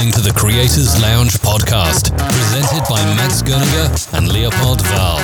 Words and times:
listening 0.00 0.24
to 0.24 0.32
the 0.32 0.38
Creators 0.38 0.98
Lounge 1.02 1.32
podcast, 1.42 2.16
presented 2.16 2.82
by 2.88 3.04
Max 3.16 3.42
Gerniger 3.42 4.16
and 4.16 4.32
Leopold 4.32 4.80
Val. 4.86 5.18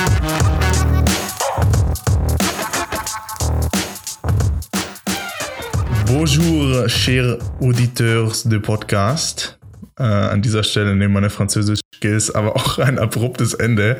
Bonjour, 6.05 6.87
chers 6.87 7.39
auditeurs 7.59 8.43
de 8.43 8.59
podcast. 8.59 9.57
Euh, 9.99 10.03
äh, 10.03 10.33
an 10.33 10.43
dieser 10.43 10.61
Stelle 10.63 10.95
nehmen 10.95 11.13
meine 11.13 11.31
französischen 11.31 11.86
Skills 11.97 12.33
aber 12.33 12.55
auch 12.55 12.77
ein 12.77 12.99
abruptes 12.99 13.53
Ende. 13.53 13.97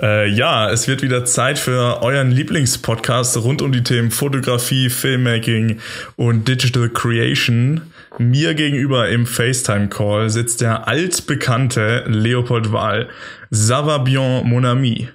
Äh, 0.00 0.28
ja, 0.28 0.70
es 0.70 0.88
wird 0.88 1.02
wieder 1.02 1.24
Zeit 1.24 1.58
für 1.58 2.02
euren 2.02 2.30
Lieblingspodcast 2.30 3.36
rund 3.38 3.62
um 3.62 3.72
die 3.72 3.82
Themen 3.82 4.10
Fotografie, 4.10 4.90
Filmmaking 4.90 5.78
und 6.16 6.48
Digital 6.48 6.88
Creation. 6.88 7.82
Mir 8.18 8.54
gegenüber 8.54 9.08
im 9.08 9.26
FaceTime-Call 9.26 10.30
sitzt 10.30 10.60
der 10.60 10.88
altbekannte 10.88 12.04
Leopold 12.08 12.72
Wahl. 12.72 13.08
Ça 13.52 13.86
va 13.86 13.98
bien, 13.98 14.42
mon 14.44 14.64
ami. 14.64 15.08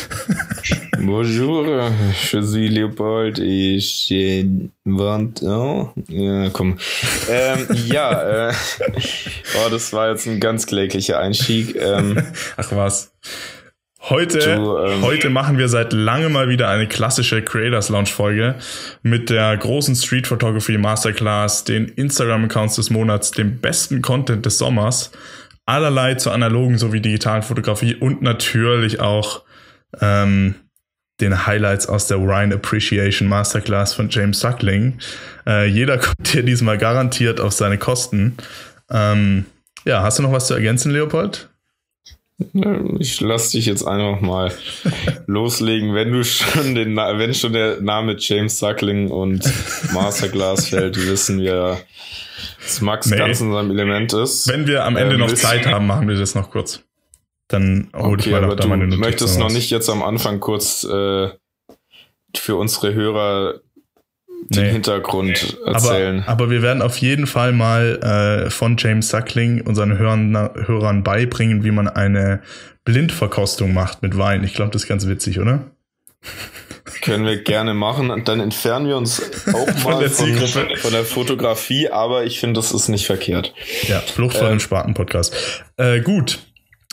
Bonjour, 0.98 1.66
je 2.30 2.40
suis 2.40 2.68
Leopold 2.68 3.38
et 3.40 3.80
j'ai 3.80 4.46
20 4.86 5.42
ans. 5.42 5.88
Ja, 6.08 6.50
komm. 6.50 6.78
Ähm, 7.28 7.66
ja, 7.86 8.48
äh, 8.48 8.52
oh, 9.56 9.68
das 9.70 9.92
war 9.92 10.10
jetzt 10.10 10.26
ein 10.26 10.38
ganz 10.40 10.66
kläglicher 10.66 11.18
Einstieg. 11.18 11.76
Ähm, 11.76 12.22
Ach 12.56 12.68
was. 12.72 13.12
Heute, 14.08 14.38
Du, 14.38 14.78
ähm, 14.78 15.02
heute 15.02 15.30
machen 15.30 15.58
wir 15.58 15.68
seit 15.68 15.92
langem 15.92 16.32
mal 16.32 16.48
wieder 16.48 16.68
eine 16.68 16.88
klassische 16.88 17.40
Creators 17.40 17.88
Lounge 17.88 18.06
Folge 18.06 18.56
mit 19.02 19.30
der 19.30 19.56
großen 19.56 19.94
Street 19.94 20.26
Photography 20.26 20.76
Masterclass, 20.76 21.62
den 21.64 21.86
Instagram 21.86 22.44
Accounts 22.44 22.76
des 22.76 22.90
Monats, 22.90 23.30
dem 23.30 23.58
besten 23.58 24.02
Content 24.02 24.44
des 24.44 24.58
Sommers, 24.58 25.12
allerlei 25.66 26.14
zur 26.14 26.32
analogen 26.32 26.78
sowie 26.78 27.00
digitalen 27.00 27.42
Fotografie 27.42 27.94
und 27.94 28.22
natürlich 28.22 28.98
auch 28.98 29.42
ähm, 30.00 30.54
den 31.20 31.46
Highlights 31.46 31.86
aus 31.88 32.06
der 32.08 32.16
Ryan 32.18 32.52
Appreciation 32.52 33.28
Masterclass 33.28 33.94
von 33.94 34.08
James 34.10 34.40
Suckling. 34.40 34.98
Äh, 35.46 35.66
jeder 35.66 35.98
kommt 35.98 36.28
hier 36.28 36.42
diesmal 36.42 36.78
garantiert 36.78 37.40
auf 37.40 37.52
seine 37.52 37.78
Kosten. 37.78 38.36
Ähm, 38.90 39.44
ja, 39.84 40.02
hast 40.02 40.18
du 40.18 40.22
noch 40.22 40.32
was 40.32 40.46
zu 40.48 40.54
ergänzen, 40.54 40.92
Leopold? 40.92 41.48
ich 42.98 43.20
lass 43.20 43.50
dich 43.50 43.66
jetzt 43.66 43.84
einfach 43.86 44.20
mal 44.20 44.50
loslegen, 45.26 45.94
wenn 45.94 46.10
du 46.12 46.24
schon 46.24 46.74
den, 46.74 46.94
Na- 46.94 47.16
wenn 47.16 47.34
schon 47.34 47.52
der 47.52 47.80
Name 47.80 48.16
James 48.18 48.58
Suckling 48.58 49.10
und 49.10 49.44
Masterclass 49.92 50.68
fällt, 50.68 50.96
wissen 51.06 51.38
wir, 51.40 51.78
dass 52.60 52.80
Max 52.80 53.06
Nee. 53.08 53.16
ganz 53.18 53.40
in 53.40 53.52
seinem 53.52 53.70
Element 53.70 54.12
ist. 54.14 54.48
Wenn 54.48 54.66
wir 54.66 54.84
am 54.84 54.96
Ende 54.96 55.14
Ähm, 55.14 55.20
noch 55.20 55.32
Zeit 55.34 55.66
haben, 55.66 55.86
machen 55.86 56.08
wir 56.08 56.16
das 56.16 56.34
noch 56.34 56.50
kurz. 56.50 56.80
Dann 57.52 57.88
hol 57.94 58.18
ich 58.18 58.26
Okay, 58.26 58.30
mal 58.32 58.44
aber 58.44 58.56
du 58.56 58.66
meine 58.68 58.84
Notizen 58.84 59.00
möchtest 59.00 59.38
noch 59.38 59.50
nicht 59.50 59.70
jetzt 59.70 59.88
am 59.90 60.02
Anfang 60.02 60.40
kurz 60.40 60.84
äh, 60.84 61.28
für 62.36 62.56
unsere 62.56 62.94
Hörer 62.94 63.60
den 64.48 64.64
Nee. 64.64 64.70
Hintergrund 64.72 65.56
aber, 65.64 65.74
erzählen. 65.76 66.24
aber 66.26 66.50
wir 66.50 66.62
werden 66.62 66.82
auf 66.82 66.96
jeden 66.98 67.26
Fall 67.28 67.52
mal 67.52 68.44
äh, 68.46 68.50
von 68.50 68.76
James 68.76 69.08
Suckling 69.08 69.60
unseren 69.60 69.96
Hörern, 69.98 70.34
Hörern 70.66 71.04
beibringen, 71.04 71.62
wie 71.62 71.70
man 71.70 71.86
eine 71.88 72.42
Blindverkostung 72.84 73.72
macht 73.72 74.02
mit 74.02 74.18
Wein. 74.18 74.42
Ich 74.42 74.54
glaube, 74.54 74.72
das 74.72 74.82
ist 74.82 74.88
ganz 74.88 75.06
witzig, 75.06 75.38
oder? 75.38 75.70
Können 77.02 77.24
wir 77.24 77.42
gerne 77.42 77.74
machen. 77.74 78.10
Und 78.10 78.26
dann 78.28 78.40
entfernen 78.40 78.88
wir 78.88 78.96
uns 78.96 79.22
auch 79.54 79.84
mal 79.84 80.00
der 80.00 80.10
von, 80.10 80.36
von 80.76 80.92
der 80.92 81.04
Fotografie, 81.04 81.88
aber 81.90 82.24
ich 82.24 82.40
finde, 82.40 82.58
das 82.58 82.72
ist 82.72 82.88
nicht 82.88 83.06
verkehrt. 83.06 83.54
Ja, 83.86 84.00
Flucht 84.00 84.36
vor 84.36 84.48
Ähm. 84.48 84.54
dem 84.54 84.60
Spaten-Podcast. 84.60 85.34
Äh, 85.76 86.00
gut, 86.00 86.40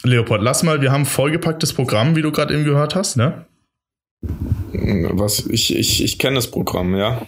Leopold, 0.04 0.42
lass 0.42 0.64
mal, 0.64 0.82
wir 0.82 0.92
haben 0.92 1.06
vollgepacktes 1.06 1.74
Programm, 1.74 2.16
wie 2.16 2.22
du 2.22 2.32
gerade 2.32 2.54
eben 2.54 2.64
gehört 2.64 2.96
hast, 2.96 3.18
ne? 3.18 3.46
Was, 4.22 5.46
ich, 5.48 5.76
ich, 5.76 6.04
ich 6.04 6.20
kenne 6.20 6.36
das 6.36 6.52
Programm, 6.52 6.96
ja. 6.96 7.22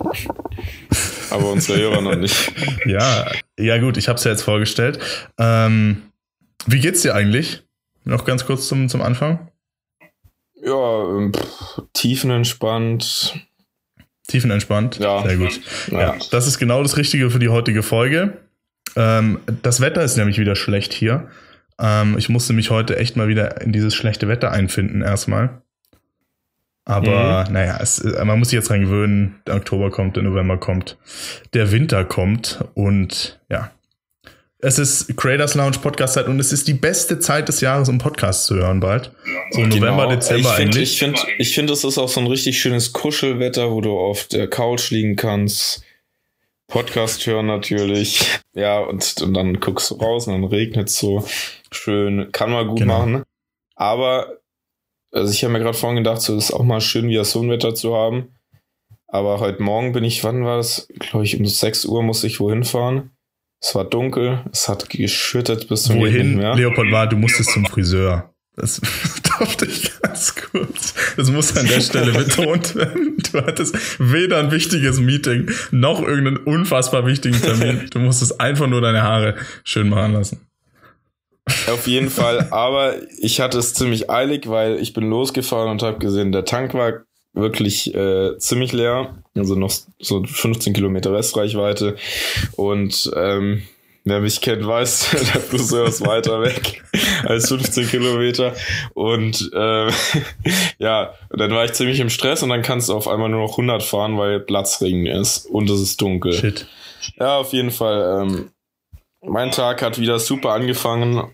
Aber 1.29 1.51
unsere 1.51 1.79
Hörer 1.79 2.01
noch 2.01 2.15
nicht. 2.15 2.53
Ja, 2.85 3.31
ja 3.59 3.77
gut, 3.77 3.97
ich 3.97 4.07
habe 4.07 4.17
es 4.17 4.23
ja 4.23 4.31
jetzt 4.31 4.41
vorgestellt. 4.41 4.99
Ähm, 5.37 6.01
wie 6.65 6.79
geht's 6.79 7.01
dir 7.01 7.13
eigentlich? 7.13 7.63
Noch 8.03 8.25
ganz 8.25 8.45
kurz 8.45 8.67
zum, 8.67 8.89
zum 8.89 9.01
Anfang. 9.01 9.47
Ja, 10.63 11.03
ähm, 11.17 11.31
pff, 11.33 11.81
tiefenentspannt. 11.93 13.35
Tiefenentspannt. 14.27 14.97
Ja. 14.99 15.23
Sehr 15.27 15.37
gut. 15.37 15.59
Ja. 15.91 15.99
Ja, 15.99 16.17
das 16.31 16.47
ist 16.47 16.57
genau 16.57 16.81
das 16.81 16.97
Richtige 16.97 17.29
für 17.29 17.39
die 17.39 17.49
heutige 17.49 17.83
Folge. 17.83 18.37
Ähm, 18.95 19.39
das 19.61 19.81
Wetter 19.81 20.03
ist 20.03 20.17
nämlich 20.17 20.37
wieder 20.37 20.55
schlecht 20.55 20.93
hier. 20.93 21.29
Ähm, 21.81 22.15
ich 22.17 22.29
musste 22.29 22.53
mich 22.53 22.69
heute 22.69 22.97
echt 22.97 23.17
mal 23.17 23.27
wieder 23.27 23.61
in 23.61 23.71
dieses 23.73 23.95
schlechte 23.95 24.27
Wetter 24.27 24.51
einfinden, 24.51 25.01
erstmal. 25.01 25.61
Aber 26.85 27.47
naja, 27.51 27.77
es, 27.81 27.99
äh, 27.99 28.23
man 28.25 28.39
muss 28.39 28.49
sich 28.49 28.57
jetzt 28.57 28.69
dran 28.69 28.81
gewöhnen. 28.81 29.41
Der 29.47 29.55
Oktober 29.55 29.91
kommt, 29.91 30.15
der 30.15 30.23
November 30.23 30.57
kommt, 30.57 30.97
der 31.53 31.71
Winter 31.71 32.05
kommt 32.05 32.63
und 32.73 33.39
ja. 33.49 33.71
Es 34.63 34.77
ist 34.77 35.17
Creators 35.17 35.55
Lounge 35.55 35.79
Podcast-Zeit 35.81 36.27
und 36.27 36.39
es 36.39 36.53
ist 36.53 36.67
die 36.67 36.75
beste 36.75 37.17
Zeit 37.17 37.47
des 37.47 37.61
Jahres, 37.61 37.89
um 37.89 37.97
Podcasts 37.97 38.45
zu 38.45 38.55
hören 38.55 38.79
bald. 38.79 39.11
So 39.49 39.61
November, 39.61 40.05
Dezember 40.05 40.37
Genau. 40.37 40.49
ich 40.49 40.55
finde, 40.55 40.61
eigentlich. 40.61 40.91
ich 40.91 40.99
finde, 40.99 41.19
ich 41.39 41.55
finde, 41.55 41.73
es 41.73 41.83
ist 41.83 41.97
auch 41.97 42.09
so 42.09 42.19
ein 42.19 42.27
richtig 42.27 42.59
schönes 42.61 42.93
Kuschelwetter, 42.93 43.71
wo 43.71 43.81
du 43.81 43.97
auf 43.97 44.27
der 44.27 44.47
Couch 44.47 44.91
liegen 44.91 45.15
kannst. 45.15 45.83
Podcast 46.71 47.25
hören 47.27 47.45
natürlich. 47.47 48.39
Ja, 48.53 48.79
und, 48.79 49.21
und 49.21 49.33
dann 49.33 49.59
guckst 49.59 49.91
du 49.91 49.95
raus 49.95 50.27
und 50.27 50.33
dann 50.33 50.43
regnet 50.45 50.89
so. 50.89 51.25
Schön. 51.71 52.31
Kann 52.31 52.51
man 52.51 52.67
gut 52.67 52.79
Genau. 52.79 52.99
machen. 52.99 53.23
Aber, 53.75 54.37
also 55.11 55.31
ich 55.31 55.43
habe 55.43 55.53
mir 55.53 55.59
gerade 55.59 55.77
vorhin 55.77 55.97
gedacht, 56.03 56.21
so 56.21 56.35
ist 56.37 56.51
auch 56.51 56.63
mal 56.63 56.81
schön, 56.81 57.07
wieder 57.09 57.25
so 57.25 57.41
ein 57.41 57.49
Wetter 57.49 57.75
zu 57.75 57.95
haben. 57.95 58.35
Aber 59.07 59.39
heute 59.39 59.61
Morgen 59.61 59.91
bin 59.91 60.03
ich, 60.05 60.23
wann 60.23 60.45
war 60.45 60.57
das? 60.57 60.87
Glaube 60.99 61.25
ich, 61.25 61.37
um 61.37 61.45
6 61.45 61.85
Uhr 61.85 62.01
musste 62.03 62.27
ich 62.27 62.39
wohin 62.39 62.63
fahren. 62.63 63.11
Es 63.61 63.75
war 63.75 63.83
dunkel, 63.85 64.43
es 64.51 64.67
hat 64.69 64.89
geschüttet 64.89 65.67
bis 65.67 65.83
zum 65.83 65.99
Wohin. 65.99 66.39
Leopold 66.39 66.91
war, 66.91 67.07
du 67.07 67.15
musstest 67.17 67.51
zum 67.51 67.65
Friseur. 67.65 68.33
Das 68.55 68.81
dachte 69.41 69.65
ich 69.65 69.99
ganz 70.01 70.35
kurz. 70.35 70.93
Das 71.17 71.29
muss 71.31 71.57
an 71.57 71.67
der 71.67 71.81
Stelle 71.81 72.11
betont 72.13 72.75
werden. 72.75 73.17
Du 73.31 73.41
hattest 73.41 73.75
weder 73.99 74.39
ein 74.39 74.51
wichtiges 74.51 74.99
Meeting 74.99 75.49
noch 75.71 76.01
irgendeinen 76.01 76.37
unfassbar 76.37 77.05
wichtigen 77.05 77.41
Termin. 77.41 77.87
Du 77.91 77.99
musstest 77.99 78.39
einfach 78.39 78.67
nur 78.67 78.81
deine 78.81 79.03
Haare 79.03 79.35
schön 79.63 79.89
machen 79.89 80.13
lassen. 80.13 80.47
Auf 81.67 81.87
jeden 81.87 82.09
Fall, 82.09 82.47
aber 82.51 82.95
ich 83.19 83.41
hatte 83.41 83.57
es 83.57 83.73
ziemlich 83.73 84.09
eilig, 84.09 84.47
weil 84.47 84.79
ich 84.79 84.93
bin 84.93 85.09
losgefahren 85.09 85.69
und 85.69 85.81
habe 85.81 85.97
gesehen, 85.97 86.31
der 86.31 86.45
Tank 86.45 86.73
war 86.73 87.01
wirklich 87.33 87.93
äh, 87.95 88.37
ziemlich 88.37 88.73
leer, 88.73 89.15
also 89.35 89.55
noch 89.55 89.71
so 89.99 90.23
15 90.23 90.73
Kilometer 90.73 91.13
Restreichweite 91.13 91.95
und 92.55 93.11
ähm, 93.15 93.63
wer 94.11 94.19
mich 94.19 94.41
kennt, 94.41 94.65
weiß, 94.65 95.11
der 95.33 95.41
Friseur 95.41 95.87
ist 95.87 96.05
weiter 96.05 96.41
weg 96.41 96.83
als 97.23 97.47
15 97.47 97.87
Kilometer 97.87 98.53
und 98.93 99.49
äh, 99.53 99.87
ja, 100.77 101.13
dann 101.29 101.51
war 101.51 101.65
ich 101.65 101.73
ziemlich 101.73 101.99
im 101.99 102.09
Stress 102.09 102.43
und 102.43 102.49
dann 102.49 102.61
kannst 102.61 102.89
du 102.89 102.93
auf 102.93 103.07
einmal 103.07 103.29
nur 103.29 103.41
noch 103.41 103.51
100 103.51 103.81
fahren, 103.81 104.17
weil 104.17 104.39
Platzregen 104.39 105.05
ist 105.05 105.45
und 105.45 105.69
es 105.69 105.79
ist 105.81 106.01
dunkel. 106.01 106.33
Shit. 106.33 106.67
Ja, 107.17 107.37
auf 107.37 107.53
jeden 107.53 107.71
Fall. 107.71 108.21
Ähm, 108.21 108.51
mein 109.23 109.51
Tag 109.51 109.81
hat 109.81 109.99
wieder 109.99 110.19
super 110.19 110.51
angefangen. 110.51 111.31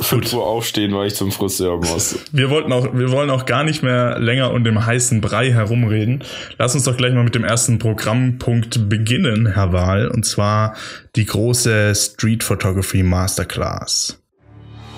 5 0.00 0.32
Uhr 0.32 0.44
aufstehen, 0.44 0.92
weil 0.94 1.06
ich 1.06 1.14
zum 1.14 1.30
Friseur 1.30 1.76
muss. 1.76 2.18
Wir 2.32 2.50
wollten 2.50 2.72
auch, 2.72 2.88
wir 2.92 3.10
wollen 3.12 3.30
auch 3.30 3.46
gar 3.46 3.64
nicht 3.64 3.82
mehr 3.82 4.18
länger 4.18 4.52
um 4.52 4.64
den 4.64 4.84
heißen 4.84 5.20
Brei 5.20 5.52
herumreden. 5.52 6.24
Lass 6.58 6.74
uns 6.74 6.84
doch 6.84 6.96
gleich 6.96 7.14
mal 7.14 7.24
mit 7.24 7.34
dem 7.34 7.44
ersten 7.44 7.78
Programmpunkt 7.78 8.88
beginnen, 8.88 9.52
Herr 9.54 9.72
Wahl, 9.72 10.08
und 10.08 10.24
zwar 10.24 10.74
die 11.14 11.24
große 11.24 11.94
Street 11.94 12.42
Photography 12.42 13.02
Masterclass. 13.02 14.20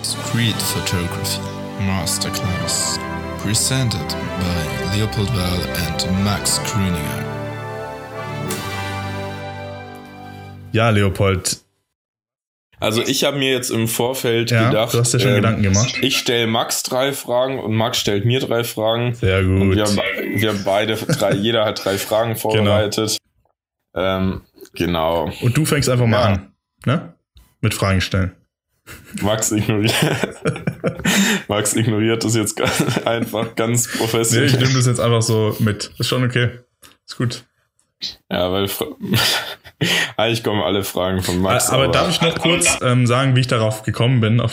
Street 0.03 0.55
Photography 0.55 1.41
Masterclass. 1.87 2.99
Presented 3.43 4.09
by 4.09 4.97
Leopold 4.97 5.29
Wahl 5.29 5.61
and 5.87 6.25
Max 6.25 6.61
Grüninger. 6.65 7.25
Ja, 10.73 10.91
Leopold, 10.91 11.59
Also 12.79 13.03
ich 13.03 13.25
habe 13.25 13.39
mir 13.39 13.51
jetzt 13.53 13.71
im 13.71 13.89
Vorfeld 13.89 14.51
ja, 14.51 14.69
gedacht, 14.69 14.93
du 14.93 14.99
hast 14.99 15.13
ja 15.15 15.19
schon 15.19 15.31
ähm, 15.31 15.37
Gedanken 15.37 15.63
gemacht. 15.63 15.95
ich 16.03 16.19
stelle 16.19 16.47
Max 16.47 16.83
drei 16.83 17.13
Fragen 17.13 17.59
und 17.59 17.75
Max 17.75 17.99
stellt 17.99 18.25
mir 18.27 18.39
drei 18.41 18.65
Fragen. 18.65 19.15
Sehr 19.15 19.39
Und 19.41 19.69
gut. 19.71 19.77
wir 19.77 19.85
haben, 19.85 19.97
wir 20.41 20.49
haben 20.51 20.63
beide 20.65 20.97
drei, 20.97 21.33
jeder 21.35 21.65
hat 21.65 21.83
drei 21.85 21.97
Fragen 21.97 22.37
vorbereitet. 22.37 23.17
Ähm, 23.95 24.43
genau. 24.75 25.33
Und 25.41 25.57
du 25.57 25.65
fängst 25.65 25.89
einfach 25.89 26.07
mal 26.07 26.19
Ja. 26.19 26.25
an, 26.35 26.53
ne? 26.85 27.15
Mit 27.63 27.73
Fragen 27.73 28.03
stellen. 28.03 28.33
Max 29.23 29.51
ignoriert. 29.53 29.95
Max 31.49 31.75
ignoriert 31.75 32.23
das 32.25 32.37
jetzt 32.37 32.57
ganz, 32.57 32.99
einfach 33.07 33.55
ganz 33.55 33.91
Nee, 33.93 33.99
professionell. 34.01 34.47
ich 34.47 34.59
nehme 34.61 34.75
das 34.75 34.87
jetzt 34.87 35.01
einfach 35.01 35.23
so 35.23 35.57
mit. 35.61 35.91
Ist 35.99 36.09
schon 36.09 36.23
okay. 36.25 36.51
Ist 37.07 37.17
gut. 37.17 37.45
Ja, 38.31 38.53
weil 38.53 38.69
eigentlich 40.17 40.45
kommen 40.45 40.63
alle 40.63 40.85
Fragen 40.85 41.23
von 41.23 41.41
Max. 41.41 41.71
Aber, 41.71 41.85
aber 41.85 41.93
darf 41.93 42.11
ich 42.11 42.21
noch 42.21 42.39
kurz 42.39 42.79
ähm, 42.83 43.07
sagen, 43.07 43.37
wie 43.37 43.41
ich 43.41 43.47
darauf 43.47 43.85
gekommen 43.85 44.21
bin, 44.21 44.41
auf 44.41 44.53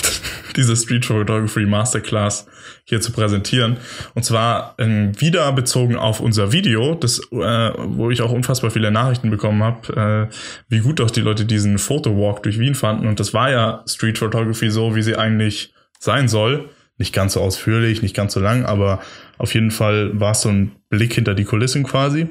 diese 0.56 0.76
Street 0.76 1.06
Photography 1.06 1.66
Masterclass 1.66 2.48
hier 2.86 3.02
zu 3.02 3.12
präsentieren? 3.12 3.78
Und 4.16 4.24
zwar 4.24 4.76
ähm, 4.78 5.20
wieder 5.20 5.52
bezogen 5.52 5.98
auf 5.98 6.22
unser 6.22 6.54
Video, 6.54 6.96
das, 6.96 7.20
äh, 7.32 7.72
wo 7.78 8.12
ich 8.12 8.22
auch 8.22 8.32
unfassbar 8.32 8.72
viele 8.72 8.92
Nachrichten 8.92 9.30
bekommen 9.30 9.62
habe, 9.62 10.30
äh, 10.30 10.36
wie 10.70 10.80
gut 10.80 11.00
doch 11.00 11.12
die 11.12 11.22
Leute 11.22 11.46
diesen 11.46 11.80
Fotowalk 11.80 12.44
durch 12.44 12.60
Wien 12.60 12.76
fanden. 12.76 13.08
Und 13.08 13.20
das 13.20 13.34
war 13.34 13.52
ja 13.52 13.84
Street 13.88 14.18
Photography 14.18 14.70
so, 14.70 14.96
wie 14.96 15.02
sie 15.02 15.18
eigentlich 15.18 15.74
sein 16.00 16.28
soll. 16.28 16.70
Nicht 16.98 17.14
ganz 17.14 17.34
so 17.34 17.42
ausführlich, 17.42 18.02
nicht 18.02 18.16
ganz 18.16 18.34
so 18.34 18.40
lang, 18.40 18.66
aber 18.66 19.02
auf 19.38 19.54
jeden 19.54 19.72
Fall 19.72 20.12
war 20.14 20.32
es 20.32 20.42
so 20.42 20.50
ein 20.50 20.74
Blick 20.90 21.14
hinter 21.14 21.34
die 21.34 21.44
Kulissen 21.44 21.84
quasi 21.84 22.28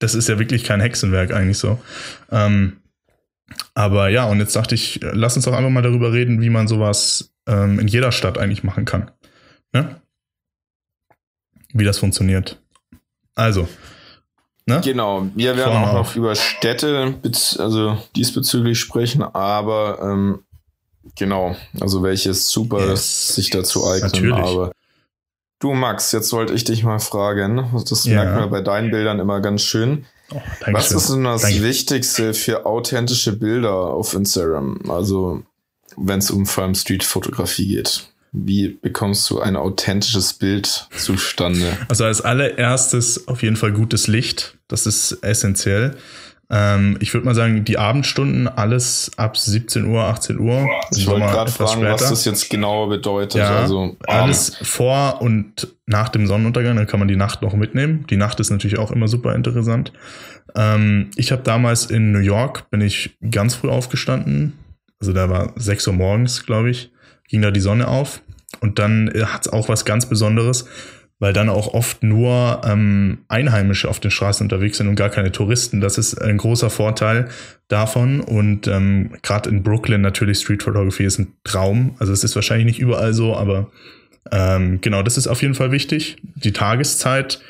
das 0.00 0.14
ist 0.14 0.28
ja 0.28 0.38
wirklich 0.38 0.64
kein 0.64 0.80
Hexenwerk 0.80 1.32
eigentlich 1.32 1.58
so. 1.58 1.78
Ähm, 2.32 2.78
aber 3.74 4.08
ja, 4.08 4.24
und 4.24 4.40
jetzt 4.40 4.56
dachte 4.56 4.74
ich, 4.74 5.00
lass 5.02 5.36
uns 5.36 5.44
doch 5.44 5.52
einfach 5.52 5.70
mal 5.70 5.82
darüber 5.82 6.12
reden, 6.12 6.40
wie 6.40 6.50
man 6.50 6.66
sowas 6.66 7.32
ähm, 7.46 7.78
in 7.78 7.86
jeder 7.86 8.10
Stadt 8.10 8.38
eigentlich 8.38 8.64
machen 8.64 8.84
kann. 8.84 9.10
Ne? 9.72 10.00
Wie 11.72 11.84
das 11.84 11.98
funktioniert. 11.98 12.60
Also. 13.34 13.68
Ne? 14.66 14.80
Genau, 14.82 15.26
wir 15.34 15.56
werden 15.56 15.72
Vorne 15.72 15.88
auch 15.88 15.94
noch 15.94 16.16
über 16.16 16.34
Städte 16.34 17.14
also 17.58 17.98
diesbezüglich 18.16 18.78
sprechen, 18.78 19.22
aber 19.22 19.98
ähm, 20.02 20.44
genau, 21.16 21.56
also 21.80 22.02
welches 22.02 22.50
super 22.50 22.86
yes. 22.86 23.34
sich 23.34 23.50
dazu 23.50 23.86
eignet. 23.86 24.14
Natürlich. 24.14 24.34
Aber 24.34 24.72
Du 25.60 25.74
Max, 25.74 26.10
jetzt 26.12 26.32
wollte 26.32 26.54
ich 26.54 26.64
dich 26.64 26.84
mal 26.84 26.98
fragen, 26.98 27.70
das 27.88 28.04
ja. 28.04 28.14
merkt 28.14 28.40
man 28.40 28.50
bei 28.50 28.62
deinen 28.62 28.90
Bildern 28.90 29.20
immer 29.20 29.40
ganz 29.40 29.62
schön. 29.62 30.06
Oh, 30.32 30.40
Was 30.72 30.90
ist 30.90 31.10
denn 31.10 31.24
das 31.24 31.42
Danke. 31.42 31.62
Wichtigste 31.62 32.34
für 32.34 32.64
authentische 32.64 33.36
Bilder 33.36 33.74
auf 33.74 34.14
Instagram? 34.14 34.90
Also, 34.90 35.42
wenn 35.96 36.20
es 36.20 36.30
um 36.30 36.46
vor 36.46 36.64
allem 36.64 36.74
Street-Fotografie 36.74 37.68
geht. 37.68 38.08
Wie 38.32 38.68
bekommst 38.68 39.28
du 39.28 39.40
ein 39.40 39.56
authentisches 39.56 40.32
Bild 40.34 40.88
zustande? 40.96 41.76
Also 41.88 42.04
als 42.04 42.20
allererstes 42.20 43.26
auf 43.28 43.42
jeden 43.42 43.56
Fall 43.56 43.72
gutes 43.72 44.06
Licht. 44.06 44.56
Das 44.68 44.86
ist 44.86 45.18
essentiell. 45.22 45.96
Ähm, 46.52 46.96
ich 47.00 47.14
würde 47.14 47.26
mal 47.26 47.34
sagen, 47.34 47.64
die 47.64 47.78
Abendstunden, 47.78 48.48
alles 48.48 49.12
ab 49.16 49.36
17 49.36 49.84
Uhr, 49.84 50.02
18 50.02 50.38
Uhr. 50.40 50.68
Ich 50.96 51.06
wollte 51.06 51.26
gerade 51.26 51.50
fragen, 51.50 51.80
später. 51.80 51.92
was 51.92 52.08
das 52.08 52.24
jetzt 52.24 52.50
genauer 52.50 52.88
bedeutet. 52.88 53.40
Ja, 53.40 53.60
also, 53.60 53.96
alles 54.06 54.56
vor 54.62 55.22
und 55.22 55.68
nach 55.86 56.08
dem 56.08 56.26
Sonnenuntergang, 56.26 56.76
dann 56.76 56.88
kann 56.88 56.98
man 56.98 57.08
die 57.08 57.16
Nacht 57.16 57.42
noch 57.42 57.54
mitnehmen. 57.54 58.04
Die 58.10 58.16
Nacht 58.16 58.40
ist 58.40 58.50
natürlich 58.50 58.78
auch 58.78 58.90
immer 58.90 59.06
super 59.06 59.34
interessant. 59.36 59.92
Ähm, 60.56 61.10
ich 61.14 61.30
habe 61.30 61.42
damals 61.42 61.86
in 61.86 62.10
New 62.10 62.18
York, 62.18 62.68
bin 62.70 62.80
ich 62.80 63.16
ganz 63.30 63.54
früh 63.54 63.68
aufgestanden. 63.68 64.58
Also 65.00 65.12
da 65.12 65.30
war 65.30 65.52
6 65.56 65.86
Uhr 65.86 65.94
morgens, 65.94 66.44
glaube 66.46 66.70
ich, 66.70 66.90
ging 67.28 67.42
da 67.42 67.52
die 67.52 67.60
Sonne 67.60 67.86
auf. 67.86 68.22
Und 68.60 68.80
dann 68.80 69.08
äh, 69.08 69.24
hat 69.24 69.46
es 69.46 69.52
auch 69.52 69.68
was 69.68 69.84
ganz 69.84 70.06
Besonderes 70.06 70.66
weil 71.20 71.34
dann 71.34 71.50
auch 71.50 71.74
oft 71.74 72.02
nur 72.02 72.62
ähm, 72.64 73.18
Einheimische 73.28 73.88
auf 73.88 74.00
den 74.00 74.10
Straßen 74.10 74.44
unterwegs 74.44 74.78
sind 74.78 74.88
und 74.88 74.96
gar 74.96 75.10
keine 75.10 75.30
Touristen. 75.30 75.80
Das 75.80 75.98
ist 75.98 76.20
ein 76.20 76.38
großer 76.38 76.70
Vorteil 76.70 77.28
davon. 77.68 78.20
Und 78.20 78.66
ähm, 78.66 79.12
gerade 79.22 79.50
in 79.50 79.62
Brooklyn 79.62 80.00
natürlich 80.00 80.38
Street 80.38 80.62
Photography 80.62 81.04
ist 81.04 81.18
ein 81.18 81.34
Traum. 81.44 81.94
Also 81.98 82.12
es 82.12 82.24
ist 82.24 82.34
wahrscheinlich 82.34 82.66
nicht 82.66 82.80
überall 82.80 83.12
so, 83.12 83.36
aber 83.36 83.70
ähm, 84.32 84.80
genau, 84.80 85.02
das 85.02 85.18
ist 85.18 85.28
auf 85.28 85.42
jeden 85.42 85.54
Fall 85.54 85.70
wichtig. 85.72 86.16
Die 86.22 86.52
Tageszeit 86.52 87.40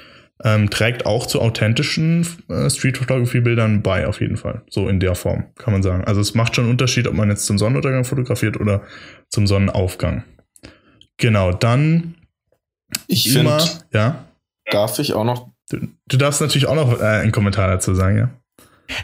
ähm, 0.42 0.68
trägt 0.68 1.06
auch 1.06 1.26
zu 1.26 1.40
authentischen 1.40 2.26
äh, 2.48 2.68
Street 2.70 2.98
Photography 2.98 3.40
Bildern 3.40 3.82
bei, 3.82 4.08
auf 4.08 4.20
jeden 4.20 4.36
Fall. 4.36 4.62
So 4.68 4.88
in 4.88 4.98
der 4.98 5.14
Form, 5.14 5.44
kann 5.56 5.72
man 5.72 5.84
sagen. 5.84 6.04
Also 6.04 6.20
es 6.20 6.34
macht 6.34 6.56
schon 6.56 6.64
einen 6.64 6.72
Unterschied, 6.72 7.06
ob 7.06 7.14
man 7.14 7.28
jetzt 7.30 7.46
zum 7.46 7.56
Sonnenuntergang 7.56 8.04
fotografiert 8.04 8.58
oder 8.58 8.82
zum 9.28 9.46
Sonnenaufgang. 9.46 10.24
Genau, 11.18 11.52
dann 11.52 12.14
ich 13.06 13.32
finde, 13.32 13.58
ja. 13.92 14.24
Darf 14.70 14.98
ich 14.98 15.14
auch 15.14 15.24
noch? 15.24 15.48
Du, 15.68 15.78
du 16.06 16.16
darfst 16.16 16.40
natürlich 16.40 16.66
auch 16.66 16.74
noch 16.74 17.00
äh, 17.00 17.04
einen 17.04 17.32
Kommentar 17.32 17.68
dazu 17.68 17.94
sagen, 17.94 18.18
ja. 18.18 18.30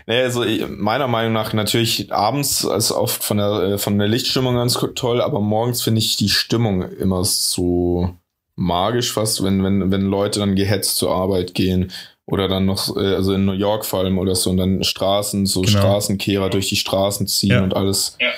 Nee, 0.07 0.23
also 0.23 0.45
meiner 0.69 1.07
Meinung 1.07 1.33
nach 1.33 1.53
natürlich 1.53 2.13
abends 2.13 2.65
ist 2.65 2.91
oft 2.91 3.23
von 3.23 3.37
der 3.37 3.53
äh, 3.63 3.79
von 3.79 3.99
der 3.99 4.09
Lichtstimmung 4.09 4.57
ganz 4.57 4.79
toll, 4.95 5.21
aber 5.21 5.41
morgens 5.41 5.83
finde 5.83 6.01
ich 6.01 6.17
die 6.17 6.29
Stimmung 6.29 6.83
immer 6.83 7.25
so 7.25 8.15
magisch 8.57 9.13
fast, 9.13 9.45
wenn 9.45 9.63
wenn 9.63 9.91
wenn 9.91 10.03
Leute 10.03 10.41
dann 10.41 10.57
gehetzt 10.57 10.97
zur 10.97 11.13
Arbeit 11.13 11.55
gehen 11.55 11.93
oder 12.27 12.49
dann 12.49 12.67
noch 12.67 12.97
äh, 12.97 13.15
also 13.15 13.33
in 13.33 13.45
New 13.45 13.53
York 13.53 13.85
vor 13.85 14.01
allem 14.01 14.19
oder 14.19 14.35
so 14.35 14.51
und 14.51 14.57
dann 14.57 14.83
Straßen 14.83 15.47
so 15.47 15.63
genau. 15.63 15.79
Straßenkehrer 15.79 16.51
durch 16.51 16.69
die 16.69 16.77
Straßen 16.77 17.27
ziehen 17.29 17.51
ja. 17.51 17.63
und 17.63 17.77
alles 17.77 18.17
ja. 18.21 18.29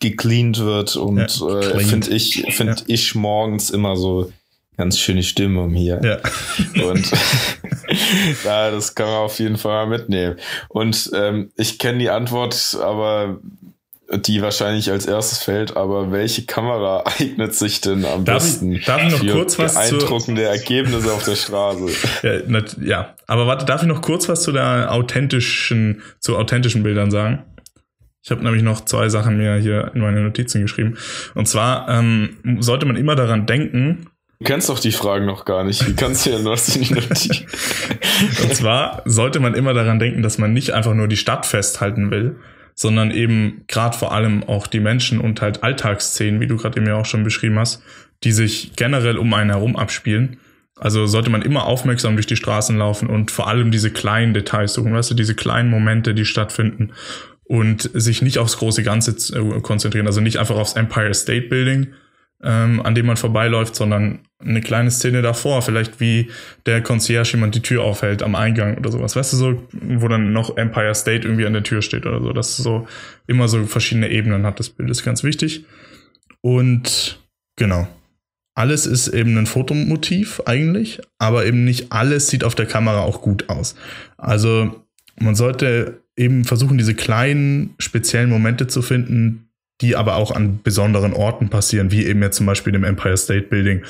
gecleant 0.00 0.60
wird 0.60 0.96
und 0.96 1.18
ja, 1.18 1.60
äh, 1.60 1.80
finde 1.80 2.10
ich 2.10 2.46
finde 2.54 2.76
ich 2.86 3.14
morgens 3.14 3.68
immer 3.68 3.96
so 3.96 4.32
ganz 4.76 4.98
schöne 4.98 5.22
Stimmung 5.22 5.72
hier. 5.72 6.00
Ja. 6.02 6.84
Und 6.88 7.10
ja, 8.44 8.70
das 8.70 8.94
kann 8.94 9.06
man 9.06 9.16
auf 9.16 9.38
jeden 9.38 9.56
Fall 9.56 9.86
mal 9.86 9.98
mitnehmen. 9.98 10.36
Und 10.68 11.10
ähm, 11.14 11.50
ich 11.56 11.78
kenne 11.78 11.98
die 11.98 12.10
Antwort, 12.10 12.78
aber 12.80 13.40
die 14.12 14.40
wahrscheinlich 14.40 14.90
als 14.90 15.06
erstes 15.06 15.38
fällt, 15.38 15.76
aber 15.76 16.12
welche 16.12 16.44
Kamera 16.46 17.04
eignet 17.18 17.54
sich 17.54 17.80
denn 17.80 18.04
am 18.04 18.24
darf 18.24 18.38
besten 18.38 18.72
ich, 18.72 18.84
darf 18.84 19.02
ich 19.02 19.12
noch 19.12 19.18
für 19.18 19.32
kurz 19.32 19.58
was 19.58 19.74
beeindruckende 19.74 20.42
zu... 20.42 20.48
Ergebnisse 20.48 21.12
auf 21.12 21.24
der 21.24 21.34
Straße? 21.34 21.86
Ja, 22.22 22.38
not, 22.46 22.76
ja, 22.80 23.14
aber 23.26 23.46
warte, 23.46 23.64
darf 23.64 23.82
ich 23.82 23.88
noch 23.88 24.02
kurz 24.02 24.28
was 24.28 24.42
zu 24.42 24.52
der 24.52 24.92
authentischen, 24.92 26.02
zu 26.20 26.36
authentischen 26.36 26.82
Bildern 26.82 27.10
sagen? 27.10 27.44
Ich 28.22 28.30
habe 28.30 28.42
nämlich 28.42 28.64
noch 28.64 28.84
zwei 28.84 29.08
Sachen 29.08 29.36
mir 29.36 29.56
hier 29.56 29.92
in 29.94 30.00
meine 30.00 30.20
Notizen 30.20 30.60
geschrieben. 30.60 30.96
Und 31.34 31.46
zwar 31.46 31.88
ähm, 31.88 32.58
sollte 32.58 32.84
man 32.84 32.96
immer 32.96 33.14
daran 33.14 33.46
denken, 33.46 34.08
Du 34.38 34.44
kennst 34.44 34.68
doch 34.68 34.78
die 34.78 34.92
Fragen 34.92 35.24
noch 35.24 35.44
gar 35.46 35.64
nicht. 35.64 35.86
Wie 35.86 35.94
kannst 35.94 36.26
du 36.26 36.30
ja 36.30 36.38
nur 36.38 36.56
die 36.56 36.94
notieren? 36.94 37.46
Und 38.42 38.54
zwar 38.54 39.02
sollte 39.06 39.40
man 39.40 39.54
immer 39.54 39.72
daran 39.72 39.98
denken, 39.98 40.22
dass 40.22 40.36
man 40.36 40.52
nicht 40.52 40.72
einfach 40.72 40.92
nur 40.92 41.08
die 41.08 41.16
Stadt 41.16 41.46
festhalten 41.46 42.10
will, 42.10 42.36
sondern 42.74 43.10
eben 43.10 43.64
gerade 43.66 43.96
vor 43.96 44.12
allem 44.12 44.44
auch 44.44 44.66
die 44.66 44.80
Menschen 44.80 45.18
und 45.18 45.40
halt 45.40 45.62
Alltagsszenen, 45.62 46.40
wie 46.40 46.46
du 46.46 46.58
gerade 46.58 46.78
eben 46.78 46.86
ja 46.86 46.96
auch 46.96 47.06
schon 47.06 47.24
beschrieben 47.24 47.58
hast, 47.58 47.82
die 48.24 48.32
sich 48.32 48.72
generell 48.76 49.16
um 49.16 49.32
einen 49.32 49.50
herum 49.50 49.76
abspielen. 49.76 50.36
Also 50.78 51.06
sollte 51.06 51.30
man 51.30 51.40
immer 51.40 51.64
aufmerksam 51.64 52.16
durch 52.16 52.26
die 52.26 52.36
Straßen 52.36 52.76
laufen 52.76 53.08
und 53.08 53.30
vor 53.30 53.48
allem 53.48 53.70
diese 53.70 53.90
kleinen 53.90 54.34
Details 54.34 54.74
suchen, 54.74 54.92
weißt 54.92 55.10
du, 55.10 55.14
diese 55.14 55.34
kleinen 55.34 55.70
Momente, 55.70 56.12
die 56.12 56.26
stattfinden 56.26 56.92
und 57.44 57.90
sich 57.94 58.20
nicht 58.20 58.38
aufs 58.38 58.58
große 58.58 58.82
Ganze 58.82 59.12
äh, 59.34 59.60
konzentrieren. 59.60 60.06
Also 60.06 60.20
nicht 60.20 60.38
einfach 60.38 60.56
aufs 60.56 60.74
Empire 60.74 61.14
State 61.14 61.48
Building, 61.48 61.94
ähm, 62.46 62.80
an 62.80 62.94
dem 62.94 63.06
man 63.06 63.16
vorbeiläuft, 63.16 63.74
sondern 63.74 64.20
eine 64.38 64.60
kleine 64.60 64.92
Szene 64.92 65.20
davor, 65.20 65.62
vielleicht 65.62 65.98
wie 65.98 66.30
der 66.64 66.80
Concierge 66.80 67.32
jemand 67.32 67.56
die 67.56 67.62
Tür 67.62 67.82
aufhält 67.82 68.22
am 68.22 68.36
Eingang 68.36 68.78
oder 68.78 68.92
sowas, 68.92 69.16
weißt 69.16 69.32
du, 69.32 69.36
so, 69.36 69.62
wo 69.72 70.06
dann 70.06 70.32
noch 70.32 70.56
Empire 70.56 70.94
State 70.94 71.26
irgendwie 71.26 71.44
an 71.44 71.54
der 71.54 71.64
Tür 71.64 71.82
steht 71.82 72.06
oder 72.06 72.22
so, 72.22 72.32
dass 72.32 72.56
so 72.56 72.86
immer 73.26 73.48
so 73.48 73.64
verschiedene 73.64 74.08
Ebenen 74.10 74.46
hat, 74.46 74.60
das 74.60 74.70
Bild 74.70 74.88
ist 74.90 75.04
ganz 75.04 75.24
wichtig. 75.24 75.64
Und 76.40 77.20
genau. 77.56 77.88
Alles 78.54 78.86
ist 78.86 79.08
eben 79.08 79.36
ein 79.36 79.46
Fotomotiv 79.46 80.40
eigentlich, 80.46 81.00
aber 81.18 81.44
eben 81.44 81.64
nicht 81.64 81.92
alles 81.92 82.28
sieht 82.28 82.42
auf 82.42 82.54
der 82.54 82.64
Kamera 82.64 83.00
auch 83.00 83.20
gut 83.20 83.50
aus. 83.50 83.74
Also 84.16 84.86
man 85.18 85.34
sollte 85.34 86.00
eben 86.16 86.44
versuchen, 86.44 86.78
diese 86.78 86.94
kleinen 86.94 87.74
speziellen 87.78 88.30
Momente 88.30 88.66
zu 88.66 88.80
finden, 88.80 89.46
die 89.80 89.96
aber 89.96 90.16
auch 90.16 90.30
an 90.30 90.60
besonderen 90.62 91.12
Orten 91.12 91.48
passieren, 91.48 91.90
wie 91.90 92.06
eben 92.06 92.22
jetzt 92.22 92.36
zum 92.36 92.46
Beispiel 92.46 92.74
im 92.74 92.84
Empire 92.84 93.16
State 93.16 93.48
Building 93.48 93.82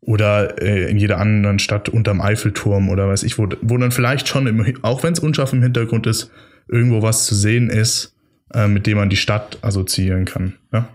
oder 0.00 0.60
äh, 0.62 0.90
in 0.90 0.98
jeder 0.98 1.18
anderen 1.18 1.58
Stadt 1.58 1.88
unterm 1.88 2.20
Eiffelturm 2.20 2.88
oder 2.88 3.08
weiß 3.08 3.22
ich, 3.22 3.38
wo, 3.38 3.48
wo 3.62 3.76
dann 3.76 3.92
vielleicht 3.92 4.28
schon, 4.28 4.46
im, 4.46 4.76
auch 4.82 5.02
wenn 5.02 5.12
es 5.12 5.20
unscharf 5.20 5.52
im 5.52 5.62
Hintergrund 5.62 6.06
ist, 6.06 6.30
irgendwo 6.68 7.02
was 7.02 7.26
zu 7.26 7.34
sehen 7.34 7.70
ist, 7.70 8.14
äh, 8.54 8.66
mit 8.66 8.86
dem 8.86 8.98
man 8.98 9.10
die 9.10 9.16
Stadt 9.16 9.58
assoziieren 9.62 10.24
kann. 10.24 10.54
Ja? 10.72 10.88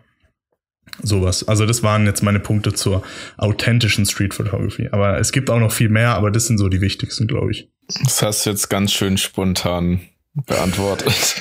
Sowas. 1.01 1.47
Also 1.47 1.65
das 1.65 1.83
waren 1.83 2.05
jetzt 2.05 2.23
meine 2.23 2.39
Punkte 2.39 2.73
zur 2.73 3.03
authentischen 3.37 4.05
Street 4.05 4.33
Photography. 4.33 4.89
Aber 4.91 5.19
es 5.19 5.31
gibt 5.31 5.49
auch 5.49 5.59
noch 5.59 5.71
viel 5.71 5.89
mehr, 5.89 6.15
aber 6.15 6.31
das 6.31 6.47
sind 6.47 6.57
so 6.57 6.69
die 6.69 6.81
wichtigsten, 6.81 7.27
glaube 7.27 7.51
ich. 7.51 7.69
Das 8.03 8.21
hast 8.21 8.45
du 8.45 8.49
jetzt 8.49 8.69
ganz 8.69 8.91
schön 8.91 9.17
spontan 9.17 10.01
beantwortet. 10.35 11.35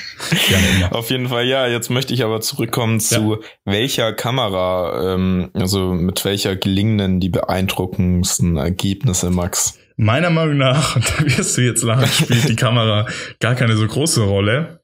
Ja, 0.51 0.89
Auf 0.93 1.11
jeden 1.11 1.29
Fall, 1.29 1.47
ja. 1.47 1.67
Jetzt 1.67 1.91
möchte 1.91 2.15
ich 2.15 2.25
aber 2.25 2.41
zurückkommen 2.41 3.01
zu 3.01 3.35
ja. 3.35 3.39
welcher 3.65 4.13
Kamera, 4.13 5.15
ähm, 5.15 5.51
also 5.55 5.93
mit 5.93 6.25
welcher 6.25 6.57
gelingen 6.57 7.21
die 7.21 7.29
beeindruckendsten 7.29 8.57
Ergebnisse, 8.57 9.31
Max? 9.31 9.79
Meiner 9.97 10.31
Meinung 10.31 10.59
nach, 10.59 10.97
und 10.97 11.05
da 11.09 11.25
wirst 11.25 11.57
du 11.57 11.63
jetzt 11.63 11.83
lachen, 11.83 12.07
spielt 12.07 12.49
die 12.49 12.57
Kamera 12.57 13.07
gar 13.41 13.55
keine 13.55 13.77
so 13.77 13.87
große 13.87 14.23
Rolle. 14.23 14.81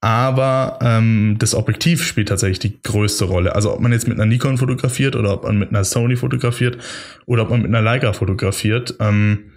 Aber 0.00 0.78
ähm, 0.82 1.36
das 1.38 1.54
Objektiv 1.54 2.04
spielt 2.04 2.28
tatsächlich 2.28 2.58
die 2.58 2.82
größte 2.82 3.24
Rolle. 3.24 3.54
Also 3.54 3.72
ob 3.72 3.80
man 3.80 3.90
jetzt 3.90 4.06
mit 4.06 4.18
einer 4.18 4.26
Nikon 4.26 4.58
fotografiert 4.58 5.16
oder 5.16 5.32
ob 5.32 5.44
man 5.44 5.58
mit 5.58 5.70
einer 5.70 5.82
Sony 5.82 6.16
fotografiert 6.16 6.76
oder 7.24 7.44
ob 7.44 7.50
man 7.50 7.62
mit 7.62 7.70
einer 7.70 7.80
Leica 7.80 8.12
fotografiert. 8.12 8.96
Ähm, 9.00 9.53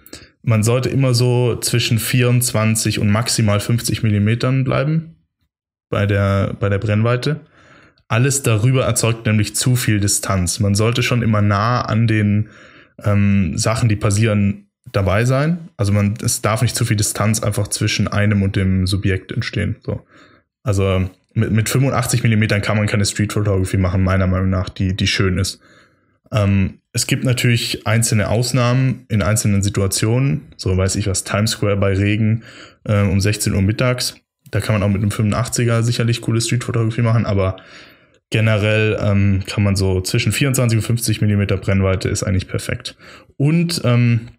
man 0.48 0.62
sollte 0.62 0.88
immer 0.88 1.12
so 1.12 1.56
zwischen 1.56 1.98
24 1.98 3.00
und 3.00 3.10
maximal 3.10 3.60
50 3.60 4.02
Millimetern 4.02 4.64
bleiben 4.64 5.16
bei 5.90 6.06
der, 6.06 6.56
bei 6.58 6.70
der 6.70 6.78
Brennweite. 6.78 7.40
Alles 8.08 8.42
darüber 8.42 8.86
erzeugt 8.86 9.26
nämlich 9.26 9.54
zu 9.54 9.76
viel 9.76 10.00
Distanz. 10.00 10.58
Man 10.58 10.74
sollte 10.74 11.02
schon 11.02 11.20
immer 11.20 11.42
nah 11.42 11.82
an 11.82 12.06
den 12.06 12.48
ähm, 13.04 13.58
Sachen, 13.58 13.90
die 13.90 13.96
passieren, 13.96 14.64
dabei 14.90 15.26
sein. 15.26 15.68
Also 15.76 15.92
man, 15.92 16.14
es 16.24 16.40
darf 16.40 16.62
nicht 16.62 16.74
zu 16.74 16.86
viel 16.86 16.96
Distanz 16.96 17.42
einfach 17.42 17.68
zwischen 17.68 18.08
einem 18.08 18.42
und 18.42 18.56
dem 18.56 18.86
Subjekt 18.86 19.32
entstehen. 19.32 19.76
So. 19.84 20.06
Also 20.62 21.10
mit, 21.34 21.50
mit 21.50 21.68
85 21.68 22.22
Millimetern 22.22 22.62
kann 22.62 22.78
man 22.78 22.86
keine 22.86 23.04
Street 23.04 23.34
Photography 23.34 23.76
machen, 23.76 24.02
meiner 24.02 24.26
Meinung 24.26 24.48
nach, 24.48 24.70
die, 24.70 24.96
die 24.96 25.06
schön 25.06 25.36
ist. 25.36 25.60
Ähm, 26.32 26.80
es 26.98 27.06
gibt 27.06 27.22
natürlich 27.22 27.86
einzelne 27.86 28.28
Ausnahmen 28.28 29.06
in 29.08 29.22
einzelnen 29.22 29.62
Situationen. 29.62 30.48
So 30.56 30.76
weiß 30.76 30.96
ich 30.96 31.06
was, 31.06 31.22
Times 31.22 31.52
Square 31.52 31.76
bei 31.76 31.92
Regen 31.92 32.42
äh, 32.82 33.02
um 33.02 33.20
16 33.20 33.54
Uhr 33.54 33.62
mittags. 33.62 34.16
Da 34.50 34.60
kann 34.60 34.74
man 34.74 34.82
auch 34.82 34.92
mit 34.92 35.00
einem 35.00 35.32
85er 35.32 35.84
sicherlich 35.84 36.22
coole 36.22 36.40
Street-Fotografie 36.40 37.02
machen, 37.02 37.24
aber 37.24 37.58
generell 38.30 38.98
ähm, 39.00 39.44
kann 39.46 39.62
man 39.62 39.76
so 39.76 40.00
zwischen 40.00 40.32
24 40.32 40.78
und 40.78 40.82
50 40.82 41.20
Millimeter 41.20 41.56
Brennweite 41.56 42.08
ist 42.08 42.24
eigentlich 42.24 42.48
perfekt. 42.48 42.96
Und 43.36 43.80
ähm, 43.84 44.30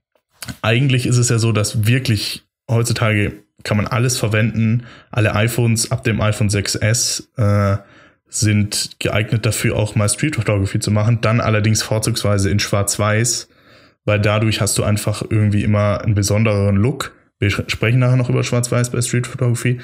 eigentlich 0.62 1.06
ist 1.06 1.18
es 1.18 1.30
ja 1.30 1.40
so, 1.40 1.54
dass 1.54 1.88
wirklich 1.88 2.44
heutzutage 2.70 3.42
kann 3.64 3.78
man 3.78 3.88
alles 3.88 4.18
verwenden. 4.18 4.84
Alle 5.12 5.34
iPhones 5.34 5.92
ab 5.92 6.04
dem 6.04 6.20
iPhone 6.20 6.50
6S 6.50 7.24
äh, 7.38 7.78
sind 8.30 8.92
geeignet 9.00 9.46
dafür, 9.46 9.76
auch 9.76 9.96
mal 9.96 10.08
Street 10.08 10.36
Photography 10.36 10.80
zu 10.80 10.92
machen. 10.92 11.20
Dann 11.22 11.42
allerdings 11.42 11.82
vorzugsweise 11.82 12.50
in 12.50 12.60
Schwarz-Weiß, 12.60 13.50
weil 14.06 14.20
dadurch 14.20 14.62
hast 14.62 14.78
du 14.78 14.84
einfach 14.84 15.24
irgendwie 15.30 15.64
immer 15.64 16.02
einen 16.02 16.16
besonderen 16.16 16.76
Look. 16.76 17.14
Wir 17.40 17.50
sprechen 17.50 18.00
nachher 18.00 18.18
noch 18.18 18.30
über 18.30 18.44
Schwarz-Weiß 18.44 18.92
bei 18.92 19.02
Street 19.02 19.28
Photography. 19.28 19.80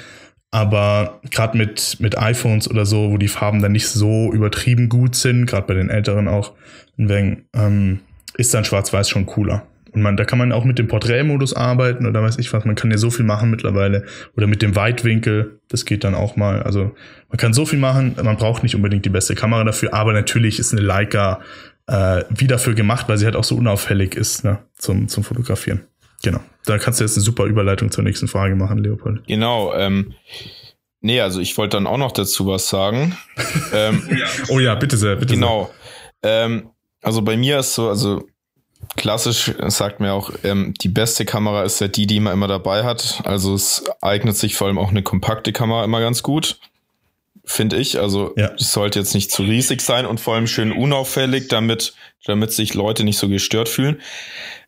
Aber 0.52 1.20
gerade 1.30 1.58
mit, 1.58 1.96
mit 1.98 2.16
iPhones 2.16 2.70
oder 2.70 2.86
so, 2.86 3.10
wo 3.10 3.18
die 3.18 3.28
Farben 3.28 3.60
dann 3.60 3.72
nicht 3.72 3.88
so 3.88 4.32
übertrieben 4.32 4.88
gut 4.88 5.16
sind, 5.16 5.46
gerade 5.46 5.66
bei 5.66 5.74
den 5.74 5.90
älteren 5.90 6.28
auch, 6.28 6.52
ähm, 6.98 8.00
ist 8.36 8.54
dann 8.54 8.64
Schwarz-Weiß 8.64 9.08
schon 9.08 9.26
cooler. 9.26 9.66
Und 9.96 10.02
man, 10.02 10.18
da 10.18 10.26
kann 10.26 10.38
man 10.38 10.52
auch 10.52 10.64
mit 10.64 10.78
dem 10.78 10.88
Porträtmodus 10.88 11.54
arbeiten 11.54 12.06
oder 12.06 12.22
weiß 12.22 12.38
ich 12.38 12.52
was. 12.52 12.66
Man 12.66 12.74
kann 12.74 12.90
ja 12.90 12.98
so 12.98 13.10
viel 13.10 13.24
machen 13.24 13.50
mittlerweile. 13.50 14.04
Oder 14.36 14.46
mit 14.46 14.60
dem 14.60 14.76
Weitwinkel. 14.76 15.58
Das 15.70 15.86
geht 15.86 16.04
dann 16.04 16.14
auch 16.14 16.36
mal. 16.36 16.62
Also 16.62 16.94
man 17.30 17.38
kann 17.38 17.54
so 17.54 17.64
viel 17.64 17.78
machen. 17.78 18.14
Man 18.22 18.36
braucht 18.36 18.62
nicht 18.62 18.74
unbedingt 18.74 19.06
die 19.06 19.10
beste 19.10 19.34
Kamera 19.34 19.64
dafür. 19.64 19.94
Aber 19.94 20.12
natürlich 20.12 20.58
ist 20.58 20.72
eine 20.72 20.82
Leica 20.82 21.40
äh, 21.86 22.24
wie 22.28 22.46
dafür 22.46 22.74
gemacht, 22.74 23.08
weil 23.08 23.16
sie 23.16 23.24
halt 23.24 23.36
auch 23.36 23.44
so 23.44 23.56
unauffällig 23.56 24.14
ist 24.14 24.44
ne, 24.44 24.58
zum, 24.76 25.08
zum 25.08 25.24
Fotografieren. 25.24 25.86
Genau. 26.22 26.40
Da 26.66 26.76
kannst 26.76 27.00
du 27.00 27.04
jetzt 27.04 27.16
eine 27.16 27.24
super 27.24 27.44
Überleitung 27.44 27.90
zur 27.90 28.04
nächsten 28.04 28.28
Frage 28.28 28.54
machen, 28.54 28.76
Leopold. 28.76 29.26
Genau. 29.26 29.72
Ähm, 29.74 30.12
nee, 31.00 31.22
also 31.22 31.40
ich 31.40 31.56
wollte 31.56 31.78
dann 31.78 31.86
auch 31.86 31.96
noch 31.96 32.12
dazu 32.12 32.46
was 32.46 32.68
sagen. 32.68 33.16
ähm, 33.72 34.02
oh, 34.50 34.58
ja. 34.58 34.74
bitte 34.74 34.98
sehr, 34.98 35.16
bitte 35.16 35.34
Genau. 35.34 35.70
Ähm, 36.22 36.68
also 37.02 37.22
bei 37.22 37.38
mir 37.38 37.60
ist 37.60 37.74
so, 37.74 37.88
also 37.88 38.26
klassisch 38.96 39.52
sagt 39.68 40.00
mir 40.00 40.12
auch, 40.12 40.30
ähm, 40.44 40.74
die 40.80 40.88
beste 40.88 41.24
Kamera 41.24 41.62
ist 41.64 41.80
ja 41.80 41.88
die, 41.88 42.06
die 42.06 42.20
man 42.20 42.32
immer 42.32 42.48
dabei 42.48 42.84
hat. 42.84 43.20
Also 43.24 43.54
es 43.54 43.84
eignet 44.00 44.36
sich 44.36 44.56
vor 44.56 44.66
allem 44.66 44.78
auch 44.78 44.90
eine 44.90 45.02
kompakte 45.02 45.52
Kamera 45.52 45.84
immer 45.84 46.00
ganz 46.00 46.22
gut. 46.22 46.58
Finde 47.44 47.76
ich. 47.76 47.98
Also 47.98 48.32
ja. 48.36 48.50
es 48.58 48.72
sollte 48.72 48.98
jetzt 48.98 49.14
nicht 49.14 49.30
zu 49.30 49.42
riesig 49.42 49.80
sein 49.80 50.04
und 50.04 50.20
vor 50.20 50.34
allem 50.34 50.46
schön 50.46 50.72
unauffällig, 50.72 51.48
damit, 51.48 51.94
damit 52.24 52.52
sich 52.52 52.74
Leute 52.74 53.04
nicht 53.04 53.18
so 53.18 53.28
gestört 53.28 53.68
fühlen. 53.68 54.00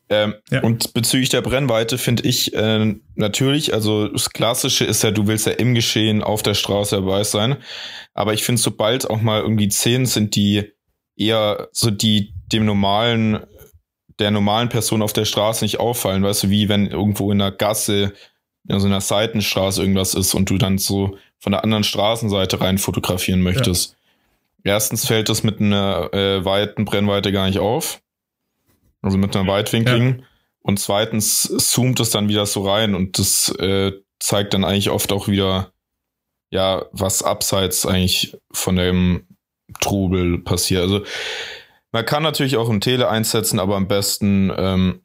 Ähm, 0.09 0.35
ja. 0.49 0.61
Und 0.61 0.93
bezüglich 0.93 1.29
der 1.29 1.41
Brennweite 1.41 1.97
finde 1.97 2.23
ich 2.23 2.53
äh, 2.55 2.95
natürlich, 3.15 3.73
also 3.73 4.07
das 4.07 4.31
Klassische 4.31 4.85
ist 4.85 5.03
ja, 5.03 5.11
du 5.11 5.27
willst 5.27 5.45
ja 5.45 5.53
im 5.53 5.75
Geschehen 5.75 6.23
auf 6.23 6.41
der 6.41 6.55
Straße 6.55 6.95
dabei 6.95 7.23
sein. 7.23 7.57
Aber 8.13 8.33
ich 8.33 8.43
finde, 8.43 8.61
sobald 8.61 9.09
auch 9.09 9.21
mal 9.21 9.41
irgendwie 9.41 9.69
Szenen 9.69 10.07
sind, 10.07 10.35
die 10.35 10.71
eher 11.15 11.67
so 11.73 11.91
die 11.91 12.33
dem 12.51 12.65
normalen, 12.65 13.41
der 14.19 14.31
normalen 14.31 14.69
Person 14.69 15.01
auf 15.01 15.13
der 15.13 15.25
Straße 15.25 15.63
nicht 15.63 15.79
auffallen, 15.79 16.23
weißt 16.23 16.43
du, 16.43 16.49
wie 16.49 16.69
wenn 16.69 16.87
irgendwo 16.87 17.31
in 17.31 17.41
einer 17.41 17.51
Gasse, 17.51 18.13
in 18.67 18.79
so 18.79 18.87
einer 18.87 19.01
Seitenstraße 19.01 19.81
irgendwas 19.81 20.13
ist 20.13 20.33
und 20.33 20.49
du 20.49 20.57
dann 20.57 20.77
so 20.77 21.17
von 21.39 21.51
der 21.53 21.63
anderen 21.63 21.83
Straßenseite 21.83 22.59
rein 22.61 22.77
fotografieren 22.77 23.41
möchtest. 23.41 23.95
Ja. 24.63 24.73
Erstens 24.73 25.07
fällt 25.07 25.29
das 25.29 25.43
mit 25.43 25.61
einer 25.61 26.13
äh, 26.13 26.43
weiten 26.43 26.85
Brennweite 26.85 27.31
gar 27.31 27.47
nicht 27.47 27.59
auf. 27.59 28.01
Also 29.01 29.17
mit 29.17 29.35
einer 29.35 29.49
Weitwinkligen. 29.49 30.19
Ja. 30.19 30.25
Und 30.61 30.79
zweitens 30.79 31.43
zoomt 31.43 31.99
es 32.01 32.09
dann 32.09 32.27
wieder 32.27 32.45
so 32.45 32.69
rein 32.69 32.93
und 32.93 33.17
das 33.17 33.49
äh, 33.59 33.93
zeigt 34.19 34.53
dann 34.53 34.65
eigentlich 34.65 34.89
oft 34.89 35.13
auch 35.13 35.29
wieder, 35.29 35.71
ja, 36.51 36.85
was 36.91 37.23
abseits 37.23 37.85
eigentlich 37.85 38.37
von 38.51 38.75
dem 38.75 39.25
Trubel 39.79 40.39
passiert. 40.39 40.81
Also 40.81 41.03
man 41.91 42.05
kann 42.05 42.23
natürlich 42.23 42.57
auch 42.57 42.69
ein 42.69 42.81
Tele 42.81 43.09
einsetzen, 43.09 43.59
aber 43.59 43.75
am 43.75 43.87
besten 43.87 44.51
ähm, 44.55 45.01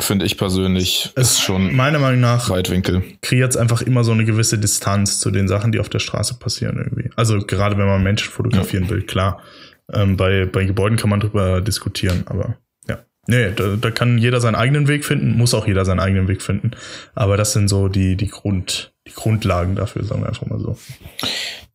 finde 0.00 0.26
ich 0.26 0.38
persönlich 0.38 1.10
es 1.16 1.32
ist 1.32 1.40
schon 1.40 1.74
meiner 1.74 1.98
Meinung 1.98 2.20
nach 2.20 2.50
Weitwinkel. 2.50 3.02
Kreiert 3.20 3.50
es 3.50 3.56
einfach 3.56 3.82
immer 3.82 4.04
so 4.04 4.12
eine 4.12 4.24
gewisse 4.24 4.58
Distanz 4.58 5.18
zu 5.20 5.30
den 5.30 5.48
Sachen, 5.48 5.72
die 5.72 5.80
auf 5.80 5.88
der 5.88 5.98
Straße 5.98 6.38
passieren 6.38 6.76
irgendwie. 6.78 7.10
Also 7.16 7.38
gerade 7.38 7.76
wenn 7.78 7.86
man 7.86 8.02
Menschen 8.02 8.30
fotografieren 8.30 8.84
ja. 8.84 8.90
will, 8.90 9.02
klar. 9.02 9.42
Ähm, 9.92 10.16
bei, 10.16 10.44
bei 10.44 10.64
Gebäuden 10.64 10.98
kann 10.98 11.10
man 11.10 11.20
drüber 11.20 11.60
diskutieren, 11.60 12.24
aber 12.26 12.58
Nee, 13.30 13.50
da, 13.54 13.76
da 13.76 13.90
kann 13.90 14.16
jeder 14.16 14.40
seinen 14.40 14.54
eigenen 14.54 14.88
Weg 14.88 15.04
finden, 15.04 15.36
muss 15.36 15.52
auch 15.52 15.66
jeder 15.66 15.84
seinen 15.84 16.00
eigenen 16.00 16.28
Weg 16.28 16.40
finden. 16.40 16.70
Aber 17.14 17.36
das 17.36 17.52
sind 17.52 17.68
so 17.68 17.88
die, 17.88 18.16
die, 18.16 18.28
Grund, 18.28 18.94
die 19.08 19.14
Grundlagen 19.14 19.74
dafür, 19.74 20.04
sagen 20.04 20.22
wir 20.22 20.28
einfach 20.28 20.46
mal 20.46 20.60
so. 20.60 20.76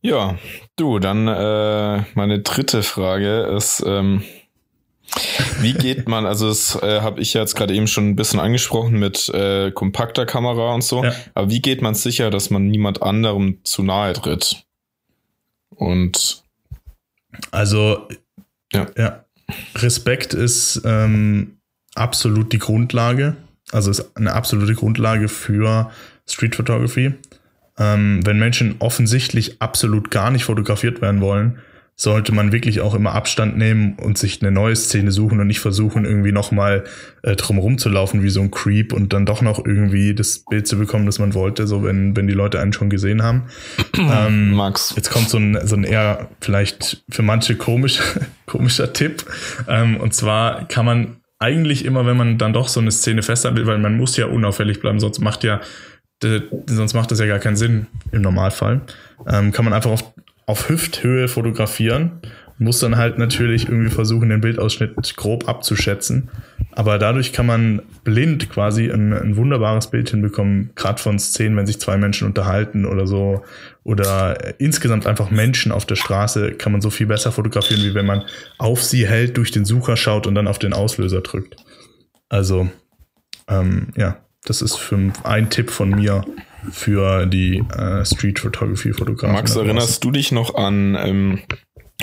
Ja, 0.00 0.36
du, 0.76 0.98
dann 0.98 1.28
äh, 1.28 2.04
meine 2.14 2.40
dritte 2.40 2.82
Frage 2.82 3.42
ist, 3.56 3.82
ähm, 3.86 4.22
wie 5.60 5.72
geht 5.72 6.08
man, 6.08 6.26
also 6.26 6.48
das 6.48 6.76
äh, 6.82 7.00
habe 7.00 7.20
ich 7.20 7.34
jetzt 7.34 7.54
gerade 7.54 7.74
eben 7.74 7.86
schon 7.86 8.08
ein 8.08 8.16
bisschen 8.16 8.40
angesprochen 8.40 8.98
mit 8.98 9.28
äh, 9.30 9.70
kompakter 9.70 10.26
Kamera 10.26 10.74
und 10.74 10.84
so, 10.84 11.04
ja. 11.04 11.12
aber 11.34 11.50
wie 11.50 11.60
geht 11.60 11.82
man 11.82 11.94
sicher, 11.94 12.30
dass 12.30 12.50
man 12.50 12.68
niemand 12.68 13.02
anderem 13.02 13.58
zu 13.64 13.82
nahe 13.82 14.12
tritt? 14.12 14.64
Und 15.70 16.44
also 17.50 18.08
ja. 18.72 18.86
ja. 18.96 19.24
Respekt 19.76 20.34
ist 20.34 20.82
ähm, 20.84 21.58
absolut 21.94 22.52
die 22.52 22.58
Grundlage. 22.58 23.36
Also 23.72 23.90
ist 23.90 24.16
eine 24.16 24.32
absolute 24.32 24.74
Grundlage 24.74 25.28
für 25.28 25.90
Street 26.28 26.56
Photography. 26.56 27.14
Ähm, 27.78 28.20
wenn 28.24 28.38
Menschen 28.38 28.76
offensichtlich 28.78 29.60
absolut 29.60 30.10
gar 30.10 30.30
nicht 30.30 30.44
fotografiert 30.44 31.00
werden 31.00 31.20
wollen, 31.20 31.58
sollte 31.96 32.32
man 32.32 32.50
wirklich 32.50 32.80
auch 32.80 32.94
immer 32.94 33.12
Abstand 33.12 33.56
nehmen 33.56 33.94
und 33.94 34.18
sich 34.18 34.42
eine 34.42 34.50
neue 34.50 34.74
Szene 34.74 35.12
suchen 35.12 35.38
und 35.38 35.46
nicht 35.46 35.60
versuchen, 35.60 36.04
irgendwie 36.04 36.32
nochmal 36.32 36.84
äh, 37.22 37.36
drumherum 37.36 37.78
zu 37.78 37.88
laufen 37.88 38.24
wie 38.24 38.30
so 38.30 38.40
ein 38.40 38.50
Creep 38.50 38.92
und 38.92 39.12
dann 39.12 39.26
doch 39.26 39.42
noch 39.42 39.64
irgendwie 39.64 40.12
das 40.12 40.40
Bild 40.40 40.66
zu 40.66 40.76
bekommen, 40.76 41.06
das 41.06 41.20
man 41.20 41.34
wollte, 41.34 41.68
so 41.68 41.84
wenn, 41.84 42.16
wenn 42.16 42.26
die 42.26 42.34
Leute 42.34 42.58
einen 42.58 42.72
schon 42.72 42.90
gesehen 42.90 43.22
haben. 43.22 43.44
ähm, 43.96 44.54
Max. 44.54 44.92
Jetzt 44.96 45.10
kommt 45.10 45.28
so 45.28 45.38
ein, 45.38 45.58
so 45.64 45.76
ein 45.76 45.84
eher 45.84 46.30
vielleicht 46.40 47.04
für 47.08 47.22
manche 47.22 47.54
komisch, 47.54 48.00
komischer 48.46 48.92
Tipp. 48.92 49.24
Ähm, 49.68 49.96
und 49.96 50.14
zwar 50.14 50.66
kann 50.66 50.84
man 50.84 51.16
eigentlich 51.38 51.84
immer, 51.84 52.06
wenn 52.06 52.16
man 52.16 52.38
dann 52.38 52.52
doch 52.52 52.66
so 52.68 52.80
eine 52.80 52.90
Szene 52.90 53.22
festhalten 53.22 53.56
will, 53.56 53.66
weil 53.66 53.78
man 53.78 53.96
muss 53.96 54.16
ja 54.16 54.26
unauffällig 54.26 54.80
bleiben, 54.80 54.98
sonst 54.98 55.20
macht 55.20 55.44
ja 55.44 55.60
sonst 56.66 56.94
macht 56.94 57.10
das 57.10 57.20
ja 57.20 57.26
gar 57.26 57.38
keinen 57.38 57.56
Sinn 57.56 57.86
im 58.12 58.22
Normalfall. 58.22 58.82
Ähm, 59.26 59.52
kann 59.52 59.64
man 59.64 59.74
einfach 59.74 59.90
auf 59.90 60.14
auf 60.46 60.68
Hüfthöhe 60.68 61.28
fotografieren. 61.28 62.20
Muss 62.58 62.78
dann 62.78 62.96
halt 62.96 63.18
natürlich 63.18 63.68
irgendwie 63.68 63.90
versuchen, 63.90 64.28
den 64.28 64.40
Bildausschnitt 64.40 65.16
grob 65.16 65.48
abzuschätzen. 65.48 66.30
Aber 66.70 66.98
dadurch 66.98 67.32
kann 67.32 67.46
man 67.46 67.82
blind 68.04 68.48
quasi 68.48 68.90
ein, 68.90 69.12
ein 69.12 69.36
wunderbares 69.36 69.90
Bild 69.90 70.10
hinbekommen, 70.10 70.70
gerade 70.76 71.02
von 71.02 71.18
Szenen, 71.18 71.56
wenn 71.56 71.66
sich 71.66 71.80
zwei 71.80 71.96
Menschen 71.96 72.28
unterhalten 72.28 72.84
oder 72.84 73.08
so. 73.08 73.42
Oder 73.82 74.60
insgesamt 74.60 75.06
einfach 75.06 75.30
Menschen 75.30 75.72
auf 75.72 75.84
der 75.84 75.96
Straße 75.96 76.52
kann 76.52 76.70
man 76.70 76.80
so 76.80 76.90
viel 76.90 77.06
besser 77.06 77.32
fotografieren, 77.32 77.82
wie 77.82 77.94
wenn 77.94 78.06
man 78.06 78.22
auf 78.58 78.82
sie 78.82 79.06
hält, 79.06 79.36
durch 79.36 79.50
den 79.50 79.64
Sucher 79.64 79.96
schaut 79.96 80.26
und 80.26 80.36
dann 80.36 80.46
auf 80.46 80.58
den 80.60 80.74
Auslöser 80.74 81.22
drückt. 81.22 81.56
Also, 82.28 82.68
ähm, 83.48 83.88
ja, 83.96 84.23
das 84.44 84.62
ist 84.62 84.76
für 84.76 85.12
ein 85.24 85.50
Tipp 85.50 85.70
von 85.70 85.90
mir, 85.90 86.24
für 86.70 87.26
die 87.26 87.58
äh, 87.76 88.04
Street 88.04 88.38
Photography 88.38 88.92
Fotografen. 88.92 89.34
Max, 89.34 89.56
erinnerst 89.56 90.02
du 90.04 90.10
dich 90.10 90.32
noch 90.32 90.54
an 90.54 90.96
ähm, 90.98 91.42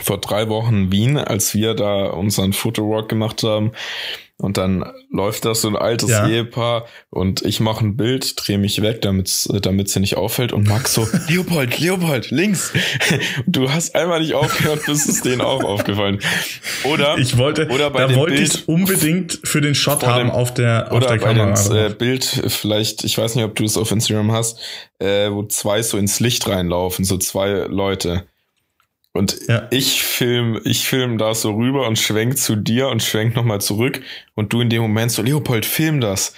vor 0.01 0.19
drei 0.19 0.49
Wochen 0.49 0.91
Wien, 0.91 1.17
als 1.17 1.53
wir 1.55 1.73
da 1.73 2.07
unseren 2.07 2.53
Fotowalk 2.53 3.09
gemacht 3.09 3.43
haben. 3.43 3.71
Und 4.41 4.57
dann 4.57 4.83
läuft 5.11 5.45
das 5.45 5.61
so 5.61 5.67
ein 5.67 5.75
altes 5.75 6.09
Ja. 6.09 6.27
Ehepaar 6.27 6.85
und 7.11 7.43
ich 7.43 7.59
mache 7.59 7.85
ein 7.85 7.95
Bild, 7.95 8.33
drehe 8.37 8.57
mich 8.57 8.81
weg, 8.81 9.01
damit 9.03 9.47
damit 9.61 9.89
sie 9.89 9.99
nicht 9.99 10.17
auffällt 10.17 10.51
und 10.51 10.67
Max 10.67 10.95
so, 10.95 11.07
Leopold, 11.29 11.79
Leopold, 11.79 12.31
links. 12.31 12.73
Du 13.45 13.71
hast 13.71 13.93
einmal 13.95 14.19
nicht 14.21 14.33
aufgehört, 14.33 14.85
bis 14.87 15.07
es 15.07 15.21
denen 15.21 15.41
auch 15.41 15.63
aufgefallen. 15.63 16.19
Oder, 16.85 17.17
Ich 17.19 17.37
wollte, 17.37 17.67
oder 17.69 17.91
bei 17.91 18.01
da 18.01 18.07
dem 18.07 18.15
wollte 18.17 18.35
Bild, 18.35 18.53
ich 18.55 18.67
unbedingt 18.67 19.39
für 19.43 19.61
den 19.61 19.75
Shot 19.75 20.03
haben 20.05 20.29
dem- 20.29 20.31
auf 20.31 20.53
der, 20.53 20.87
auf 20.91 20.97
oder 20.97 21.07
der 21.09 21.15
bei 21.17 21.33
Kamera. 21.33 21.53
dem 21.69 21.91
äh, 21.91 21.93
Bild, 21.93 22.23
vielleicht, 22.47 23.03
ich 23.03 23.15
weiß 23.17 23.35
nicht, 23.35 23.45
ob 23.45 23.53
du 23.55 23.63
es 23.63 23.77
auf 23.77 23.91
Instagram 23.91 24.31
hast, 24.31 24.57
äh, 24.97 25.29
wo 25.29 25.43
zwei 25.43 25.83
so 25.83 25.97
ins 25.99 26.19
Licht 26.19 26.47
reinlaufen, 26.47 27.05
so 27.05 27.17
zwei 27.17 27.49
Leute. 27.69 28.23
Und 29.13 29.37
Ja. 29.47 29.67
ich 29.71 30.03
film, 30.03 30.59
ich 30.63 30.87
film 30.87 31.17
da 31.17 31.33
so 31.33 31.51
rüber 31.53 31.87
und 31.87 31.99
schwenk 31.99 32.37
zu 32.37 32.55
dir 32.55 32.87
und 32.87 33.03
schwenk 33.03 33.35
nochmal 33.35 33.59
zurück 33.61 34.01
und 34.35 34.53
du 34.53 34.61
in 34.61 34.69
dem 34.69 34.81
Moment 34.81 35.11
so, 35.11 35.21
Leopold, 35.21 35.65
film 35.65 35.99
das. 35.99 36.33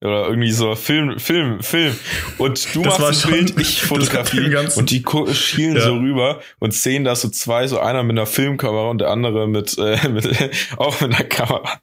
Oder 0.00 0.26
irgendwie 0.26 0.50
so, 0.50 0.74
film, 0.74 1.18
film, 1.18 1.62
film. 1.62 1.96
Und 2.36 2.74
du 2.74 2.82
Das 2.82 2.98
machst 2.98 3.24
ein 3.24 3.32
Bild, 3.32 3.58
ich 3.58 3.80
fotografiere 3.82 4.68
und 4.76 4.90
die 4.90 5.02
schielen 5.32 5.76
Ja. 5.76 5.82
so 5.82 5.94
rüber 5.94 6.40
und 6.58 6.74
sehen 6.74 7.04
da 7.04 7.14
so 7.14 7.28
zwei, 7.30 7.66
so 7.68 7.78
einer 7.78 8.02
mit 8.02 8.12
einer 8.18 8.26
Filmkamera 8.26 8.90
und 8.90 8.98
der 9.00 9.08
andere 9.10 9.46
mit, 9.48 9.78
äh, 9.78 10.08
mit 10.10 10.28
auch 10.76 11.00
mit 11.00 11.14
einer 11.14 11.24
Kamera. 11.24 11.80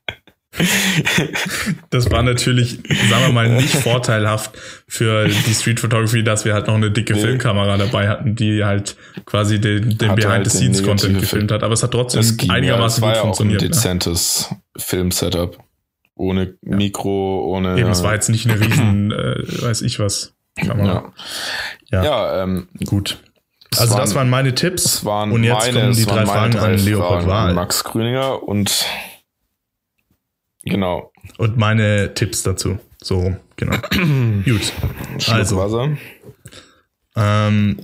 Das 1.90 2.12
war 2.12 2.24
natürlich, 2.24 2.80
sagen 3.10 3.26
wir 3.28 3.32
mal, 3.32 3.50
nicht 3.50 3.74
vorteilhaft 3.74 4.52
für 4.88 5.28
die 5.28 5.54
Street 5.54 5.80
Photography, 5.80 6.24
dass 6.24 6.44
wir 6.46 6.54
halt 6.54 6.68
noch 6.68 6.76
eine 6.76 6.92
dicke 6.92 7.14
Nee. 7.14 7.22
Filmkamera 7.22 7.78
dabei 7.78 8.10
hatten, 8.10 8.36
die 8.36 8.64
halt 8.64 8.96
quasi 9.26 9.60
den, 9.62 9.98
den 9.98 10.10
halt 10.10 10.22
Behind-the-Scenes-Content 10.22 11.14
negative 11.14 11.20
gefilmt 11.22 11.52
hat. 11.52 11.64
Aber 11.64 11.74
es 11.74 11.84
hat 11.84 11.92
trotzdem 11.92 12.22
ja, 12.42 12.54
einigermaßen 12.54 13.02
war 13.02 13.10
gut 13.12 13.16
ja 13.16 13.22
auch 13.22 13.26
ein 13.26 13.36
funktioniert. 13.36 13.62
Ne? 13.62 13.68
dezentes 13.70 14.50
Film-Setup. 14.78 15.58
Ohne 16.16 16.56
Mikro, 16.62 17.46
ohne. 17.46 17.80
Eben, 17.80 17.90
es 17.90 18.04
war 18.04 18.14
jetzt 18.14 18.30
nicht 18.30 18.48
eine 18.50 18.60
riesen, 18.60 19.12
äh, 19.12 19.62
weiß 19.64 19.82
ich 19.82 20.00
was, 20.00 20.34
Kamera. 20.60 21.12
ja. 21.90 22.04
Ja, 22.04 22.04
ja, 22.04 22.44
ähm, 22.44 22.68
gut. 22.86 23.18
Also 23.78 23.94
waren- 23.94 24.02
das 24.02 24.16
waren 24.16 24.30
meine 24.30 24.54
Tipps. 24.54 25.00
Und 25.00 25.44
jetzt 25.46 25.60
meine, 25.60 25.80
kommen 25.80 25.94
die 25.96 26.06
drei 26.06 26.26
meine 26.26 26.28
Fragen 26.28 26.58
an 26.60 26.78
Leopold 26.78 27.24
Fragen 27.24 27.28
Wahl. 27.28 27.54
Max 27.54 27.84
Grüninger 27.86 28.44
und 28.44 28.86
genau. 30.64 31.12
Und 31.38 31.58
meine 31.58 32.14
Tipps 32.14 32.44
dazu. 32.44 32.80
So 33.02 33.36
genau. 33.56 33.78
Gut. 34.46 34.74
Also, 35.30 35.58
Wasser. 35.58 35.98
Ähm, 37.16 37.78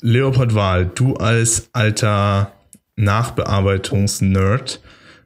Leopold 0.00 0.54
Wahl, 0.54 0.86
du 0.86 1.14
als 1.14 1.68
alter 1.72 2.52
Nachbearbeitungs-Nerd, 2.96 4.80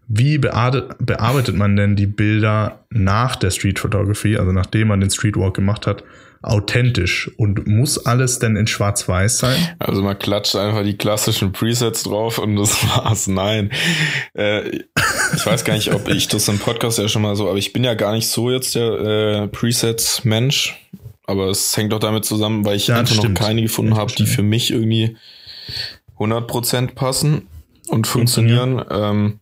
wie 0.09 0.39
bearbeitet, 0.39 0.97
bearbeitet 0.99 1.57
man 1.57 1.77
denn 1.77 1.95
die 1.95 2.09
Bilder 2.09 2.85
nach 2.91 3.37
der 3.37 3.51
Street 3.51 3.79
Photography, 3.79 4.37
also 4.37 4.51
nachdem 4.51 4.89
man 4.89 5.01
den 5.01 5.11
Streetwalk 5.11 5.55
gemacht 5.55 5.87
hat, 5.87 6.03
authentisch? 6.43 7.31
Und 7.37 7.67
muss 7.67 8.05
alles 8.07 8.39
denn 8.39 8.57
in 8.57 8.67
Schwarz-Weiß 8.67 9.39
sein? 9.39 9.57
Also 9.79 10.03
man 10.03 10.19
klatscht 10.19 10.57
einfach 10.57 10.83
die 10.83 10.97
klassischen 10.97 11.53
Presets 11.53 12.03
drauf 12.05 12.39
und 12.39 12.57
das 12.57 12.83
war's. 12.97 13.27
Nein. 13.27 13.71
Äh, 14.35 14.69
ich 15.35 15.45
weiß 15.47 15.65
gar 15.65 15.75
nicht, 15.75 15.93
ob 15.95 16.09
ich 16.09 16.29
das 16.29 16.49
im 16.49 16.59
Podcast 16.59 16.99
ja 16.99 17.09
schon 17.09 17.23
mal 17.23 17.37
so, 17.37 17.49
aber 17.49 17.59
ich 17.59 17.73
bin 17.73 17.85
ja 17.85 17.95
gar 17.95 18.13
nicht 18.13 18.29
so 18.29 18.51
jetzt 18.51 18.75
der 18.75 18.93
äh, 19.45 19.49
Presets-Mensch. 19.49 20.77
Aber 21.27 21.49
es 21.49 21.77
hängt 21.77 21.95
auch 21.95 22.01
damit 22.01 22.25
zusammen, 22.25 22.65
weil 22.65 22.77
ich 22.77 22.89
Ja, 22.89 22.99
einfach 22.99 23.15
noch 23.15 23.23
stimmt. 23.23 23.39
keine 23.39 23.63
gefunden 23.63 23.97
habe, 23.97 24.13
die 24.13 24.27
für 24.27 24.43
mich 24.43 24.73
irgendwie 24.73 25.17
100% 26.19 26.95
passen 26.95 27.47
und 27.89 28.07
funktionieren. 28.07 28.83
Ähm, 28.91 29.39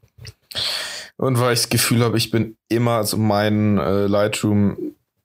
und 1.16 1.40
weil 1.40 1.54
ich 1.54 1.60
das 1.60 1.68
Gefühl 1.70 2.04
habe, 2.04 2.16
ich 2.18 2.30
bin 2.30 2.56
immer, 2.68 2.92
also 2.92 3.16
mein 3.16 3.78
äh, 3.78 4.06
Lightroom, 4.06 4.76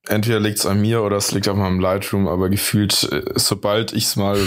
entweder 0.07 0.39
liegt 0.39 0.59
es 0.59 0.65
an 0.65 0.81
mir 0.81 1.01
oder 1.01 1.17
es 1.17 1.31
liegt 1.31 1.47
an 1.47 1.57
meinem 1.57 1.79
Lightroom, 1.79 2.27
aber 2.27 2.49
gefühlt, 2.49 3.03
äh, 3.11 3.23
sobald 3.35 3.93
ich 3.93 4.05
es 4.05 4.15
mal, 4.15 4.37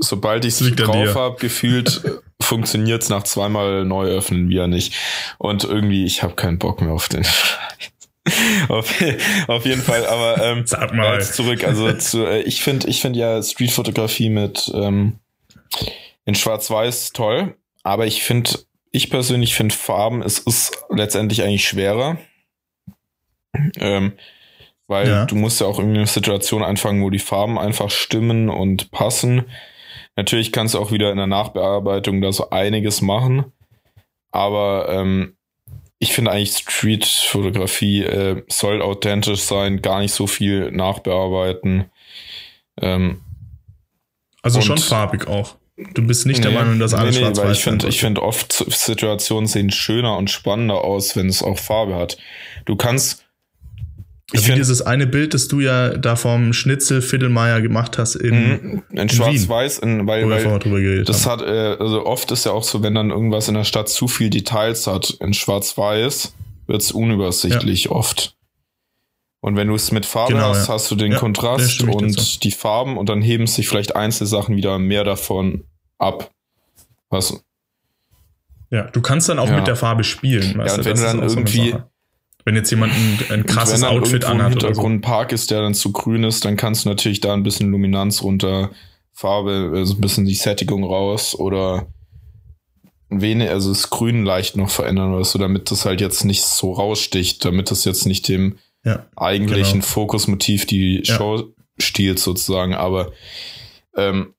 sobald 0.00 0.44
ich 0.44 0.60
es 0.60 0.76
drauf 0.76 1.14
habe, 1.14 1.36
gefühlt 1.38 2.02
äh, 2.04 2.10
funktioniert 2.42 3.02
es 3.02 3.08
nach 3.08 3.22
zweimal 3.22 3.84
neu 3.84 4.06
öffnen 4.06 4.48
wieder 4.48 4.66
nicht. 4.66 4.94
Und 5.38 5.64
irgendwie, 5.64 6.04
ich 6.04 6.22
habe 6.22 6.34
keinen 6.34 6.58
Bock 6.58 6.80
mehr 6.80 6.92
auf 6.92 7.08
den 7.08 7.24
auf, 8.68 8.92
auf 9.48 9.64
jeden 9.64 9.82
Fall, 9.82 10.06
aber 10.06 10.42
ähm, 10.44 10.66
Sag 10.66 10.92
mal. 10.94 11.14
jetzt 11.14 11.34
zurück. 11.34 11.64
Also 11.64 11.92
zu, 11.94 12.26
äh, 12.26 12.42
ich 12.42 12.62
finde, 12.62 12.88
ich 12.88 13.00
finde 13.00 13.18
ja 13.18 13.42
Streetfotografie 13.42 14.28
mit 14.28 14.70
ähm, 14.74 15.18
in 16.26 16.34
Schwarz-Weiß 16.34 17.12
toll, 17.12 17.56
aber 17.82 18.06
ich 18.06 18.22
finde, 18.22 18.50
ich 18.90 19.08
persönlich 19.08 19.54
finde 19.54 19.74
Farben, 19.74 20.22
es 20.22 20.38
ist 20.38 20.84
letztendlich 20.90 21.42
eigentlich 21.42 21.66
schwerer. 21.66 22.18
Ähm, 23.78 24.12
weil 24.90 25.08
Ja. 25.08 25.24
du 25.24 25.36
musst 25.36 25.60
ja 25.60 25.66
auch 25.66 25.78
irgendwie 25.78 25.98
eine 25.98 26.06
Situation 26.06 26.62
einfangen, 26.62 27.02
wo 27.02 27.08
die 27.10 27.18
Farben 27.18 27.58
einfach 27.58 27.90
stimmen 27.90 28.50
und 28.50 28.90
passen. 28.90 29.46
Natürlich 30.16 30.52
kannst 30.52 30.74
du 30.74 30.78
auch 30.78 30.92
wieder 30.92 31.10
in 31.10 31.16
der 31.16 31.26
Nachbearbeitung 31.28 32.20
da 32.20 32.32
so 32.32 32.50
einiges 32.50 33.00
machen, 33.00 33.52
aber 34.32 34.88
ähm, 34.90 35.36
ich 35.98 36.12
finde 36.12 36.32
eigentlich 36.32 36.56
Street-Fotografie 36.58 38.02
äh, 38.04 38.42
soll 38.48 38.82
authentisch 38.82 39.40
sein, 39.42 39.80
gar 39.82 40.00
nicht 40.00 40.12
so 40.12 40.26
viel 40.26 40.70
nachbearbeiten. 40.72 41.86
Ähm, 42.80 43.20
Also 44.42 44.60
schon 44.62 44.78
farbig 44.78 45.28
auch. 45.28 45.56
Du 45.94 46.06
bist 46.06 46.26
nicht 46.26 46.42
der 46.44 46.50
nee, 46.50 46.58
Meinung, 46.58 46.78
dass 46.78 46.92
alles 46.94 47.14
nee, 47.14 47.20
nee, 47.20 47.26
schwarz-weiß 47.26 47.44
weil 47.46 47.52
ich 47.52 47.62
finde, 47.62 47.88
ich 47.88 48.00
finde 48.00 48.22
oft 48.22 48.52
Situationen 48.52 49.46
sehen 49.46 49.70
schöner 49.70 50.16
und 50.16 50.30
spannender 50.30 50.84
aus, 50.84 51.16
wenn 51.16 51.28
es 51.28 51.42
auch 51.42 51.58
Farbe 51.58 51.94
hat. 51.96 52.18
Du 52.66 52.76
kannst, 52.76 53.24
ich 54.32 54.40
Wie 54.40 54.44
finde, 54.44 54.60
dieses 54.60 54.82
eine 54.82 55.06
Bild, 55.06 55.34
das 55.34 55.48
du 55.48 55.60
ja 55.60 55.90
da 55.96 56.14
vom 56.16 56.52
Schnitzel 56.52 57.02
Fiddelmeier 57.02 57.60
gemacht 57.60 57.98
hast 57.98 58.14
in, 58.14 58.82
in 58.90 59.08
Schwarz-Weiß, 59.08 59.80
weil, 59.82 60.28
weil 60.28 61.02
das 61.04 61.26
haben. 61.26 61.40
hat, 61.40 61.48
äh, 61.48 61.76
also 61.80 62.06
oft 62.06 62.30
ist 62.30 62.44
ja 62.46 62.52
auch 62.52 62.62
so, 62.64 62.82
wenn 62.82 62.94
dann 62.94 63.10
irgendwas 63.10 63.48
in 63.48 63.54
der 63.54 63.64
Stadt 63.64 63.88
zu 63.88 64.06
viel 64.08 64.30
Details 64.30 64.86
hat, 64.86 65.10
in 65.20 65.34
Schwarz-Weiß, 65.34 66.34
wird 66.66 66.82
es 66.82 66.92
unübersichtlich 66.92 67.90
oft. 67.90 68.36
Und 69.40 69.56
wenn 69.56 69.68
du 69.68 69.74
es 69.74 69.90
mit 69.90 70.04
Farbe 70.06 70.34
Genau, 70.34 70.50
hast, 70.50 70.68
ja. 70.68 70.74
hast 70.74 70.90
du 70.90 70.96
den 70.96 71.12
Ja, 71.12 71.18
Kontrast 71.18 71.82
und 71.82 72.44
die 72.44 72.50
Farben 72.52 72.98
und 72.98 73.08
dann 73.08 73.22
heben 73.22 73.46
sich 73.46 73.68
vielleicht 73.68 73.96
einzelne 73.96 74.28
Sachen 74.28 74.54
wieder 74.56 74.78
mehr 74.78 75.02
davon 75.02 75.64
ab. 75.98 76.30
Was, 77.08 77.42
Ja, 78.70 78.82
du 78.84 79.00
kannst 79.00 79.28
dann 79.28 79.38
auch 79.40 79.48
Ja. 79.48 79.56
mit 79.56 79.66
der 79.66 79.74
Farbe 79.76 80.04
spielen. 80.04 80.60
Ja, 80.64 80.74
und 80.74 80.84
wenn 80.84 80.96
du 80.96 81.02
dann 81.02 81.28
so 81.28 81.36
irgendwie- 81.38 81.70
Sache. 81.70 81.89
Wenn 82.44 82.56
jetzt 82.56 82.70
jemand 82.70 82.92
ein, 82.94 83.18
ein 83.30 83.46
krasses 83.46 83.82
wenn 83.82 83.88
Outfit 83.88 84.24
anhat 84.24 84.52
oder 84.52 84.60
so. 84.60 84.66
Hintergrund 84.68 84.94
ein 84.96 85.00
Park 85.02 85.32
ist, 85.32 85.50
der 85.50 85.60
dann 85.62 85.74
zu 85.74 85.92
grün 85.92 86.24
ist, 86.24 86.44
dann 86.44 86.56
kannst 86.56 86.84
du 86.84 86.88
natürlich 86.88 87.20
da 87.20 87.34
ein 87.34 87.42
bisschen 87.42 87.70
Luminanz 87.70 88.22
runter, 88.22 88.70
Farbe, 89.12 89.72
also 89.74 89.94
ein 89.94 90.00
bisschen 90.00 90.24
die 90.24 90.34
Sättigung 90.34 90.84
raus 90.84 91.34
oder 91.34 91.86
wenig, 93.10 93.50
also 93.50 93.70
das 93.70 93.90
Grün 93.90 94.24
leicht 94.24 94.56
noch 94.56 94.70
verändern 94.70 95.12
oder 95.12 95.24
so, 95.24 95.38
damit 95.38 95.70
das 95.70 95.84
halt 95.84 96.00
jetzt 96.00 96.24
nicht 96.24 96.42
so 96.42 96.72
raussticht, 96.72 97.44
damit 97.44 97.70
das 97.70 97.84
jetzt 97.84 98.06
nicht 98.06 98.28
dem 98.28 98.58
Ja, 98.84 99.06
eigentlichen 99.16 99.80
Genau. 99.80 99.84
Fokusmotiv 99.86 100.64
die 100.64 101.02
Ja. 101.04 101.14
Show 101.16 101.52
stiehlt 101.76 102.18
sozusagen, 102.18 102.72
aber 102.74 103.12
ähm, 103.96 104.32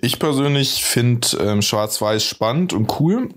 ich 0.00 0.18
persönlich 0.18 0.84
finde 0.84 1.28
ähm, 1.40 1.60
Schwarz-Weiß 1.60 2.24
spannend 2.24 2.72
und 2.72 3.00
cool, 3.00 3.28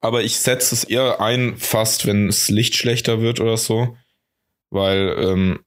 aber 0.00 0.22
ich 0.22 0.38
setze 0.38 0.74
es 0.74 0.84
eher 0.84 1.20
ein, 1.20 1.56
fast 1.56 2.06
wenn 2.06 2.26
das 2.26 2.48
Licht 2.48 2.74
schlechter 2.74 3.20
wird 3.20 3.40
oder 3.40 3.56
so, 3.56 3.96
weil 4.70 5.14
ähm, 5.18 5.60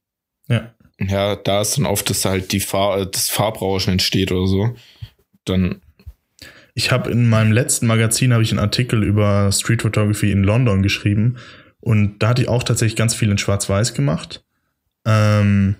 ja. 0.48 0.74
ja, 0.98 1.36
da 1.36 1.62
ist 1.62 1.78
dann 1.78 1.86
oft, 1.86 2.08
dass 2.10 2.24
halt 2.24 2.52
die 2.52 2.60
Far 2.60 3.06
das 3.06 3.30
Farbrauschen 3.30 3.92
entsteht 3.92 4.32
oder 4.32 4.46
so. 4.46 4.74
Dann 5.44 5.80
Ich 6.74 6.90
habe 6.90 7.10
in 7.10 7.28
meinem 7.28 7.52
letzten 7.52 7.86
Magazin 7.86 8.32
habe 8.32 8.42
ich 8.42 8.50
einen 8.50 8.60
Artikel 8.60 9.02
über 9.02 9.50
Street 9.52 9.82
Photography 9.82 10.32
in 10.32 10.44
London 10.44 10.82
geschrieben 10.82 11.36
und 11.80 12.18
da 12.18 12.28
hatte 12.28 12.42
ich 12.42 12.48
auch 12.48 12.62
tatsächlich 12.62 12.96
ganz 12.96 13.14
viel 13.14 13.30
in 13.30 13.38
Schwarz-Weiß 13.38 13.94
gemacht. 13.94 14.44
Ähm, 15.06 15.76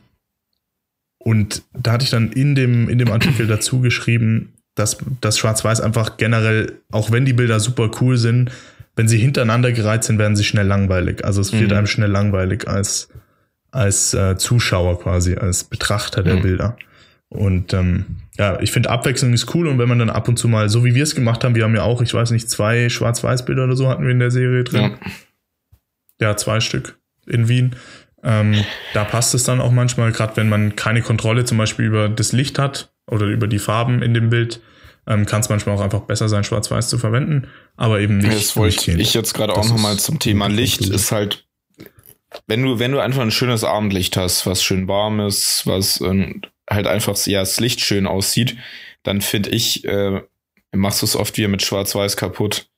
und 1.19 1.63
da 1.73 1.93
hatte 1.93 2.05
ich 2.05 2.11
dann 2.11 2.33
in 2.33 2.55
dem, 2.55 2.89
in 2.91 2.99
dem 2.99 3.11
Artikel 3.11 3.47
dazu 3.47 3.81
geschrieben, 3.81 4.54
dass 4.75 4.99
das 5.21 5.39
Schwarz-Weiß 5.39 5.81
einfach 5.81 6.17
generell, 6.17 6.73
auch 6.91 7.11
wenn 7.11 7.25
die 7.25 7.33
Bilder 7.33 7.61
super 7.61 7.91
cool 8.01 8.17
sind, 8.17 8.51
wenn 8.97 9.09
sie 9.09 9.19
hintereinander 9.19 9.73
gereiht 9.73 10.05
sind, 10.05 10.19
werden 10.19 10.37
sie 10.37 10.45
schnell 10.45 10.67
langweilig. 10.67 11.25
Also 11.25 11.41
es 11.41 11.53
wird 11.53 11.71
Mhm. 11.71 11.77
einem 11.79 11.87
schnell 11.87 12.11
langweilig 12.11 12.69
als, 12.69 13.09
als 13.71 14.15
äh, 14.15 14.37
Zuschauer 14.37 15.01
quasi, 15.01 15.35
als 15.37 15.65
Betrachter 15.65 16.23
der 16.23 16.37
Mhm. 16.37 16.43
Bilder. 16.43 16.77
Und 17.29 17.73
ähm, 17.73 18.05
ja, 18.39 18.61
ich 18.61 18.71
finde 18.71 18.91
Abwechslung 18.91 19.33
ist 19.33 19.53
cool 19.55 19.67
und 19.67 19.79
wenn 19.79 19.89
man 19.89 19.99
dann 19.99 20.11
ab 20.11 20.29
und 20.29 20.39
zu 20.39 20.47
mal, 20.47 20.69
so 20.69 20.85
wie 20.85 20.95
wir 20.95 21.03
es 21.03 21.15
gemacht 21.17 21.43
haben, 21.43 21.55
wir 21.57 21.65
haben 21.65 21.75
ja 21.75 21.83
auch, 21.83 22.01
ich 22.03 22.15
weiß 22.15 22.31
nicht, 22.31 22.49
zwei 22.49 22.89
Schwarz-Weiß-Bilder 22.89 23.65
oder 23.65 23.75
so 23.77 23.89
hatten 23.89 24.05
wir 24.05 24.11
in 24.11 24.21
der 24.21 24.31
Serie 24.31 24.63
drin. 24.63 24.83
ja, 26.21 26.29
Ja, 26.29 26.37
zwei 26.37 26.61
Stück 26.61 26.97
in 27.27 27.49
Wien. 27.49 27.75
Ähm, 28.23 28.65
da 28.95 29.05
passt 29.05 29.35
es 29.35 29.43
dann 29.45 29.61
auch 29.61 29.73
manchmal, 29.73 30.13
gerade 30.13 30.37
wenn 30.37 30.49
man 30.49 30.77
keine 30.77 31.03
Kontrolle 31.03 31.45
zum 31.45 31.59
Beispiel 31.59 31.87
über 31.87 32.09
das 32.09 32.33
Licht 32.33 32.59
hat 32.59 32.91
oder 33.11 33.27
über 33.27 33.47
die 33.47 33.59
Farben 33.59 34.03
in 34.03 34.15
dem 34.15 34.31
Bild, 34.31 34.61
ähm, 35.07 35.27
kann 35.27 35.41
es 35.41 35.49
manchmal 35.49 35.77
auch 35.77 35.81
einfach 35.83 36.01
besser 36.01 36.29
sein, 36.29 36.45
schwarz-weiß 36.45 36.89
zu 36.89 36.99
verwenden, 36.99 37.49
aber 37.77 38.01
eben 38.01 38.19
nicht. 38.19 38.33
Das 38.35 38.57
wollte 38.57 38.77
durchgehend. 38.77 39.01
ich 39.01 39.13
jetzt 39.15 39.35
gerade 39.35 39.53
auch 39.55 39.69
nochmal 39.69 39.97
ist 39.97 40.05
zum 40.05 40.19
Thema 40.19 40.47
Licht. 40.47 40.81
Ist 40.81 41.13
halt, 41.13 41.47
wenn 42.47 42.63
du, 42.63 42.79
wenn 42.79 42.93
du 42.93 43.01
einfach 43.01 43.21
ein 43.23 43.31
schönes 43.31 43.65
Abendlicht 43.65 44.17
hast, 44.17 44.47
was 44.47 44.63
schön 44.63 44.89
warm 44.89 45.21
ist, 45.21 45.67
was 45.67 46.01
ähm, 46.01 46.41
halt 46.69 46.87
einfach, 46.87 47.17
ja, 47.27 47.41
das 47.41 47.61
Licht 47.61 47.81
schön 47.83 48.07
aussieht, 48.07 48.57
dann 49.03 49.21
finde 49.21 49.51
ich, 49.51 49.85
äh, 49.85 50.23
machst 50.73 51.03
du 51.03 51.07
es 51.07 51.17
oft 51.17 51.37
wieder 51.37 51.49
mit 51.49 51.63
Schwarz-Weiß 51.63 52.17
kaputt. 52.17 52.69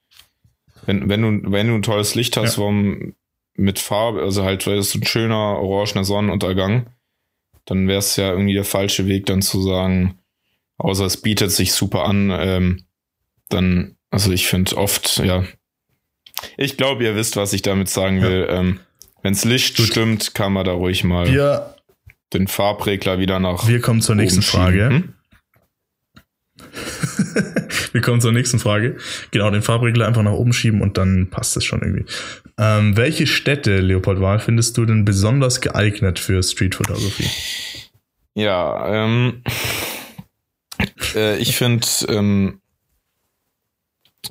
Wenn, 0.84 1.08
wenn 1.08 1.22
du, 1.22 1.52
wenn 1.52 1.68
du 1.68 1.74
ein 1.74 1.82
tolles 1.82 2.14
Licht 2.16 2.36
hast, 2.36 2.56
Ja. 2.56 2.62
warum 2.62 3.14
mit 3.54 3.78
Farbe, 3.78 4.20
also 4.22 4.42
halt, 4.44 4.66
weil 4.66 4.78
es 4.78 4.94
ein 4.94 5.06
schöner 5.06 5.58
orangener 5.60 6.04
Sonnenuntergang, 6.04 6.86
dann 7.66 7.86
wäre 7.88 7.98
es 7.98 8.16
ja 8.16 8.30
irgendwie 8.30 8.54
der 8.54 8.64
falsche 8.64 9.06
Weg, 9.06 9.26
dann 9.26 9.42
zu 9.42 9.60
sagen, 9.62 10.18
außer 10.78 11.04
es 11.04 11.18
bietet 11.20 11.50
sich 11.52 11.72
super 11.72 12.04
an, 12.06 12.30
ähm, 12.32 12.86
dann, 13.48 13.96
also 14.10 14.32
ich 14.32 14.46
finde 14.46 14.76
oft, 14.76 15.18
ja, 15.18 15.44
ich 16.56 16.76
glaube, 16.76 17.04
ihr 17.04 17.14
wisst, 17.16 17.36
was 17.36 17.52
ich 17.52 17.62
damit 17.62 17.88
sagen 17.88 18.18
Ja. 18.18 18.22
will. 18.22 18.46
Ähm, 18.50 18.80
Wenns 19.22 19.44
Licht 19.44 19.76
Gut. 19.78 19.86
stimmt, 19.86 20.34
kann 20.34 20.52
man 20.52 20.64
da 20.64 20.72
ruhig 20.72 21.02
mal 21.02 21.32
wir, 21.32 21.74
den 22.32 22.46
Farbregler 22.46 23.18
wieder 23.18 23.40
nach 23.40 23.66
wir 23.66 23.80
kommen 23.80 24.00
zur 24.02 24.14
nächsten. 24.14 24.42
Frage. 24.42 24.88
Hm? 24.88 25.14
Wir 27.96 28.02
kommen 28.02 28.20
zur 28.20 28.32
nächsten 28.32 28.58
Frage. 28.58 28.98
Genau, 29.30 29.48
den 29.48 29.62
Farbregler 29.62 30.06
einfach 30.06 30.22
nach 30.22 30.34
oben 30.34 30.52
schieben 30.52 30.82
und 30.82 30.98
dann 30.98 31.30
passt 31.30 31.56
es 31.56 31.64
schon 31.64 31.80
irgendwie. 31.80 32.04
Ähm, 32.58 32.94
welche 32.94 33.26
Städte, 33.26 33.80
Leopold 33.80 34.20
Wahl, 34.20 34.38
findest 34.38 34.76
du 34.76 34.84
denn 34.84 35.06
besonders 35.06 35.62
geeignet 35.62 36.18
für 36.18 36.42
Street 36.42 36.74
Photography? 36.74 37.24
Ja, 38.34 39.06
ähm, 39.06 39.42
äh, 41.14 41.38
ich 41.38 41.56
finde, 41.56 41.86
ähm, 42.10 42.60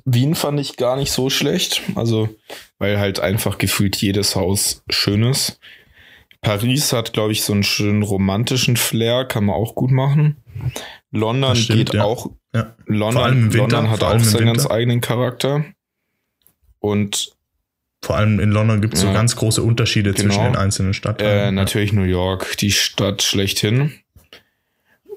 Wien 0.06 0.36
fand 0.36 0.60
ich 0.60 0.78
gar 0.78 0.96
nicht 0.96 1.12
so 1.12 1.32
schlecht. 1.32 1.82
Also, 1.96 2.30
weil 2.78 3.00
halt 3.00 3.20
einfach 3.20 3.58
gefühlt 3.58 3.96
jedes 3.96 4.36
Haus 4.36 4.84
schön 4.92 5.24
ist. 5.24 5.60
Paris 6.42 6.94
hat, 6.94 7.14
glaube 7.14 7.32
ich, 7.32 7.42
so 7.42 7.54
einen 7.54 7.64
schönen 7.64 8.04
romantischen 8.04 8.78
Flair, 8.78 9.26
kann 9.26 9.46
man 9.46 9.56
auch 9.56 9.74
gut 9.74 9.90
machen. 9.90 10.36
London 11.10 11.56
stimmt, 11.56 11.80
geht 11.80 11.94
ja. 11.96 12.04
auch. 12.04 12.30
Ja. 12.56 12.76
London, 12.86 13.14
Vor 13.14 13.26
allem 13.26 13.38
im 13.38 13.54
Winter, 13.54 13.78
London 13.78 13.90
hat 13.92 14.04
auch 14.04 14.20
seinen 14.20 14.46
ganz 14.48 14.70
eigenen 14.70 15.02
Charakter. 15.02 15.66
Und 16.80 17.32
Vor 18.02 18.16
allem 18.18 18.40
in 18.40 18.52
London 18.52 18.82
gibt 18.82 18.94
es 18.94 19.02
so 19.02 19.08
Ja. 19.08 19.14
ganz 19.14 19.36
große 19.36 19.64
Unterschiede 19.64 20.14
Genau. 20.14 20.34
zwischen 20.34 20.44
den 20.44 20.56
einzelnen 20.56 20.92
äh, 20.92 20.94
Stadtteilen. 20.94 21.56
natürlich 21.56 21.92
New 21.92 22.04
York, 22.04 22.56
die 22.58 22.72
Stadt 22.72 23.24
schlechthin. 23.24 23.94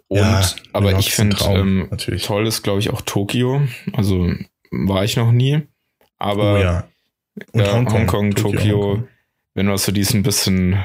Und, 0.09 0.19
Ja, 0.19 0.43
aber 0.73 0.93
ich 0.93 0.97
ein 0.97 1.03
finde, 1.03 1.37
ähm, 1.45 1.91
toll 2.23 2.47
ist, 2.47 2.63
glaube 2.63 2.81
ich, 2.81 2.89
auch 2.91 3.03
Tokio. 3.03 3.61
Also 3.93 4.33
war 4.71 5.05
ich 5.05 5.17
noch 5.19 5.33
nie. 5.33 5.63
Aber 6.17 6.55
oh 6.55 6.59
ja. 6.59 6.89
Und 7.53 7.61
ja, 7.61 7.73
Hongkong, 7.75 7.99
Hongkong, 8.01 8.35
Tokio, 8.35 8.83
Hongkong. 8.83 9.09
wenn 9.55 9.67
man 9.67 9.77
so 9.77 9.93
diesen 9.93 10.23
bisschen 10.23 10.83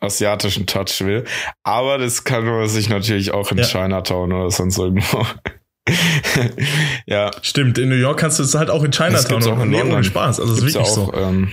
asiatischen 0.00 0.66
Touch 0.66 1.00
will. 1.00 1.24
Aber 1.62 1.98
das 1.98 2.24
kann 2.24 2.44
man 2.44 2.68
sich 2.68 2.88
natürlich 2.88 3.32
auch 3.32 3.50
in 3.52 3.58
Ja. 3.58 3.64
Chinatown 3.64 4.32
oder 4.32 4.50
sonst 4.50 4.78
irgendwo. 4.78 5.24
ja, 7.06 7.30
Stimmt, 7.42 7.78
in 7.78 7.88
New 7.88 7.94
York 7.94 8.18
kannst 8.20 8.38
du 8.38 8.42
es 8.42 8.54
halt 8.54 8.70
auch 8.70 8.84
in 8.84 8.90
Chinatown 8.92 9.42
auch 9.44 9.62
in 9.62 9.72
London. 9.72 10.04
Spaß. 10.04 10.40
Also 10.40 10.52
es 10.52 10.58
ist 10.58 10.64
wirklich 10.66 10.76
auch, 10.82 10.86
so. 10.86 11.12
Ähm, 11.14 11.48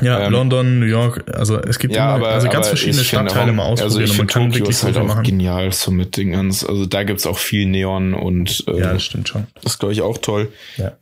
Ja, 0.00 0.26
ähm, 0.26 0.32
London, 0.32 0.78
New 0.78 0.86
York, 0.86 1.24
also 1.34 1.58
es 1.60 1.78
gibt 1.78 1.94
ja, 1.94 2.04
immer, 2.16 2.26
aber, 2.26 2.28
also 2.34 2.46
ganz 2.46 2.66
aber 2.66 2.76
verschiedene 2.76 3.02
Stadtteile 3.02 3.50
auch- 3.50 3.54
mal 3.56 3.62
ausprobieren 3.64 3.84
Also 3.84 4.00
ich 4.00 4.10
und 4.12 4.16
man 4.18 4.28
finde 4.28 4.32
kann 4.32 4.42
Tokio 4.44 4.58
wirklich 4.60 4.76
ist 4.76 4.84
halt 4.84 4.96
auch 4.96 5.04
machen. 5.06 5.24
genial 5.24 5.72
so 5.72 5.90
mit 5.90 6.16
den 6.16 6.32
ganz, 6.32 6.64
also 6.64 6.86
da 6.86 7.02
gibt's 7.02 7.26
auch 7.26 7.38
viel 7.38 7.66
Neon 7.66 8.14
und 8.14 8.64
äh, 8.68 8.78
Ja, 8.78 8.92
das 8.92 9.02
stimmt 9.04 9.28
schon. 9.28 9.46
das 9.62 9.72
ist 9.72 9.78
glaube 9.80 9.92
ich 9.92 10.02
auch 10.02 10.18
toll. 10.18 10.52
Ja. 10.76 10.92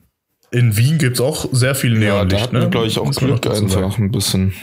In 0.50 0.76
Wien 0.76 0.96
gibt 0.98 1.16
es 1.16 1.20
auch 1.20 1.46
sehr 1.52 1.74
viel 1.74 1.92
Ja, 2.02 2.14
Neonlicht. 2.24 2.46
da 2.46 2.52
wir 2.52 2.60
ne? 2.60 2.70
glaube 2.70 2.86
ich 2.86 2.98
auch 2.98 3.10
Glück 3.12 3.46
einfach 3.46 3.98
ein 3.98 4.10
bisschen, 4.10 4.54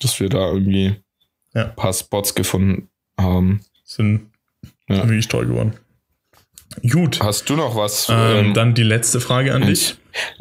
dass 0.00 0.20
wir 0.20 0.28
da 0.28 0.50
irgendwie 0.52 0.96
Ja. 1.54 1.66
ein 1.66 1.74
paar 1.76 1.92
Spots 1.92 2.34
gefunden 2.34 2.88
haben. 3.18 3.60
Sind 3.84 4.30
Ja. 4.88 4.96
wirklich 5.08 5.28
toll 5.28 5.46
geworden. 5.46 5.74
Gut. 6.90 7.20
Hast 7.22 7.48
du 7.48 7.56
noch 7.56 7.74
was? 7.76 8.08
Ähm, 8.10 8.46
ähm, 8.48 8.54
dann 8.54 8.74
die 8.74 8.82
letzte 8.82 9.20
Frage 9.20 9.54
an 9.54 9.62
dich. 9.66 9.96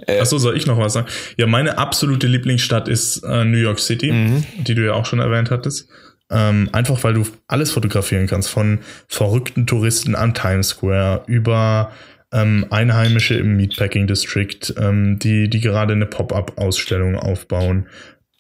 äh, 0.08 0.20
Achso, 0.20 0.38
soll 0.38 0.58
ich 0.58 0.66
noch 0.66 0.78
was 0.78 0.94
sagen? 0.94 1.08
Ja, 1.38 1.48
meine 1.48 1.78
absolute 1.78 2.28
Lieblingsstadt 2.28 2.88
ist 2.88 3.24
äh, 3.24 3.46
New 3.46 3.58
York 3.58 3.80
City, 3.80 4.12
Mhm. 4.12 4.44
die 4.58 4.76
du 4.76 4.86
ja 4.86 4.94
auch 4.94 5.06
schon 5.06 5.20
erwähnt 5.20 5.52
hattest. 5.52 5.88
Ähm, 6.32 6.70
einfach 6.74 7.04
weil 7.04 7.14
du 7.14 7.24
alles 7.48 7.72
fotografieren 7.72 8.26
kannst, 8.28 8.50
von 8.50 8.80
verrückten 9.08 9.68
Touristen 9.68 10.16
am 10.16 10.34
Times 10.34 10.70
Square 10.70 11.24
über 11.28 11.92
ähm, 12.32 12.66
Einheimische 12.72 13.36
im 13.36 13.56
Meatpacking 13.56 14.08
District, 14.08 14.74
ähm, 14.78 15.20
die, 15.20 15.50
die 15.50 15.62
gerade 15.62 15.94
eine 15.94 16.08
Pop-up-Ausstellung 16.08 17.16
aufbauen, 17.16 17.88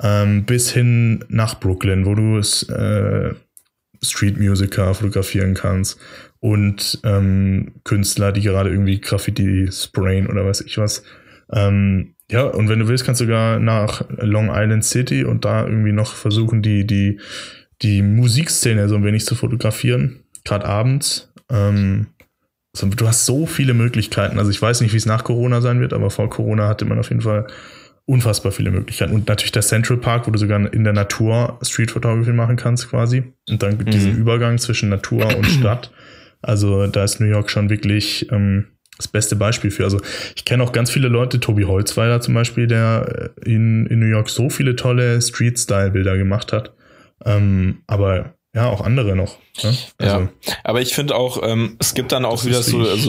ähm, 0.01 0.45
bis 0.45 0.71
hin 0.71 1.23
nach 1.29 1.59
Brooklyn, 1.59 2.05
wo 2.05 2.15
du 2.15 2.37
äh, 2.37 3.33
Street 4.03 4.37
Musiker 4.37 4.93
fotografieren 4.93 5.53
kannst 5.53 5.99
und 6.39 6.99
ähm, 7.03 7.73
Künstler, 7.83 8.31
die 8.31 8.41
gerade 8.41 8.69
irgendwie 8.69 8.99
Graffiti 8.99 9.69
sprayen 9.71 10.27
oder 10.27 10.45
weiß 10.45 10.61
ich 10.61 10.77
was. 10.77 11.03
Ähm, 11.51 12.15
ja, 12.29 12.43
und 12.43 12.69
wenn 12.69 12.79
du 12.79 12.87
willst, 12.87 13.05
kannst 13.05 13.21
du 13.21 13.25
sogar 13.25 13.59
nach 13.59 14.03
Long 14.17 14.49
Island 14.51 14.83
City 14.83 15.23
und 15.23 15.45
da 15.45 15.65
irgendwie 15.65 15.91
noch 15.91 16.13
versuchen, 16.15 16.61
die, 16.61 16.85
die, 16.85 17.19
die 17.81 18.01
Musikszene 18.01 18.87
so 18.89 18.95
ein 18.95 19.03
wenig 19.03 19.25
zu 19.25 19.35
fotografieren, 19.35 20.23
gerade 20.43 20.65
abends. 20.65 21.31
Ähm, 21.49 22.07
also 22.73 22.87
du 22.87 23.07
hast 23.07 23.25
so 23.25 23.45
viele 23.45 23.73
Möglichkeiten. 23.73 24.37
Also 24.37 24.51
ich 24.51 24.61
weiß 24.61 24.81
nicht, 24.81 24.91
wie 24.91 24.97
es 24.97 25.05
nach 25.05 25.23
Corona 25.23 25.61
sein 25.61 25.79
wird, 25.79 25.93
aber 25.93 26.09
vor 26.09 26.29
Corona 26.29 26.67
hatte 26.67 26.85
man 26.85 26.99
auf 26.99 27.09
jeden 27.09 27.21
Fall 27.21 27.47
unfassbar 28.05 28.51
viele 28.51 28.71
Möglichkeiten. 28.71 29.13
Und 29.13 29.27
natürlich 29.27 29.51
der 29.51 29.61
Central 29.63 29.97
Park, 29.97 30.27
wo 30.27 30.31
du 30.31 30.37
sogar 30.37 30.71
in 30.73 30.83
der 30.83 30.93
Natur 30.93 31.57
Street 31.63 31.91
Photography 31.91 32.31
machen 32.33 32.55
kannst 32.55 32.89
quasi. 32.89 33.23
Und 33.49 33.63
dann 33.63 33.77
Mhm. 33.77 33.85
diesen 33.85 34.15
Übergang 34.17 34.57
zwischen 34.59 34.89
Natur 34.89 35.35
und 35.35 35.45
Stadt. 35.45 35.91
Also 36.41 36.85
da 36.87 37.03
ist 37.03 37.19
New 37.19 37.25
York 37.27 37.49
schon 37.49 37.69
wirklich 37.69 38.31
ähm, 38.31 38.67
das 38.97 39.07
beste 39.07 39.35
Beispiel 39.35 39.71
für. 39.71 39.83
Also 39.83 39.99
ich 40.35 40.45
kenne 40.45 40.63
auch 40.63 40.71
ganz 40.71 40.91
viele 40.91 41.07
Leute, 41.07 41.39
Tobi 41.39 41.65
Holzweiler 41.65 42.21
zum 42.21 42.33
Beispiel, 42.35 42.67
der 42.67 43.31
äh, 43.45 43.49
in, 43.49 43.87
in 43.87 43.99
New 43.99 44.05
York 44.05 44.29
so 44.29 44.49
viele 44.49 44.75
tolle 44.75 45.21
Street-Style-Bilder 45.21 46.17
gemacht 46.17 46.53
hat. 46.53 46.73
Ähm, 47.25 47.79
aber 47.87 48.35
ja, 48.53 48.69
auch 48.69 48.81
andere 48.81 49.15
noch. 49.15 49.37
Ne? 49.63 49.75
Ja, 50.01 50.29
aber 50.63 50.81
ich 50.81 50.93
finde 50.93 51.15
auch, 51.15 51.41
ähm, 51.43 51.75
es 51.79 51.93
gibt 51.93 52.11
dann 52.11 52.23
auch 52.23 52.45
wieder 52.45 52.59
ist 52.59 52.67
so, 52.67 52.79
wirklich, 52.79 53.03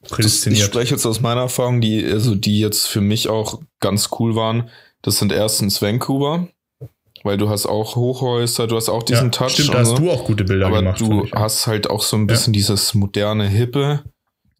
das, 0.00 0.10
ich 0.10 0.16
prädestiniert. 0.16 0.64
spreche 0.64 0.94
jetzt 0.94 1.06
aus 1.06 1.20
meiner 1.20 1.42
Erfahrung, 1.42 1.80
die, 1.80 2.04
also 2.04 2.34
die 2.34 2.60
jetzt 2.60 2.86
für 2.86 3.00
mich 3.00 3.28
auch 3.28 3.60
ganz 3.80 4.10
cool 4.18 4.34
waren. 4.34 4.70
Das 5.02 5.18
sind 5.18 5.32
erstens 5.32 5.80
Vancouver, 5.80 6.48
weil 7.22 7.36
du 7.36 7.48
hast 7.48 7.66
auch 7.66 7.96
Hochhäuser, 7.96 8.66
du 8.66 8.76
hast 8.76 8.88
auch 8.88 9.02
diesen 9.02 9.26
ja, 9.26 9.30
Touch. 9.30 9.52
Stimmt, 9.52 9.74
da 9.74 9.78
hast 9.78 9.90
so. 9.90 9.96
du 9.96 10.10
auch 10.10 10.24
gute 10.24 10.44
Bilder 10.44 10.66
aber 10.66 10.78
gemacht. 10.78 11.00
du 11.00 11.24
ich. 11.24 11.32
hast 11.32 11.66
halt 11.66 11.90
auch 11.90 12.02
so 12.02 12.16
ein 12.16 12.26
bisschen 12.26 12.52
dieses 12.52 12.94
moderne 12.94 13.48
Hippe. 13.48 14.02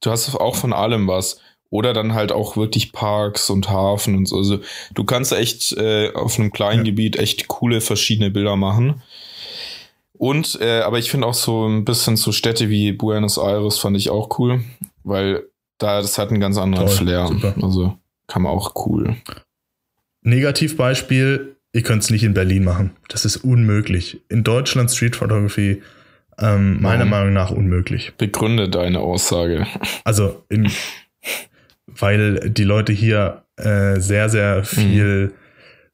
Du 0.00 0.10
hast 0.10 0.34
auch 0.34 0.54
von 0.54 0.72
allem 0.72 1.08
was. 1.08 1.40
Oder 1.70 1.92
dann 1.92 2.14
halt 2.14 2.32
auch 2.32 2.56
wirklich 2.56 2.92
Parks 2.92 3.50
und 3.50 3.68
Hafen 3.68 4.16
und 4.16 4.26
so. 4.26 4.38
Also 4.38 4.60
du 4.94 5.04
kannst 5.04 5.32
echt 5.32 5.72
äh, 5.72 6.12
auf 6.14 6.38
einem 6.38 6.50
kleinen 6.50 6.78
Ja. 6.78 6.84
Gebiet 6.92 7.16
echt 7.16 7.46
coole 7.48 7.82
verschiedene 7.82 8.30
Bilder 8.30 8.56
machen. 8.56 9.02
Und, 10.18 10.58
äh, 10.60 10.80
aber 10.80 10.98
ich 10.98 11.10
finde 11.10 11.26
auch 11.26 11.34
so 11.34 11.66
ein 11.66 11.84
bisschen 11.84 12.16
so 12.16 12.32
Städte 12.32 12.68
wie 12.68 12.92
Buenos 12.92 13.38
Aires 13.38 13.78
fand 13.78 13.96
ich 13.96 14.10
auch 14.10 14.38
cool, 14.38 14.60
weil 15.04 15.44
da, 15.78 16.02
das 16.02 16.18
hat 16.18 16.30
einen 16.30 16.40
ganz 16.40 16.58
anderen 16.58 16.86
Toll, 16.86 16.96
Flair. 16.96 17.28
super. 17.28 17.54
Also 17.62 17.96
kann 18.26 18.42
man 18.42 18.52
auch 18.52 18.74
cool. 18.86 19.16
Negativbeispiel, 20.22 21.56
ihr 21.72 21.82
könnt 21.82 22.02
es 22.02 22.10
nicht 22.10 22.24
in 22.24 22.34
Berlin 22.34 22.64
machen. 22.64 22.96
Das 23.08 23.24
ist 23.24 23.38
unmöglich. 23.38 24.20
In 24.28 24.42
Deutschland 24.42 24.90
Street 24.90 25.16
Photography 25.16 25.82
ähm, 26.40 26.80
meiner 26.80 27.00
Warum? 27.00 27.10
Meinung 27.10 27.32
nach 27.32 27.50
unmöglich. 27.50 28.12
Begründe 28.16 28.68
deine 28.68 29.00
Aussage. 29.00 29.66
Also, 30.04 30.44
in, 30.48 30.70
weil 31.86 32.50
die 32.50 32.64
Leute 32.64 32.92
hier 32.92 33.44
äh, 33.56 34.00
sehr, 34.00 34.28
sehr 34.28 34.64
viel, 34.64 35.32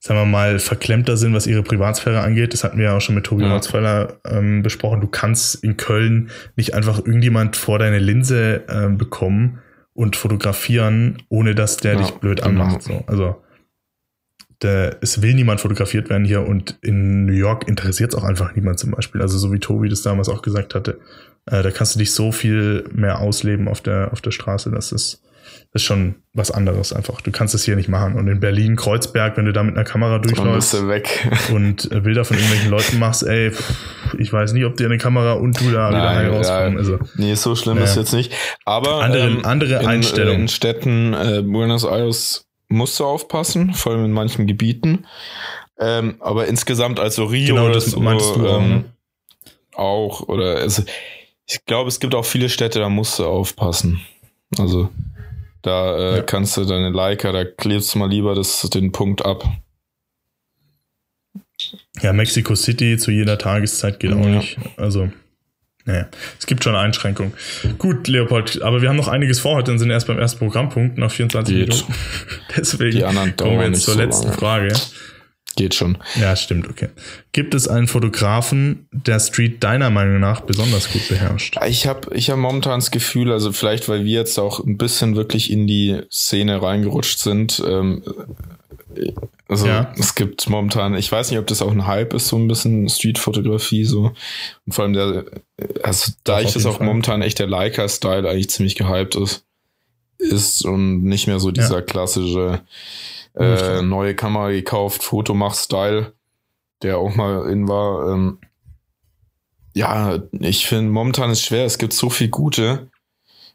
sagen 0.07 0.21
wir 0.21 0.27
mal, 0.27 0.59
verklemmter 0.59 1.17
sind, 1.17 1.33
was 1.33 1.47
ihre 1.47 1.63
Privatsphäre 1.63 2.21
angeht. 2.21 2.53
Das 2.53 2.63
hatten 2.63 2.77
wir 2.77 2.85
ja 2.85 2.97
auch 2.97 3.01
schon 3.01 3.15
mit 3.15 3.25
Tobi 3.25 3.45
Ja. 3.45 3.53
Holzweiler 3.53 4.21
ähm, 4.27 4.63
besprochen. 4.63 5.01
Du 5.01 5.07
kannst 5.07 5.65
in 5.65 5.79
Köln 5.79 6.29
nicht 6.57 6.75
einfach 6.75 6.99
irgendjemand 6.99 7.57
vor 7.57 7.79
deine 7.79 7.99
Linse 7.99 8.65
ähm, 8.69 8.99
bekommen 8.99 9.61
und 9.95 10.17
fotografieren, 10.17 11.23
ohne 11.31 11.55
dass 11.55 11.79
der 11.79 11.95
Ja, 11.95 12.01
dich 12.01 12.11
blöd 12.11 12.43
genau. 12.43 12.65
anmacht. 12.65 12.83
So. 12.83 13.03
Also 13.07 13.43
der, 14.61 14.99
es 15.01 15.23
will 15.23 15.33
niemand 15.33 15.63
fotografiert 15.63 16.11
werden 16.11 16.27
hier 16.27 16.47
und 16.47 16.77
in 16.83 17.25
New 17.25 17.33
York 17.33 17.67
interessiert 17.67 18.13
es 18.13 18.19
auch 18.21 18.25
einfach 18.25 18.55
niemand 18.55 18.79
zum 18.79 18.91
Beispiel. 18.91 19.23
Also 19.23 19.39
so 19.39 19.55
wie 19.55 19.59
Tobi 19.59 19.89
das 19.89 20.03
damals 20.03 20.29
auch 20.29 20.43
gesagt 20.43 20.75
hatte, 20.75 21.01
äh, 21.47 21.63
da 21.63 21.71
kannst 21.71 21.95
du 21.95 21.99
dich 21.99 22.13
so 22.13 22.31
viel 22.31 22.85
mehr 22.93 23.21
ausleben 23.21 23.69
auf 23.69 23.81
der, 23.81 24.13
auf 24.13 24.21
der 24.21 24.33
Straße, 24.33 24.71
dass 24.71 24.93
es 24.93 25.23
Das 25.73 25.83
ist 25.83 25.87
schon 25.87 26.17
was 26.33 26.51
anderes 26.51 26.93
einfach. 26.93 27.21
Du 27.21 27.31
kannst 27.33 27.53
das 27.55 27.65
hier 27.65 27.75
nicht 27.77 27.89
machen. 27.89 28.15
Und 28.15 28.29
in 28.29 28.39
Berlin, 28.41 28.77
Kreuzberg, 28.77 29.37
wenn 29.37 29.45
du 29.45 29.53
da 29.53 29.63
mit 29.63 29.75
einer 29.75 29.85
Kamera 29.85 30.19
durchläufst 30.19 30.75
und 31.53 31.91
äh, 31.93 32.01
Bilder 32.01 32.25
von 32.25 32.37
irgendwelchen 32.37 32.71
Leuten 32.71 32.99
machst, 32.99 33.23
ey, 33.25 33.51
ich 34.19 34.33
weiß 34.33 34.53
nicht, 34.53 34.65
ob 34.65 34.77
dir 34.77 34.87
eine 34.87 34.99
Kamera 34.99 35.33
und 35.33 35.61
du 35.61 35.71
da 35.71 35.89
wieder 35.91 35.99
Nein, 36.05 36.17
heil 36.17 36.31
rauskommen. 36.31 36.79
Also, 36.79 36.99
nee, 37.17 37.35
so 37.35 37.55
schlimm 37.57 37.79
Ja. 37.79 37.85
ist 37.85 37.97
jetzt 37.97 38.13
nicht. 38.13 38.33
Aber 38.65 39.03
Andere- 39.03 39.45
andere 39.45 39.81
in, 39.81 39.87
Einstellung. 39.87 40.35
In 40.43 40.49
Städten, 40.49 41.13
äh, 41.15 41.43
Buenos 41.43 41.85
Aires 41.85 42.47
musst 42.69 42.99
du 43.01 43.05
aufpassen, 43.05 43.75
vor 43.75 43.93
allem 43.93 44.05
in 44.05 44.13
manchen 44.13 44.47
Gebieten. 44.47 45.07
Ähm, 45.79 46.17
aber 46.21 46.47
insgesamt, 46.47 47.01
also 47.01 47.25
Rio 47.25 47.57
Genau, 47.57 47.69
das 47.69 47.87
so, 47.87 48.01
meintest 48.01 48.37
du 48.37 48.49
auch, 48.49 48.61
ähm, 48.61 48.69
ne? 48.71 48.85
auch, 49.75 50.21
oder 50.29 50.57
also, 50.59 50.83
ich 51.47 51.65
glaube, 51.67 51.89
es 51.89 51.99
gibt 52.01 52.15
auch 52.15 52.25
viele 52.25 52.49
Städte, 52.49 52.79
da 52.79 52.89
musst 52.89 53.19
du 53.19 53.27
aufpassen. 53.27 54.01
Also 54.59 54.89
da 55.65 55.97
äh, 55.97 56.17
Ja. 56.19 56.23
kannst 56.23 56.57
du 56.57 56.65
deine 56.65 56.91
Leica, 56.91 57.33
da 57.33 57.45
klebst 57.45 57.93
du 57.95 57.99
mal 57.99 58.09
lieber 58.09 58.35
das, 58.37 58.61
den 58.71 58.93
Punkt 58.93 59.25
ab. 59.25 59.45
ja, 62.03 62.13
Mexico 62.13 62.55
City 62.55 62.97
zu 62.99 63.11
jeder 63.11 63.39
Tageszeit 63.39 63.99
geht 64.01 64.13
auch 64.13 64.19
Ja. 64.25 64.37
nicht. 64.39 64.59
Also, 64.77 65.11
naja, 65.87 66.09
es 66.39 66.47
gibt 66.47 66.65
schon 66.65 66.75
Einschränkungen. 66.75 67.33
Gut, 67.79 68.09
Leopold, 68.09 68.63
aber 68.63 68.81
wir 68.83 68.89
haben 68.89 68.97
noch 68.97 69.09
einiges 69.09 69.41
vor 69.41 69.57
heute 69.57 69.71
und 69.71 69.79
sind 69.79 69.91
erst 69.91 70.07
beim 70.07 70.19
ersten 70.19 70.39
Programmpunkt 70.39 70.97
nach 70.99 71.11
24 71.11 71.55
Geht. 71.55 71.69
Minuten. 71.69 71.95
Deswegen 72.57 72.97
Die 72.99 73.05
anderen 73.05 73.37
kommen 73.37 73.59
wir 73.59 73.67
jetzt 73.69 73.83
zur 73.83 73.95
so 73.95 74.01
letzten 74.01 74.25
lange. 74.29 74.39
Frage. 74.39 74.73
Geht 75.57 75.75
schon. 75.75 75.99
Ja, 76.21 76.35
stimmt, 76.35 76.69
okay. 76.69 76.89
Gibt 77.33 77.55
es 77.55 77.69
einen 77.69 77.87
Fotografen, 77.87 78.89
der 78.91 79.21
Street 79.21 79.63
deiner 79.63 79.91
Meinung 79.91 80.19
nach 80.21 80.41
besonders 80.41 80.91
gut 80.93 81.09
beherrscht? 81.09 81.57
Ich 81.67 81.87
habe 81.87 82.15
ich 82.15 82.31
hab 82.31 82.39
momentan 82.39 82.81
das 82.81 82.91
Gefühl, 82.91 83.31
also 83.31 83.53
vielleicht, 83.53 83.89
weil 83.89 84.05
wir 84.05 84.13
jetzt 84.21 84.39
auch 84.39 84.59
ein 84.65 84.77
bisschen 84.79 85.15
wirklich 85.17 85.51
in 85.53 85.67
die 85.67 86.01
Szene 86.11 86.61
reingerutscht 86.61 87.19
sind. 87.21 87.63
Ähm, 87.65 88.03
also 89.49 89.67
Ja. 89.67 89.93
es 89.99 90.15
gibt 90.15 90.49
momentan, 90.49 90.95
ich 90.95 91.11
weiß 91.11 91.31
nicht, 91.31 91.39
ob 91.39 91.47
das 91.47 91.63
auch 91.63 91.71
ein 91.71 91.87
Hype 91.87 92.15
ist, 92.15 92.29
so 92.29 92.37
ein 92.37 92.49
bisschen 92.49 92.89
Streetfotografie 92.89 93.85
so. 93.85 94.13
Und 94.67 94.73
vor 94.73 94.85
allem 94.85 94.95
der, 94.95 95.25
also 95.83 96.13
da 96.25 96.39
Doch, 96.41 96.47
ich 96.49 96.55
das 96.55 96.67
auch 96.67 96.79
Fall. 96.79 96.87
momentan 96.87 97.23
echt 97.23 97.39
der 97.39 97.47
Leica-Style 97.47 98.29
eigentlich 98.29 98.51
ziemlich 98.51 98.75
gehypt 98.77 99.15
ist, 99.17 99.45
ist 100.19 100.65
und 100.65 101.03
nicht 101.05 101.27
mehr 101.27 101.39
so 101.41 101.51
dieser 101.51 101.83
klassische 101.83 102.39
Ultra. 102.39 102.63
Äh, 103.39 103.83
neue 103.83 104.15
Kamera 104.15 104.51
gekauft, 104.51 105.03
Fotomach-Style, 105.03 106.13
der 106.83 106.99
auch 106.99 107.15
mal 107.17 107.51
in 107.51 107.69
war. 107.69 108.13
Ähm, 108.13 108.39
ja, 109.75 110.19
ich 110.33 110.67
finde, 110.67 110.91
momentan 110.93 111.31
ist 111.31 111.43
schwer, 111.43 111.65
es 111.65 111.79
gibt 111.79 111.93
so 111.93 112.11
viel 112.11 112.29
gute. 112.29 112.91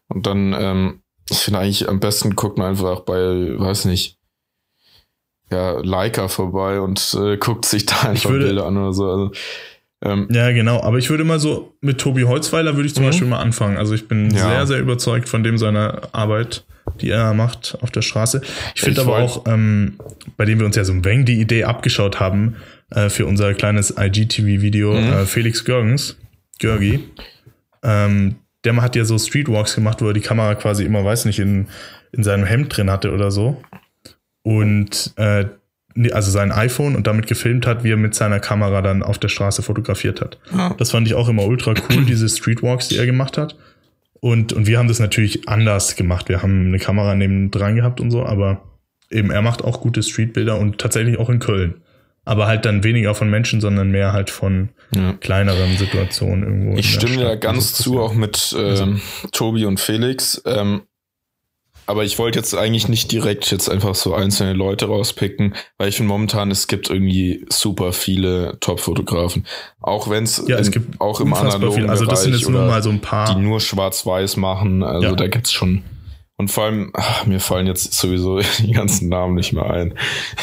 Und 0.09 0.25
dann, 0.25 0.53
ähm, 0.57 1.01
ich 1.29 1.37
finde 1.39 1.59
eigentlich 1.59 1.87
am 1.87 1.99
besten 1.99 2.35
guckt 2.35 2.57
man 2.57 2.67
einfach 2.71 3.01
bei, 3.01 3.15
weiß 3.57 3.85
nicht, 3.85 4.17
ja, 5.51 5.79
Leica 5.79 6.27
vorbei 6.27 6.79
und 6.79 7.15
äh, 7.19 7.37
guckt 7.37 7.65
sich 7.65 7.85
da 7.85 8.01
einfach 8.09 8.29
würde- 8.31 8.45
Bilder 8.45 8.65
an 8.65 8.77
oder 8.77 8.93
so. 8.93 9.09
Also, 9.09 9.31
ähm, 10.03 10.27
Ja, 10.31 10.51
genau. 10.51 10.81
Aber 10.81 10.97
ich 10.97 11.09
würde 11.09 11.23
mal 11.23 11.39
so, 11.39 11.73
mit 11.81 11.99
Tobi 11.99 12.23
Holzweiler 12.23 12.75
würde 12.75 12.87
ich 12.87 12.95
zum 12.95 13.03
Mhm. 13.03 13.07
Beispiel 13.09 13.27
mal 13.27 13.39
anfangen. 13.39 13.77
Also 13.77 13.93
ich 13.93 14.07
bin 14.07 14.29
Ja. 14.31 14.37
sehr, 14.49 14.67
sehr 14.67 14.79
überzeugt 14.79 15.27
von 15.29 15.43
dem 15.43 15.57
seiner 15.57 16.09
Arbeit, 16.11 16.65
die 17.01 17.09
er 17.09 17.33
macht 17.33 17.77
auf 17.81 17.91
der 17.91 18.01
Straße. 18.01 18.41
Ich 18.75 18.81
finde 18.81 19.01
aber 19.01 19.17
auch, 19.19 19.45
ähm, 19.47 19.95
bei 20.37 20.45
dem 20.45 20.59
wir 20.59 20.65
uns 20.65 20.75
ja 20.75 20.83
so 20.83 20.93
ein 20.93 21.03
wenig 21.05 21.25
die 21.25 21.39
Idee 21.41 21.63
abgeschaut 21.65 22.19
haben, 22.19 22.55
äh, 22.91 23.09
für 23.09 23.25
unser 23.25 23.53
kleines 23.53 23.93
IGTV-Video, 23.97 24.93
Mhm. 24.93 25.07
äh, 25.13 25.25
Felix 25.25 25.63
Görgens, 25.65 26.17
Görgi, 26.59 26.99
ähm, 27.83 28.35
der 28.63 28.75
hat 28.81 28.95
ja 28.95 29.05
so 29.05 29.17
Streetwalks 29.17 29.75
gemacht, 29.75 30.01
wo 30.01 30.07
er 30.07 30.13
die 30.13 30.19
Kamera 30.21 30.55
quasi 30.55 30.83
immer, 30.83 31.05
weiß 31.05 31.25
nicht, 31.25 31.39
in, 31.39 31.67
in 32.11 32.23
seinem 32.23 32.43
Hemd 32.45 32.75
drin 32.75 32.91
hatte 32.91 33.11
oder 33.13 33.31
so. 33.31 33.61
Und 34.43 35.13
äh, 35.17 35.45
also 36.11 36.31
sein 36.31 36.51
iPhone 36.51 36.95
und 36.95 37.07
damit 37.07 37.27
gefilmt 37.27 37.65
hat, 37.67 37.83
wie 37.83 37.91
er 37.91 37.97
mit 37.97 38.15
seiner 38.15 38.39
Kamera 38.39 38.81
dann 38.81 39.03
auf 39.03 39.17
der 39.17 39.27
Straße 39.27 39.61
fotografiert 39.61 40.21
hat. 40.21 40.37
Ja. 40.55 40.73
Das 40.77 40.91
fand 40.91 41.07
ich 41.07 41.13
auch 41.13 41.27
immer 41.29 41.43
ultra 41.45 41.73
cool, 41.89 42.05
diese 42.05 42.29
Streetwalks, 42.29 42.87
die 42.87 42.97
er 42.97 43.05
gemacht 43.05 43.37
hat. 43.37 43.55
Und, 44.21 44.53
und 44.53 44.67
wir 44.67 44.77
haben 44.77 44.87
das 44.87 44.99
natürlich 44.99 45.47
anders 45.47 45.95
gemacht. 45.95 46.29
Wir 46.29 46.41
haben 46.41 46.67
eine 46.67 46.79
Kamera 46.79 47.15
neben 47.15 47.51
dran 47.51 47.75
gehabt 47.75 48.01
und 48.01 48.11
so, 48.11 48.25
aber 48.25 48.63
eben 49.09 49.31
er 49.31 49.41
macht 49.41 49.63
auch 49.63 49.81
gute 49.81 50.03
Streetbilder 50.03 50.57
und 50.57 50.77
tatsächlich 50.77 51.17
auch 51.17 51.29
in 51.29 51.39
Köln. 51.39 51.81
Aber 52.25 52.47
halt 52.47 52.65
dann 52.65 52.83
weniger 52.83 53.15
von 53.15 53.29
Menschen, 53.29 53.61
sondern 53.61 53.91
mehr 53.91 54.13
halt 54.13 54.29
von 54.29 54.69
ja. 54.93 55.13
kleineren 55.13 55.77
Situationen 55.77 56.43
irgendwo. 56.43 56.77
Ich 56.77 56.93
stimme 56.93 57.15
da 57.17 57.29
Stadt. 57.29 57.41
ganz 57.41 57.73
zu, 57.73 57.99
auch 57.99 58.13
mit 58.13 58.55
ähm, 58.57 59.01
Tobi 59.31 59.65
und 59.65 59.79
Felix. 59.79 60.41
Ähm, 60.45 60.81
aber 61.89 62.03
ich 62.03 62.19
wollte 62.19 62.37
jetzt 62.37 62.53
eigentlich 62.55 62.87
nicht 62.87 63.11
direkt 63.11 63.49
jetzt 63.49 63.67
einfach 63.67 63.95
so 63.95 64.13
einzelne 64.13 64.53
Leute 64.53 64.85
rauspicken, 64.85 65.55
weil 65.79 65.89
ich 65.89 65.97
finde 65.97 66.09
momentan, 66.09 66.51
es 66.51 66.67
gibt 66.67 66.89
irgendwie 66.91 67.47
super 67.49 67.93
viele 67.93 68.57
Top-Fotografen. 68.59 69.47
Auch 69.81 70.07
wenn 70.07 70.23
es 70.23 70.43
Ja, 70.47 70.59
es 70.59 70.69
gibt 70.69 71.01
auch 71.01 71.19
im 71.19 71.33
analogen 71.33 71.73
viel. 71.73 71.89
Also 71.89 72.05
das 72.05 72.21
sind 72.21 72.33
jetzt 72.33 72.47
nur 72.47 72.61
mal 72.67 72.83
so 72.83 72.91
ein 72.91 73.01
paar. 73.01 73.33
die 73.33 73.41
nur 73.41 73.59
schwarz-weiß 73.59 74.37
machen. 74.37 74.83
Also 74.83 75.07
Ja. 75.07 75.15
da 75.15 75.27
gibt's 75.27 75.51
schon. 75.51 75.81
Und 76.37 76.51
vor 76.51 76.65
allem, 76.65 76.91
ach, 76.93 77.25
mir 77.25 77.39
fallen 77.39 77.65
jetzt 77.65 77.91
sowieso 77.93 78.39
die 78.59 78.71
ganzen 78.71 79.09
Namen 79.09 79.33
nicht 79.33 79.51
mehr 79.53 79.65
ein. 79.69 79.95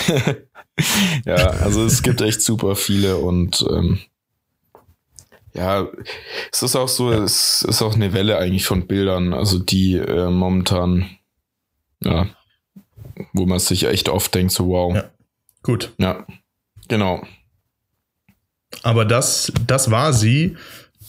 ja, 1.27 1.37
also 1.37 1.85
es 1.85 2.03
gibt 2.03 2.23
echt 2.23 2.43
super 2.43 2.75
viele 2.75 3.19
und 3.19 3.65
ähm, 3.71 4.01
ja, 5.55 5.87
es 6.53 6.63
ist 6.63 6.75
auch 6.75 6.89
so, 6.89 7.13
es 7.13 7.63
ist 7.63 7.83
auch 7.83 7.95
eine 7.95 8.13
Welle 8.13 8.37
eigentlich 8.39 8.67
von 8.67 8.89
Bildern, 8.89 9.33
also 9.33 9.61
die 9.61 9.95
äh, 9.95 10.29
momentan, 10.29 11.07
ja, 12.07 12.27
wo 13.33 13.47
man 13.47 13.59
sich 13.59 13.85
echt 13.85 14.09
oft 14.09 14.35
denkt, 14.35 14.53
so 14.53 14.69
wow. 14.69 14.95
Ja. 14.95 15.11
Gut. 15.63 15.93
ja 15.99 16.25
genau. 16.89 17.23
Aber 18.83 19.05
das, 19.05 19.53
das 19.67 19.91
war 19.91 20.13
sie, 20.13 20.57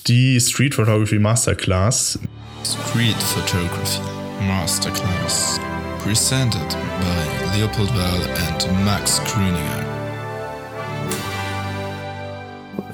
die 0.07 0.39
Street 0.39 0.73
Photography 0.73 1.19
Masterclass. 1.19 2.19
Street 2.63 3.15
Photography 3.15 4.01
Masterclass. 4.47 5.59
Presented 6.03 6.69
by 6.69 7.57
Leopold 7.57 7.89
Wall 7.89 8.21
and 8.47 8.85
Max 8.85 9.21
Grüninger. 9.25 9.85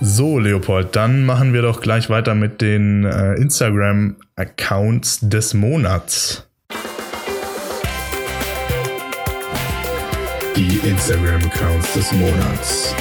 So, 0.01 0.39
Leopold, 0.39 0.95
dann 0.95 1.25
machen 1.25 1.53
wir 1.53 1.61
doch 1.61 1.79
gleich 1.79 2.09
weiter 2.09 2.35
mit 2.35 2.61
den 2.61 3.05
äh, 3.05 3.35
Instagram-Accounts 3.35 5.19
des 5.21 5.53
Monats. 5.53 6.45
Die 10.55 10.77
Instagram-Accounts 10.87 11.93
des 11.93 12.11
Monats. 12.13 12.95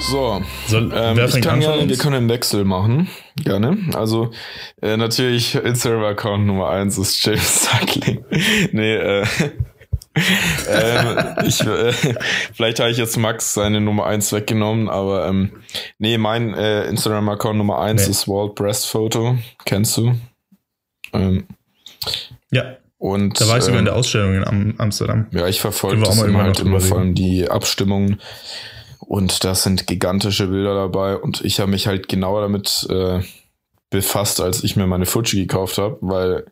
So, 0.00 0.42
Soll, 0.66 0.92
Ähm, 0.94 1.18
ich 1.18 1.40
kann 1.40 1.60
gerne, 1.60 1.88
wir 1.88 1.96
können 1.96 2.14
einen 2.16 2.28
Wechsel 2.28 2.64
machen. 2.64 3.08
Gerne. 3.36 3.78
Also, 3.94 4.30
äh, 4.82 4.96
natürlich, 4.96 5.54
Instagram-Account 5.54 6.46
Nummer 6.46 6.70
eins 6.70 6.98
ist 6.98 7.24
James 7.24 7.64
Suckling. 7.64 8.24
nee, 8.72 8.94
äh, 8.94 9.24
ähm, 10.68 11.36
ich, 11.46 11.60
äh, 11.60 11.92
vielleicht 12.54 12.80
habe 12.80 12.90
ich 12.90 12.98
jetzt 12.98 13.16
Max 13.16 13.54
seine 13.54 13.80
Nummer 13.80 14.06
eins 14.06 14.32
weggenommen, 14.32 14.88
aber 14.88 15.26
ähm, 15.28 15.52
nee, 15.98 16.18
mein 16.18 16.54
äh, 16.54 16.84
Instagram-Account 16.84 17.58
Nummer 17.58 17.80
eins 17.80 18.04
Nee. 18.04 18.10
ist 18.10 18.28
Walt 18.28 18.54
Breast 18.54 18.86
Photo. 18.88 19.38
Kennst 19.64 19.96
du? 19.96 20.14
Ähm, 21.12 21.46
Ja, 22.50 22.76
und 22.98 23.40
da 23.40 23.48
war 23.48 23.58
ich 23.58 23.64
sogar 23.64 23.78
in 23.78 23.86
ähm, 23.86 23.92
der 23.92 23.96
Ausstellung 23.96 24.34
in 24.34 24.44
Am 24.46 24.74
Amsterdam. 24.78 25.26
ja, 25.30 25.46
ich 25.46 25.60
verfolge 25.60 26.02
das 26.02 26.22
immer 26.22 26.42
halt 26.42 26.60
immer 26.60 26.80
vor 26.80 26.98
allem 26.98 27.14
die 27.14 27.48
Abstimmungen 27.48 28.20
und 29.00 29.44
da 29.44 29.54
sind 29.54 29.86
gigantische 29.86 30.46
Bilder 30.48 30.74
dabei 30.74 31.16
und 31.16 31.44
ich 31.44 31.60
habe 31.60 31.70
mich 31.70 31.86
halt 31.86 32.08
genauer 32.08 32.40
damit 32.42 32.86
äh, 32.90 33.20
befasst, 33.90 34.40
als 34.40 34.64
ich 34.64 34.76
mir 34.76 34.86
meine 34.86 35.06
Fuji 35.06 35.40
gekauft 35.42 35.78
habe, 35.78 35.98
weil 36.00 36.46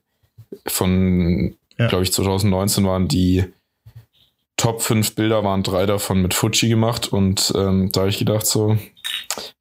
von, 0.67 1.57
Ja. 1.79 1.89
glaube 1.89 2.05
ich, 2.05 2.13
2019 2.13 2.85
waren 2.87 3.09
die 3.09 3.45
Top 4.57 4.83
5 4.83 5.17
Bilder, 5.17 5.43
waren 5.43 5.65
drei 5.65 5.85
davon 5.85 6.23
mit 6.23 6.33
Fuji 6.33 6.69
gemacht 6.69 7.09
und 7.13 7.53
ähm, 7.57 7.91
da 7.93 8.03
habe 8.03 8.11
ich 8.11 8.19
gedacht 8.19 8.47
so, 8.47 8.79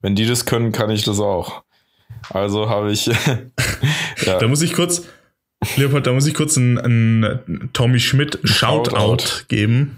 wenn 0.02 0.14
die 0.16 0.28
das 0.28 0.46
können, 0.46 0.72
kann 0.72 0.92
ich 0.92 1.04
das 1.04 1.20
auch. 1.20 1.64
Also 2.30 2.70
habe 2.70 2.92
ich 2.92 3.08
ja, 4.26 4.38
Da 4.40 4.48
muss 4.48 4.62
ich 4.62 4.74
kurz, 4.74 5.04
Leopold, 5.78 6.08
da 6.08 6.14
muss 6.14 6.28
ich 6.28 6.34
kurz 6.34 6.58
einen, 6.58 6.78
einen 6.78 7.70
Tommy 7.74 8.00
Schmidt 8.00 8.40
Shoutout 8.44 8.96
Shoutout. 8.96 9.46
geben 9.48 9.98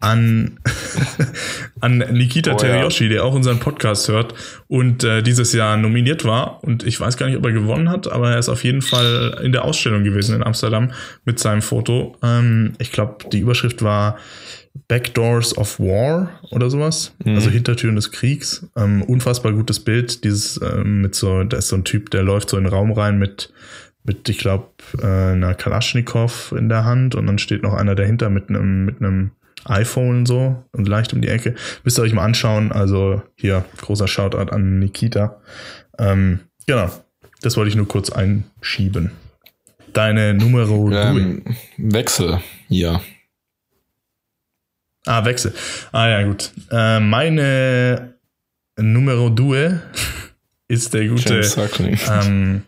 an, 0.00 0.58
an 1.80 1.98
Nikita 1.98 2.52
Oh, 2.52 2.56
Teriyoshi, 2.56 3.08
der 3.08 3.24
auch 3.24 3.34
unseren 3.34 3.58
Podcast 3.58 4.08
hört 4.08 4.34
und 4.68 5.04
äh, 5.04 5.22
dieses 5.22 5.52
Jahr 5.52 5.76
nominiert 5.76 6.24
war. 6.24 6.62
Und 6.62 6.84
ich 6.84 7.00
weiß 7.00 7.16
gar 7.16 7.26
nicht, 7.26 7.36
ob 7.36 7.44
er 7.44 7.52
gewonnen 7.52 7.88
hat, 7.90 8.10
aber 8.10 8.32
er 8.32 8.38
ist 8.38 8.48
auf 8.48 8.64
jeden 8.64 8.82
Fall 8.82 9.40
in 9.42 9.52
der 9.52 9.64
Ausstellung 9.64 10.04
gewesen 10.04 10.34
in 10.34 10.42
Amsterdam 10.42 10.92
mit 11.24 11.38
seinem 11.38 11.62
Foto. 11.62 12.16
Ähm, 12.22 12.74
ich 12.78 12.92
glaube, 12.92 13.28
die 13.32 13.40
Überschrift 13.40 13.82
war 13.82 14.16
Backdoors 14.88 15.56
of 15.56 15.78
War 15.78 16.40
oder 16.50 16.68
sowas. 16.68 17.14
Mhm. 17.24 17.36
Also 17.36 17.50
Hintertüren 17.50 17.96
des 17.96 18.10
Kriegs. 18.10 18.66
Ähm, 18.76 19.02
unfassbar 19.02 19.52
gutes 19.52 19.80
Bild. 19.80 20.24
Dieses 20.24 20.60
ähm, 20.62 21.00
mit 21.00 21.14
so, 21.14 21.44
da 21.44 21.58
ist 21.58 21.68
so 21.68 21.76
ein 21.76 21.84
Typ, 21.84 22.10
der 22.10 22.22
läuft 22.22 22.50
so 22.50 22.56
in 22.56 22.64
den 22.64 22.72
Raum 22.72 22.92
rein 22.92 23.18
mit 23.18 23.52
mit, 24.04 24.28
ich 24.28 24.38
glaube, 24.38 24.68
äh, 25.00 25.32
einer 25.32 25.54
Kalaschnikow 25.54 26.52
in 26.56 26.68
der 26.68 26.84
Hand 26.84 27.14
und 27.14 27.26
dann 27.26 27.38
steht 27.38 27.62
noch 27.62 27.74
einer 27.74 27.94
dahinter 27.94 28.30
mit 28.30 28.48
einem 28.48 28.84
mit 28.84 29.00
einem 29.00 29.32
iPhone 29.64 30.26
so 30.26 30.62
und 30.72 30.86
leicht 30.88 31.12
um 31.12 31.22
die 31.22 31.28
Ecke. 31.28 31.54
Müsst 31.84 31.98
ihr 31.98 32.02
euch 32.02 32.12
mal 32.12 32.24
anschauen. 32.24 32.70
Also 32.70 33.22
hier 33.34 33.64
großer 33.78 34.08
Shoutout 34.08 34.52
an 34.52 34.78
Nikita. 34.78 35.40
Ähm, 35.98 36.40
genau, 36.66 36.90
das 37.40 37.56
wollte 37.56 37.70
ich 37.70 37.76
nur 37.76 37.88
kurz 37.88 38.10
einschieben. 38.10 39.10
Deine 39.92 40.34
Numero 40.34 40.90
ähm, 40.90 41.44
Wechsel, 41.78 42.40
ja. 42.68 43.00
Ah, 45.06 45.24
Wechsel. 45.24 45.54
Ah 45.92 46.08
ja, 46.08 46.22
gut. 46.22 46.52
Äh, 46.70 46.98
meine 47.00 48.14
Numero 48.76 49.28
Due 49.28 49.80
ist 50.68 50.94
der 50.94 51.06
gute 51.06 51.40
ähm, 52.08 52.62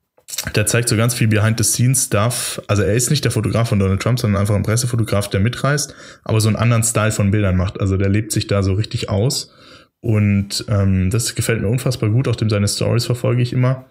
der 0.55 0.65
zeigt 0.65 0.89
so 0.89 0.97
ganz 0.97 1.13
viel 1.13 1.27
Behind-the-Scenes-Stuff. 1.27 2.61
Also 2.67 2.83
er 2.83 2.93
ist 2.93 3.09
nicht 3.09 3.23
der 3.23 3.31
Fotograf 3.31 3.69
von 3.69 3.79
Donald 3.79 4.01
Trump, 4.01 4.19
sondern 4.19 4.41
einfach 4.41 4.55
ein 4.55 4.63
Pressefotograf, 4.63 5.29
der 5.29 5.39
mitreist, 5.39 5.95
aber 6.23 6.41
so 6.41 6.47
einen 6.47 6.55
anderen 6.55 6.83
Style 6.83 7.11
von 7.11 7.31
Bildern 7.31 7.57
macht. 7.57 7.79
Also 7.79 7.97
der 7.97 8.09
lebt 8.09 8.31
sich 8.31 8.47
da 8.47 8.63
so 8.63 8.73
richtig 8.73 9.09
aus. 9.09 9.53
Und 10.01 10.65
ähm, 10.69 11.09
das 11.09 11.33
gefällt 11.33 11.61
mir 11.61 11.67
unfassbar 11.67 12.09
gut. 12.09 12.27
Auch 12.27 12.35
dem 12.35 12.49
seine 12.49 12.67
Stories 12.67 13.05
verfolge 13.05 13.41
ich 13.41 13.53
immer. 13.53 13.85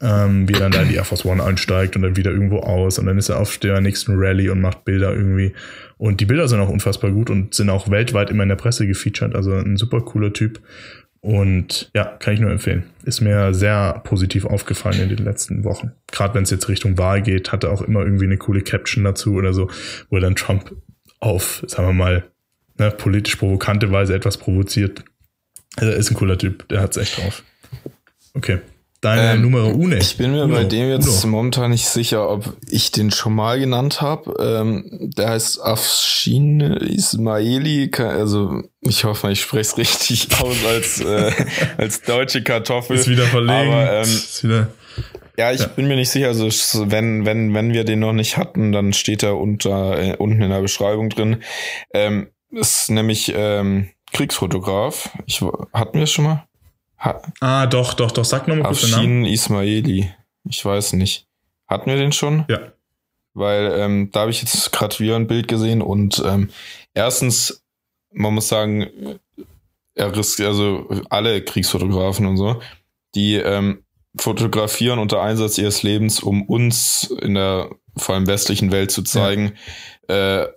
Ähm, 0.00 0.48
wie 0.48 0.54
er 0.54 0.60
dann 0.60 0.72
da 0.72 0.82
in 0.82 0.88
die 0.88 0.96
Air 0.96 1.04
Force 1.04 1.24
One 1.24 1.42
einsteigt 1.42 1.94
und 1.94 2.02
dann 2.02 2.16
wieder 2.16 2.32
irgendwo 2.32 2.58
aus. 2.58 2.98
Und 2.98 3.06
dann 3.06 3.18
ist 3.18 3.28
er 3.28 3.38
auf 3.38 3.58
der 3.58 3.80
nächsten 3.80 4.16
Rallye 4.16 4.48
und 4.48 4.60
macht 4.60 4.84
Bilder 4.84 5.14
irgendwie. 5.14 5.52
Und 5.96 6.20
die 6.20 6.26
Bilder 6.26 6.48
sind 6.48 6.58
auch 6.58 6.68
unfassbar 6.68 7.12
gut 7.12 7.30
und 7.30 7.54
sind 7.54 7.70
auch 7.70 7.88
weltweit 7.88 8.30
immer 8.30 8.42
in 8.42 8.48
der 8.48 8.56
Presse 8.56 8.86
gefeatured. 8.86 9.36
Also 9.36 9.52
ein 9.52 9.76
super 9.76 10.00
cooler 10.00 10.32
Typ. 10.32 10.60
Und 11.24 11.90
ja, 11.94 12.04
kann 12.04 12.34
ich 12.34 12.40
nur 12.40 12.50
empfehlen. 12.50 12.90
Ist 13.04 13.22
mir 13.22 13.54
sehr 13.54 14.02
positiv 14.04 14.44
aufgefallen 14.44 15.00
in 15.00 15.08
den 15.08 15.24
letzten 15.24 15.64
Wochen. 15.64 15.92
Gerade 16.12 16.34
wenn 16.34 16.42
es 16.42 16.50
jetzt 16.50 16.68
Richtung 16.68 16.98
Wahl 16.98 17.22
geht, 17.22 17.50
hat 17.50 17.64
er 17.64 17.72
auch 17.72 17.80
immer 17.80 18.00
irgendwie 18.02 18.26
eine 18.26 18.36
coole 18.36 18.60
Caption 18.60 19.04
dazu 19.04 19.32
oder 19.32 19.54
so, 19.54 19.70
wo 20.10 20.16
er 20.16 20.20
dann 20.20 20.36
Trump 20.36 20.76
auf, 21.20 21.64
sagen 21.66 21.88
wir 21.88 21.94
mal, 21.94 22.24
ne, 22.76 22.90
politisch 22.90 23.36
provokante 23.36 23.90
Weise 23.90 24.14
etwas 24.14 24.36
provoziert. 24.36 25.02
Also 25.76 25.92
er 25.92 25.96
ist 25.96 26.10
ein 26.10 26.14
cooler 26.14 26.36
Typ, 26.36 26.68
der 26.68 26.82
hat's 26.82 26.98
echt 26.98 27.16
drauf. 27.16 27.42
Okay 28.34 28.60
deine 29.04 29.32
ähm, 29.32 29.42
Nummer 29.42 29.74
Une. 29.74 29.98
Ich 29.98 30.16
bin 30.16 30.32
mir 30.32 30.44
Uno. 30.44 30.54
bei 30.54 30.64
dem 30.64 30.88
jetzt 30.88 31.24
Uno. 31.24 31.36
momentan 31.36 31.70
nicht 31.70 31.86
sicher, 31.86 32.28
ob 32.28 32.56
ich 32.68 32.90
den 32.90 33.10
schon 33.10 33.34
mal 33.34 33.58
genannt 33.58 34.00
habe. 34.00 34.34
Ähm, 34.40 35.12
der 35.16 35.30
heißt 35.30 35.60
Afshin 35.62 36.60
Ismaili. 36.60 37.90
Also 37.98 38.62
ich 38.80 39.04
hoffe, 39.04 39.30
ich 39.30 39.40
spreche 39.40 39.60
es 39.60 39.78
richtig 39.78 40.28
aus 40.40 40.56
als, 40.66 41.00
äh, 41.00 41.32
als 41.76 42.02
deutsche 42.02 42.42
Kartoffel. 42.42 42.96
Ist 42.96 43.08
wieder 43.08 43.26
verlegen. 43.26 43.72
Aber, 43.72 43.92
ähm, 43.92 44.02
ist 44.02 44.44
wieder 44.44 44.68
ja, 45.36 45.50
ich 45.50 45.60
ja. 45.60 45.66
bin 45.66 45.88
mir 45.88 45.96
nicht 45.96 46.10
sicher. 46.10 46.28
Also 46.28 46.48
wenn 46.90 47.26
wenn 47.26 47.54
wenn 47.54 47.72
wir 47.72 47.84
den 47.84 48.00
noch 48.00 48.12
nicht 48.12 48.36
hatten, 48.36 48.72
dann 48.72 48.92
steht 48.92 49.22
er 49.22 49.36
unter 49.36 49.98
äh, 50.00 50.16
unten 50.16 50.42
in 50.42 50.50
der 50.50 50.60
Beschreibung 50.60 51.10
drin. 51.10 51.42
Ähm, 51.92 52.28
ist 52.50 52.90
nämlich 52.90 53.32
ähm, 53.36 53.90
Kriegsfotograf. 54.12 55.10
Ich 55.26 55.40
hatten 55.72 55.98
wir 55.98 56.04
es 56.04 56.12
schon 56.12 56.24
mal? 56.24 56.46
Ha 57.04 57.22
ah, 57.40 57.66
doch, 57.66 57.94
doch, 57.94 58.10
doch. 58.10 58.24
Sag 58.24 58.48
nochmal 58.48 58.68
kurz 58.68 58.80
den 58.80 58.90
Namen. 58.90 59.24
Ismaili. 59.26 60.10
Ich 60.48 60.64
weiß 60.64 60.94
nicht. 60.94 61.26
Hatten 61.66 61.90
wir 61.90 61.96
den 61.96 62.12
schon? 62.12 62.46
Ja. 62.48 62.72
Weil 63.34 63.72
ähm, 63.78 64.10
da 64.12 64.20
habe 64.20 64.30
ich 64.30 64.40
jetzt 64.40 64.72
gerade 64.72 64.98
wieder 65.00 65.16
ein 65.16 65.26
Bild 65.26 65.48
gesehen 65.48 65.82
und 65.82 66.22
ähm, 66.24 66.50
erstens, 66.94 67.64
man 68.12 68.32
muss 68.32 68.48
sagen, 68.48 69.18
er 69.94 70.16
riskiert, 70.16 70.48
also 70.48 70.88
alle 71.10 71.42
Kriegsfotografen 71.42 72.26
und 72.26 72.36
so, 72.36 72.60
die 73.14 73.34
ähm, 73.34 73.84
fotografieren 74.16 74.98
unter 74.98 75.20
Einsatz 75.20 75.58
ihres 75.58 75.82
Lebens, 75.82 76.20
um 76.20 76.42
uns 76.42 77.12
in 77.20 77.34
der 77.34 77.70
vor 77.96 78.14
allem 78.14 78.26
westlichen 78.26 78.72
Welt 78.72 78.90
zu 78.90 79.02
zeigen, 79.02 79.54
ja, 80.08 80.42
äh, 80.42 80.48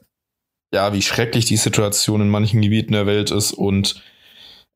ja 0.71 0.93
wie 0.93 1.01
schrecklich 1.01 1.45
die 1.45 1.57
Situation 1.57 2.21
in 2.21 2.29
manchen 2.29 2.61
Gebieten 2.61 2.93
der 2.93 3.05
Welt 3.05 3.31
ist 3.31 3.53
und 3.53 4.01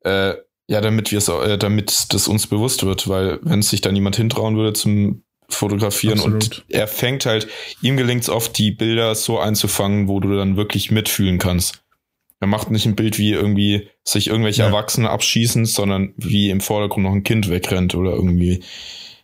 äh, 0.00 0.34
ja, 0.72 0.80
damit 0.80 1.10
wir 1.10 1.18
es, 1.18 1.28
äh, 1.28 1.58
damit 1.58 2.14
das 2.14 2.28
uns 2.28 2.46
bewusst 2.46 2.82
wird, 2.82 3.06
weil 3.06 3.38
wenn 3.42 3.60
sich 3.60 3.82
da 3.82 3.92
niemand 3.92 4.16
hintrauen 4.16 4.56
würde 4.56 4.72
zum 4.72 5.22
Fotografieren 5.50 6.18
Absolut. 6.18 6.44
und 6.44 6.64
er 6.70 6.88
fängt 6.88 7.26
halt, 7.26 7.46
ihm 7.82 7.98
gelingt 7.98 8.22
es 8.22 8.30
oft, 8.30 8.56
die 8.56 8.70
Bilder 8.70 9.14
so 9.14 9.38
einzufangen, 9.38 10.08
wo 10.08 10.18
du 10.18 10.34
dann 10.34 10.56
wirklich 10.56 10.90
mitfühlen 10.90 11.38
kannst. 11.38 11.82
Er 12.40 12.46
macht 12.46 12.70
nicht 12.70 12.86
ein 12.86 12.96
Bild, 12.96 13.18
wie 13.18 13.32
irgendwie 13.32 13.90
sich 14.02 14.28
irgendwelche 14.28 14.62
ja. 14.62 14.68
Erwachsene 14.68 15.10
abschießen, 15.10 15.66
sondern 15.66 16.14
wie 16.16 16.48
im 16.48 16.62
Vordergrund 16.62 17.04
noch 17.04 17.12
ein 17.12 17.22
Kind 17.22 17.50
wegrennt 17.50 17.94
oder 17.94 18.12
irgendwie. 18.12 18.64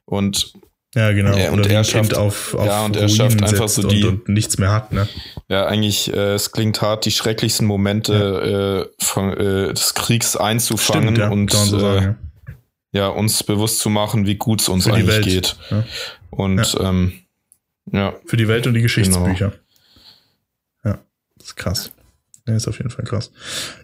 Und 0.04 0.52
ja, 0.94 1.12
genau. 1.12 1.36
Ja, 1.36 1.50
und 1.50 1.66
er 1.66 1.84
schafft 1.84 2.16
auf, 2.16 2.54
auf 2.54 2.66
ja, 2.66 2.84
und 2.84 2.96
er 2.96 3.08
schafft 3.08 3.42
einfach 3.42 3.68
so 3.68 3.86
die 3.86 4.04
und, 4.04 4.26
und, 4.26 4.28
nichts 4.28 4.58
mehr 4.58 4.72
hat, 4.72 4.92
ne? 4.92 5.06
Ja, 5.48 5.66
eigentlich, 5.66 6.12
äh, 6.12 6.34
es 6.34 6.50
klingt 6.52 6.80
hart, 6.80 7.04
die 7.04 7.10
schrecklichsten 7.10 7.66
Momente 7.66 8.12
ja. 8.14 8.80
äh, 8.80 8.86
von, 8.98 9.32
äh, 9.36 9.74
des 9.74 9.94
Kriegs 9.94 10.36
einzufangen 10.36 11.16
Stimmt, 11.16 11.18
ja, 11.18 11.28
und 11.28 11.52
so 11.52 11.78
sagen, 11.78 12.16
äh, 12.46 12.98
ja. 12.98 13.08
uns 13.08 13.42
bewusst 13.42 13.80
zu 13.80 13.90
machen, 13.90 14.26
wie 14.26 14.36
gut 14.36 14.62
es 14.62 14.68
uns 14.68 14.84
Für 14.84 14.94
eigentlich 14.94 15.20
geht. 15.22 15.56
Und 16.30 16.76
ähm, 16.80 17.12
ja. 17.92 18.14
Für 18.26 18.36
die 18.36 18.48
Welt 18.48 18.66
und 18.66 18.74
die 18.74 18.82
Geschichtsbücher. 18.82 19.52
Genau. 19.52 19.62
Ja, 20.84 20.98
das 21.36 21.48
ist 21.48 21.56
krass. 21.56 21.92
Ja, 22.46 22.56
ist 22.56 22.68
auf 22.68 22.78
jeden 22.78 22.90
Fall 22.90 23.04
krass. 23.04 23.30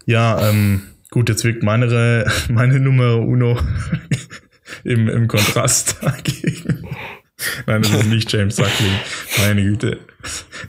Ja, 0.07 0.49
ähm, 0.49 0.83
gut, 1.11 1.29
jetzt 1.29 1.45
wirkt 1.45 1.63
meine, 1.63 2.27
meine 2.49 2.81
Nummer 2.81 3.19
Uno 3.19 3.59
im, 4.85 5.09
im 5.09 5.29
Kontrast 5.29 5.97
dagegen. 6.03 6.89
Nein, 7.67 7.83
das 7.83 7.93
ist 7.93 8.07
nicht 8.07 8.33
James 8.33 8.57
Suckling. 8.57 8.93
Meine 9.39 9.63
Güte. 9.63 9.99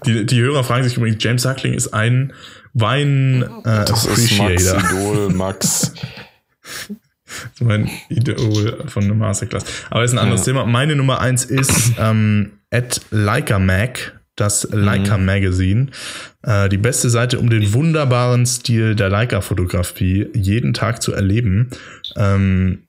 Die, 0.05 0.25
die 0.25 0.41
Hörer 0.41 0.63
fragen 0.63 0.83
sich 0.83 0.97
übrigens, 0.97 1.23
James 1.23 1.43
Suckling 1.43 1.73
ist 1.73 1.93
ein 1.93 2.33
Wein 2.73 3.43
äh, 3.63 3.85
das. 3.85 4.05
Ist 4.05 4.37
Max 4.37 4.73
Idol, 4.73 5.29
Max. 5.33 5.93
mein 7.59 7.89
Idol 8.09 8.83
von 8.87 9.05
der 9.05 9.15
Masterclass. 9.15 9.63
Aber 9.89 10.03
ist 10.03 10.11
ein 10.11 10.19
anderes 10.19 10.41
ja. 10.41 10.53
Thema. 10.53 10.65
Meine 10.65 10.95
Nummer 10.95 11.21
eins 11.21 11.45
ist 11.45 11.93
ähm, 11.97 12.53
at 12.71 13.01
Leica 13.11 13.59
Mag, 13.59 14.19
das 14.35 14.67
Leica 14.71 15.17
mhm. 15.17 15.25
Magazine. 15.25 15.87
Äh, 16.43 16.69
die 16.69 16.77
beste 16.77 17.09
Seite, 17.09 17.39
um 17.39 17.49
den 17.49 17.73
wunderbaren 17.73 18.45
Stil 18.45 18.95
der 18.95 19.09
Leica-Fotografie 19.09 20.27
jeden 20.33 20.73
Tag 20.73 21.01
zu 21.01 21.13
erleben. 21.13 21.69
Ähm, 22.17 22.83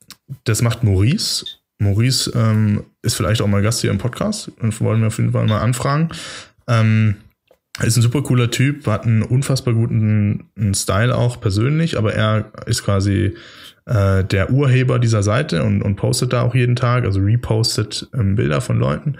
das 0.44 0.62
macht 0.62 0.84
Maurice. 0.84 1.46
Maurice 1.78 2.32
ähm, 2.34 2.84
ist 3.02 3.14
vielleicht 3.14 3.42
auch 3.42 3.46
mal 3.46 3.62
Gast 3.62 3.80
hier 3.80 3.90
im 3.90 3.98
Podcast 3.98 4.50
und 4.60 4.80
wollen 4.80 5.00
wir 5.00 5.08
auf 5.08 5.18
jeden 5.18 5.32
Fall 5.32 5.46
mal 5.46 5.60
anfragen. 5.60 6.08
Ähm, 6.68 7.16
ist 7.82 7.96
ein 7.96 8.02
super 8.02 8.22
cooler 8.22 8.50
Typ, 8.50 8.86
hat 8.86 9.04
einen 9.04 9.22
unfassbar 9.22 9.74
guten 9.74 10.48
einen 10.56 10.74
Style 10.74 11.14
auch 11.14 11.40
persönlich, 11.40 11.98
aber 11.98 12.14
er 12.14 12.50
ist 12.64 12.82
quasi 12.82 13.34
äh, 13.84 14.24
der 14.24 14.50
Urheber 14.50 14.98
dieser 14.98 15.22
Seite 15.22 15.62
und, 15.62 15.82
und 15.82 15.96
postet 15.96 16.32
da 16.32 16.42
auch 16.42 16.54
jeden 16.54 16.76
Tag, 16.76 17.04
also 17.04 17.20
repostet 17.20 18.08
ähm, 18.14 18.34
Bilder 18.34 18.62
von 18.62 18.78
Leuten. 18.78 19.18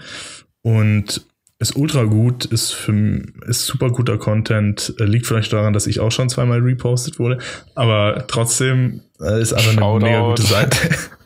Und 0.63 1.25
ist 1.59 1.75
ultra 1.75 2.03
gut, 2.03 2.45
ist, 2.45 2.71
für, 2.71 3.23
ist 3.47 3.65
super 3.65 3.89
guter 3.89 4.17
Content, 4.17 4.93
äh, 4.99 5.05
liegt 5.05 5.25
vielleicht 5.25 5.51
daran, 5.51 5.73
dass 5.73 5.87
ich 5.87 5.99
auch 5.99 6.11
schon 6.11 6.29
zweimal 6.29 6.59
repostet 6.59 7.17
wurde, 7.17 7.39
aber 7.73 8.25
trotzdem 8.27 9.01
äh, 9.19 9.41
ist 9.41 9.53
aber 9.53 9.63
eine 9.63 9.79
Shoutout. 9.79 10.05
mega 10.05 10.19
gute 10.21 10.43
Seite. 10.43 10.77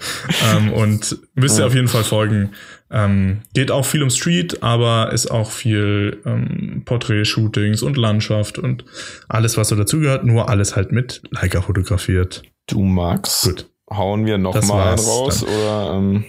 ähm, 0.55 0.71
und 0.71 1.17
müsst 1.33 1.59
ihr 1.59 1.65
auf 1.65 1.75
jeden 1.75 1.89
Fall 1.89 2.05
folgen. 2.05 2.51
Ähm, 2.89 3.41
geht 3.53 3.71
auch 3.71 3.85
viel 3.85 4.03
um 4.03 4.09
Street, 4.09 4.63
aber 4.63 5.11
ist 5.11 5.29
auch 5.29 5.51
viel 5.51 6.21
ähm, 6.25 6.83
Porträt-Shootings 6.85 7.81
und 7.83 7.97
Landschaft 7.97 8.57
und 8.57 8.85
alles, 9.27 9.57
was 9.57 9.69
so 9.69 9.75
dazugehört, 9.75 10.25
nur 10.25 10.49
alles 10.49 10.75
halt 10.75 10.91
mit 10.91 11.21
Leica 11.31 11.61
fotografiert. 11.61 12.43
Du 12.67 12.83
magst. 12.83 13.43
Gut. 13.43 13.69
Hauen 13.89 14.25
wir 14.25 14.37
noch 14.37 14.53
das 14.53 14.67
mal 14.67 14.93
raus 14.93 15.41
dann. 15.41 15.49
oder 15.49 15.93
ähm, 15.97 16.25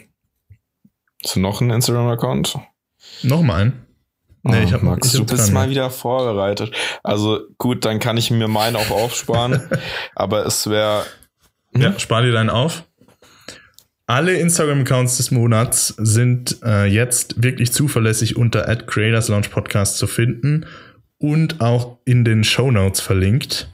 hast 1.22 1.36
du 1.36 1.40
noch 1.40 1.60
einen 1.60 1.70
Instagram-Account? 1.70 2.58
Noch 3.22 3.42
mal 3.42 3.54
einen? 3.54 3.91
Nee, 4.44 4.60
oh, 4.60 4.64
ich 4.64 4.72
hab, 4.72 4.82
Max, 4.82 5.08
ich 5.08 5.20
du 5.20 5.24
bist 5.24 5.52
mal 5.52 5.70
wieder 5.70 5.90
vorbereitet. 5.90 6.74
Also 7.02 7.40
gut, 7.58 7.84
dann 7.84 8.00
kann 8.00 8.16
ich 8.16 8.30
mir 8.30 8.48
meinen 8.48 8.76
auch 8.76 8.90
aufsparen. 8.90 9.60
aber 10.14 10.46
es 10.46 10.68
wäre. 10.68 11.04
Hm? 11.74 11.82
Ja, 11.82 11.98
spar 11.98 12.22
dir 12.22 12.32
deinen 12.32 12.50
auf. 12.50 12.84
Alle 14.06 14.34
Instagram-Accounts 14.34 15.16
des 15.16 15.30
Monats 15.30 15.94
sind 15.96 16.58
äh, 16.64 16.86
jetzt 16.86 17.42
wirklich 17.42 17.72
zuverlässig 17.72 18.36
unter 18.36 18.62
Creators 18.76 19.28
Launch 19.28 19.50
Podcast 19.50 19.96
zu 19.96 20.06
finden. 20.06 20.66
und 21.18 21.60
auch 21.60 21.98
in 22.04 22.24
den 22.24 22.42
Show 22.42 22.72
Notes 22.72 23.00
verlinkt. 23.00 23.72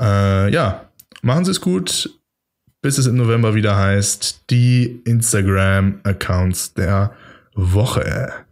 Äh, 0.00 0.52
ja, 0.52 0.90
machen 1.22 1.44
Sie 1.44 1.52
es 1.52 1.60
gut, 1.60 2.10
bis 2.82 2.98
es 2.98 3.06
im 3.06 3.16
November 3.16 3.54
wieder 3.54 3.76
heißt, 3.76 4.50
die 4.50 5.00
Instagram-Accounts 5.04 6.74
der 6.74 7.14
Woche. 7.54 8.43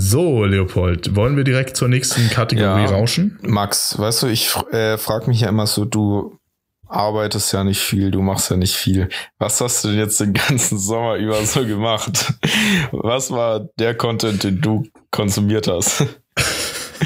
So, 0.00 0.44
Leopold, 0.44 1.16
wollen 1.16 1.36
wir 1.36 1.42
direkt 1.42 1.76
zur 1.76 1.88
nächsten 1.88 2.30
Kategorie 2.30 2.84
Ja. 2.84 2.90
rauschen? 2.90 3.36
Max, 3.42 3.98
weißt 3.98 4.22
du, 4.22 4.26
ich 4.28 4.54
äh, 4.70 4.96
frage 4.96 5.26
mich 5.26 5.40
ja 5.40 5.48
immer 5.48 5.66
so, 5.66 5.84
du 5.84 6.38
arbeitest 6.86 7.52
ja 7.52 7.64
nicht 7.64 7.80
viel, 7.80 8.12
du 8.12 8.22
machst 8.22 8.48
ja 8.48 8.56
nicht 8.56 8.76
viel. 8.76 9.08
Was 9.40 9.60
hast 9.60 9.82
du 9.82 9.88
denn 9.88 9.98
jetzt 9.98 10.20
den 10.20 10.34
ganzen 10.34 10.78
Sommer 10.78 11.16
über 11.16 11.44
so 11.44 11.66
gemacht? 11.66 12.32
Was 12.92 13.32
war 13.32 13.70
der 13.80 13.96
Content, 13.96 14.44
den 14.44 14.60
du 14.60 14.86
konsumiert 15.10 15.66
hast? 15.66 16.06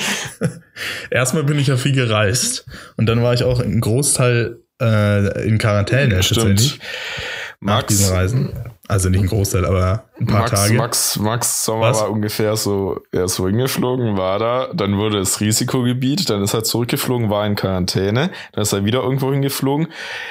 Erstmal 1.10 1.44
bin 1.44 1.58
ich 1.58 1.68
ja 1.68 1.78
viel 1.78 1.94
gereist 1.94 2.66
und 2.98 3.06
dann 3.06 3.22
war 3.22 3.32
ich 3.32 3.42
auch 3.42 3.60
einen 3.60 3.80
Großteil 3.80 4.58
äh, 4.82 5.48
in 5.48 5.56
Quarantäne 5.56 6.16
tatsächlich 6.16 6.78
nach 7.62 7.76
Max, 7.76 7.86
diesen 7.86 8.12
Reisen. 8.12 8.52
Also 8.88 9.08
nicht 9.08 9.20
ein 9.20 9.28
Großteil, 9.28 9.64
aber 9.64 10.04
ein 10.18 10.26
paar 10.26 10.40
Max, 10.40 10.50
Tage. 10.50 10.74
Max, 10.74 11.18
Max 11.18 11.64
Sommer 11.64 11.90
Was? 11.90 12.00
war 12.00 12.10
ungefähr 12.10 12.56
so, 12.56 13.00
er 13.12 13.24
ist 13.24 13.36
so 13.36 13.46
hingeflogen, 13.46 14.16
war 14.16 14.40
da, 14.40 14.70
dann 14.74 14.98
wurde 14.98 15.20
es 15.20 15.40
Risikogebiet, 15.40 16.28
dann 16.28 16.42
ist 16.42 16.54
er 16.54 16.64
zurückgeflogen, 16.64 17.30
war 17.30 17.46
in 17.46 17.54
Quarantäne, 17.54 18.30
dann 18.52 18.62
ist 18.62 18.72
er 18.72 18.84
wieder 18.84 19.02
irgendwo 19.02 19.32
hingeflogen. 19.32 19.86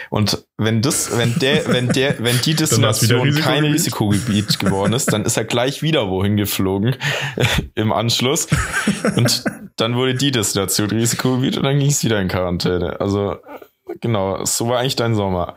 Und 0.10 0.46
wenn 0.58 0.82
das, 0.82 1.18
wenn 1.18 1.34
der, 1.40 1.68
wenn 1.70 1.88
der, 1.90 2.20
wenn 2.20 2.40
die 2.42 2.54
Destination 2.56 3.34
kein. 3.36 3.64
Risikogebiet 3.64 4.60
geworden 4.60 4.92
ist, 4.92 5.14
dann 5.14 5.24
ist 5.24 5.38
er 5.38 5.46
gleich 5.46 5.82
wieder 5.82 6.10
wohin 6.10 6.36
geflogen 6.36 6.98
im 7.76 7.94
Anschluss. 7.94 8.48
Und 9.16 9.46
dann 9.78 9.96
wurde 9.96 10.16
die 10.16 10.32
Destination 10.32 10.90
Risikogebiet 10.90 11.56
und 11.58 11.64
dann 11.64 11.80
ging 11.80 11.90
es 11.90 12.04
wieder 12.04 12.20
in 12.20 12.28
Quarantäne. 12.28 13.00
Also 13.00 13.38
genau, 14.02 14.44
so 14.44 14.68
war 14.68 14.80
eigentlich 14.80 14.98
dein 14.98 15.16
Sommer. 15.16 15.56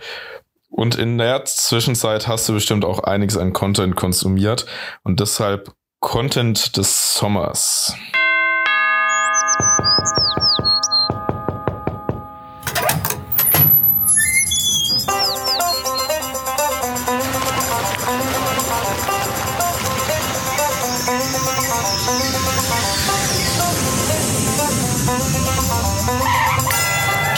Und 0.77 0.97
in 0.97 1.18
der 1.18 1.45
Zwischenzeit 1.45 2.27
hast 2.27 2.49
du 2.49 2.53
bestimmt 2.53 2.85
auch 2.85 2.99
einiges 2.99 3.37
an 3.37 3.53
Content 3.53 3.95
konsumiert 3.95 4.66
und 5.05 5.20
deshalb 5.20 5.72
Content 6.01 6.77
des 6.77 7.14
Sommers. 7.14 7.95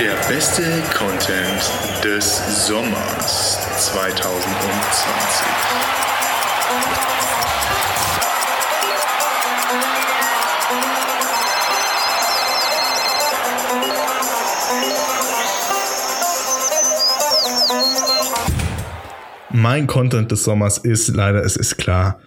Der 0.01 0.15
beste 0.27 0.83
Content 0.97 1.71
des 2.03 2.36
Sommers 2.67 3.59
2020. 3.79 4.27
Mein 19.53 19.87
Content 19.87 20.33
des 20.33 20.43
Sommers 20.43 20.79
ist 20.79 21.07
leider, 21.15 21.45
es 21.45 21.55
ist 21.57 21.77
klar, 21.79 22.19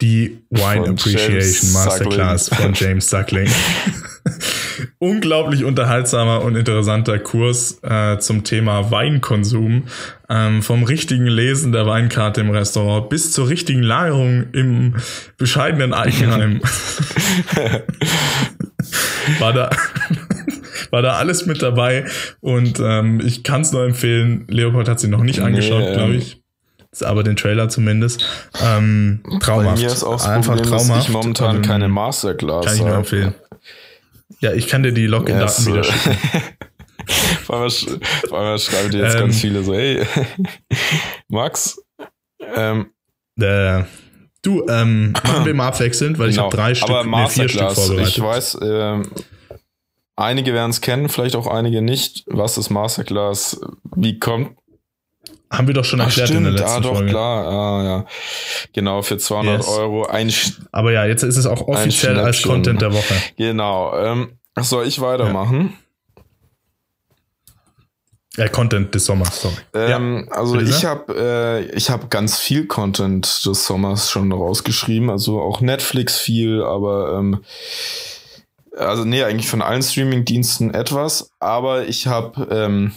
die 0.00 0.42
Wine 0.48 0.86
Von 0.86 0.90
Appreciation 0.92 1.40
James 1.40 1.72
Masterclass 1.74 2.46
Suckling. 2.46 2.62
von 2.62 2.72
James 2.72 3.10
Suckling. 3.10 3.50
Unglaublich 4.98 5.64
unterhaltsamer 5.64 6.42
und 6.42 6.56
interessanter 6.56 7.18
Kurs 7.18 7.78
äh, 7.82 8.18
zum 8.18 8.44
Thema 8.44 8.90
Weinkonsum. 8.90 9.84
Ähm, 10.28 10.62
vom 10.62 10.84
richtigen 10.84 11.26
Lesen 11.26 11.72
der 11.72 11.86
Weinkarte 11.86 12.40
im 12.40 12.50
Restaurant 12.50 13.08
bis 13.10 13.32
zur 13.32 13.48
richtigen 13.48 13.82
Lagerung 13.82 14.46
im 14.52 14.94
bescheidenen 15.36 15.92
Eigenheim. 15.92 16.60
war 19.38 19.52
da 19.52 19.70
war 20.90 21.02
da 21.02 21.14
alles 21.14 21.46
mit 21.46 21.62
dabei 21.62 22.04
und 22.40 22.80
ähm, 22.80 23.20
ich 23.24 23.42
kann 23.42 23.62
es 23.62 23.72
nur 23.72 23.84
empfehlen. 23.84 24.44
Leopold 24.48 24.88
hat 24.88 25.00
sie 25.00 25.08
noch 25.08 25.22
nicht 25.22 25.40
angeschaut, 25.40 25.84
ähm, 25.86 25.94
glaube 25.94 26.14
ich. 26.14 26.44
Ist 26.94 27.04
aber 27.04 27.24
den 27.24 27.34
Trailer 27.34 27.68
zumindest. 27.68 28.24
Ähm, 28.64 29.20
traumhaft. 29.40 29.74
Bei 29.74 29.82
mir 29.82 29.86
ist 29.88 30.04
auch 30.04 30.12
das 30.12 30.28
Einfach 30.28 30.54
Problem, 30.54 30.72
dass 30.72 30.86
traumhaft. 30.86 31.08
ich 31.08 31.12
momentan 31.12 31.56
Ähm, 31.56 31.62
keine 31.62 31.88
Masterclass 31.88 32.66
Kann 32.66 32.76
ich 32.76 32.82
nur 32.82 32.94
empfehlen. 32.94 33.34
Ja, 34.40 34.52
ich 34.52 34.66
kann 34.68 34.82
dir 34.82 34.92
die 34.92 35.06
Login-Daten 35.06 35.42
Yes, 35.42 35.66
wieder 35.66 35.84
schicken. 35.84 36.18
Vor 37.44 37.56
allem, 37.56 37.68
sch- 37.68 38.00
vor 38.28 38.38
allem 38.38 38.58
schreiben 38.58 38.90
die 38.90 38.98
jetzt 38.98 39.14
Ähm. 39.14 39.20
ganz 39.20 39.40
viele 39.40 39.62
so, 39.62 39.74
hey, 39.74 40.06
Max, 41.28 41.78
ähm, 42.56 42.90
Äh, 43.38 43.82
du, 44.42 44.66
ähm, 44.68 45.12
machen 45.12 45.44
wir 45.44 45.54
mal 45.54 45.68
abwechselnd, 45.68 46.18
weil 46.18 46.30
ich 46.30 46.36
genau. 46.36 46.46
habe 46.46 46.56
drei 46.56 46.74
Stück, 46.74 46.88
Aber 46.88 47.04
nee, 47.04 47.28
vier 47.28 47.48
Stück 47.48 47.60
Masterclass, 47.62 47.86
vorbereitet. 47.86 48.16
ich 48.16 48.22
weiß, 48.22 48.58
ähm, 48.62 49.10
einige 50.16 50.54
werden 50.54 50.70
es 50.70 50.80
kennen, 50.80 51.08
vielleicht 51.10 51.36
auch 51.36 51.46
einige 51.46 51.82
nicht. 51.82 52.24
Was 52.28 52.56
ist 52.56 52.70
Masterclass? 52.70 53.60
Wie 53.96 54.18
kommt 54.18 54.56
Haben 55.56 55.66
wir 55.66 55.74
doch 55.74 55.84
schon 55.84 56.00
Ach, 56.00 56.06
erklärt 56.06 56.30
in 56.30 56.44
der 56.44 56.52
stimmt, 56.52 56.60
letzten 56.60 56.76
ah, 56.76 56.80
doch, 56.80 56.94
Folge. 56.96 57.10
klar, 57.10 57.46
ah, 57.46 57.84
ja. 57.84 58.06
Genau, 58.72 59.02
für 59.02 59.18
200 59.18 59.58
Yes. 59.58 59.68
Euro 59.68 60.06
ein, 60.06 60.32
Aber 60.72 60.92
ja, 60.92 61.04
jetzt 61.06 61.22
ist 61.22 61.36
es 61.36 61.46
auch 61.46 61.66
offiziell 61.68 62.18
als. 62.18 62.42
Content 62.42 62.82
der 62.82 62.92
Woche. 62.92 63.14
genau, 63.36 63.96
ähm, 63.98 64.38
soll 64.60 64.86
ich 64.86 65.00
weitermachen? 65.00 65.74
Äh, 68.36 68.48
Content 68.48 68.92
des 68.94 69.04
Sommers, 69.04 69.42
sorry. 69.42 69.54
Ähm, 69.74 70.28
also 70.30 70.54
bitte 70.54 70.70
ich 70.70 70.76
sehr. 70.76 70.90
habe 70.90 71.14
äh, 71.16 71.76
ich 71.76 71.88
habe 71.90 72.08
ganz 72.08 72.36
viel 72.38 72.66
Content 72.66 73.46
des 73.46 73.64
Sommers 73.66 74.10
schon 74.10 74.32
rausgeschrieben, 74.32 75.08
also 75.08 75.40
auch 75.40 75.60
Netflix 75.60 76.18
viel, 76.18 76.62
aber 76.62 77.16
ähm, 77.16 77.44
also 78.76 79.04
nee, 79.04 79.22
eigentlich 79.22 79.48
von 79.48 79.62
allen 79.62 79.82
Streaming-Diensten 79.82 80.74
etwas, 80.74 81.30
aber 81.38 81.86
ich 81.86 82.08
habe, 82.08 82.48
ähm, 82.50 82.92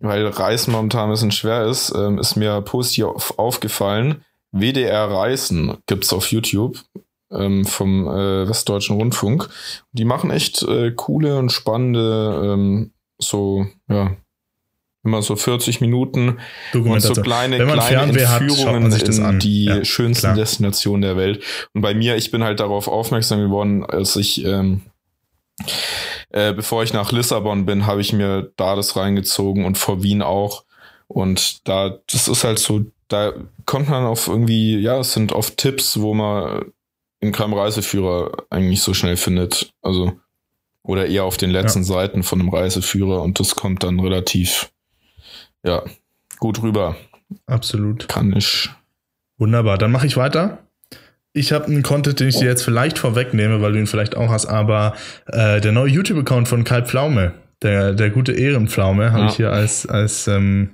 weil 0.00 0.26
Reisen 0.26 0.72
momentan 0.72 1.04
ein 1.08 1.10
bisschen 1.10 1.32
schwer 1.32 1.66
ist, 1.66 1.92
ähm, 1.94 2.18
ist 2.18 2.36
mir 2.36 2.60
positiv 2.62 3.06
auf, 3.06 3.38
aufgefallen, 3.38 4.24
WDR 4.52 5.10
Reisen 5.10 5.76
gibt's 5.86 6.12
auf 6.12 6.30
YouTube 6.30 6.78
ähm, 7.30 7.64
vom 7.64 8.06
äh, 8.08 8.48
Westdeutschen 8.48 8.96
Rundfunk. 8.96 9.48
Die 9.92 10.04
machen 10.04 10.30
echt 10.30 10.62
äh, 10.62 10.92
coole 10.92 11.36
und 11.36 11.50
spannende 11.50 12.54
ähm, 12.54 12.92
so, 13.18 13.66
ja, 13.88 14.16
immer 15.04 15.22
so 15.22 15.36
40 15.36 15.80
Minuten 15.80 16.38
und 16.74 17.00
so 17.00 17.14
kleine, 17.14 17.56
kleine 17.56 17.82
Fernweh 17.82 18.26
hat, 18.26 18.40
Entführungen 18.42 18.92
in 18.92 19.22
an. 19.24 19.38
die 19.38 19.64
Ja, 19.64 19.84
schönsten 19.84 20.26
klar. 20.26 20.34
Destinationen 20.34 21.02
der 21.02 21.16
Welt. 21.16 21.42
Und 21.72 21.82
bei 21.82 21.94
mir, 21.94 22.16
ich 22.16 22.30
bin 22.30 22.42
halt 22.42 22.60
darauf 22.60 22.88
aufmerksam 22.88 23.40
geworden, 23.40 23.84
als 23.84 24.16
ich, 24.16 24.44
ähm, 24.44 24.82
äh, 26.30 26.52
bevor 26.52 26.82
ich 26.82 26.92
nach 26.92 27.12
Lissabon 27.12 27.66
bin, 27.66 27.86
habe 27.86 28.00
ich 28.00 28.12
mir 28.12 28.52
da 28.56 28.76
das 28.76 28.96
reingezogen 28.96 29.64
und 29.64 29.78
vor 29.78 30.02
Wien 30.02 30.22
auch. 30.22 30.64
Und 31.06 31.66
da, 31.66 31.98
das 32.10 32.28
ist 32.28 32.44
halt 32.44 32.58
so, 32.58 32.84
da 33.08 33.32
kommt 33.64 33.88
man 33.88 34.04
auf 34.04 34.28
irgendwie, 34.28 34.78
ja, 34.78 34.98
es 34.98 35.14
sind 35.14 35.32
oft 35.32 35.56
Tipps, 35.56 36.00
wo 36.00 36.12
man 36.12 36.72
in 37.20 37.32
keinem 37.32 37.54
Reiseführer 37.54 38.44
eigentlich 38.50 38.82
so 38.82 38.94
schnell 38.94 39.16
findet. 39.16 39.72
Also, 39.82 40.12
oder 40.82 41.06
eher 41.06 41.24
auf 41.24 41.36
den 41.36 41.50
letzten 41.50 41.84
Seiten 41.84 42.22
von 42.22 42.40
einem 42.40 42.50
Reiseführer 42.50 43.22
und 43.22 43.40
das 43.40 43.56
kommt 43.56 43.82
dann 43.82 44.00
relativ, 44.00 44.70
ja, 45.62 45.82
gut 46.38 46.62
rüber. 46.62 46.96
Absolut. 47.46 48.08
Kann 48.08 48.34
ich. 48.34 48.70
Wunderbar, 49.38 49.78
dann 49.78 49.92
mache 49.92 50.06
ich 50.06 50.16
weiter. 50.16 50.67
Ich 51.38 51.52
habe 51.52 51.66
einen 51.66 51.82
Content, 51.82 52.18
den 52.20 52.28
ich 52.28 52.38
dir 52.38 52.46
jetzt 52.46 52.62
vielleicht 52.62 52.98
vorwegnehme, 52.98 53.60
weil 53.62 53.72
du 53.72 53.78
ihn 53.78 53.86
vielleicht 53.86 54.16
auch 54.16 54.30
hast, 54.30 54.46
aber 54.46 54.94
äh, 55.26 55.60
der 55.60 55.72
neue 55.72 55.88
YouTube-Account 55.90 56.48
von 56.48 56.64
Kai 56.64 56.82
Pflaume, 56.82 57.32
der, 57.62 57.92
der 57.94 58.10
gute 58.10 58.32
Ehrenpflaume, 58.32 59.12
habe 59.12 59.22
Ja. 59.24 59.28
ich 59.30 59.36
hier 59.36 59.52
als, 59.52 59.86
als 59.86 60.26
ähm, 60.28 60.70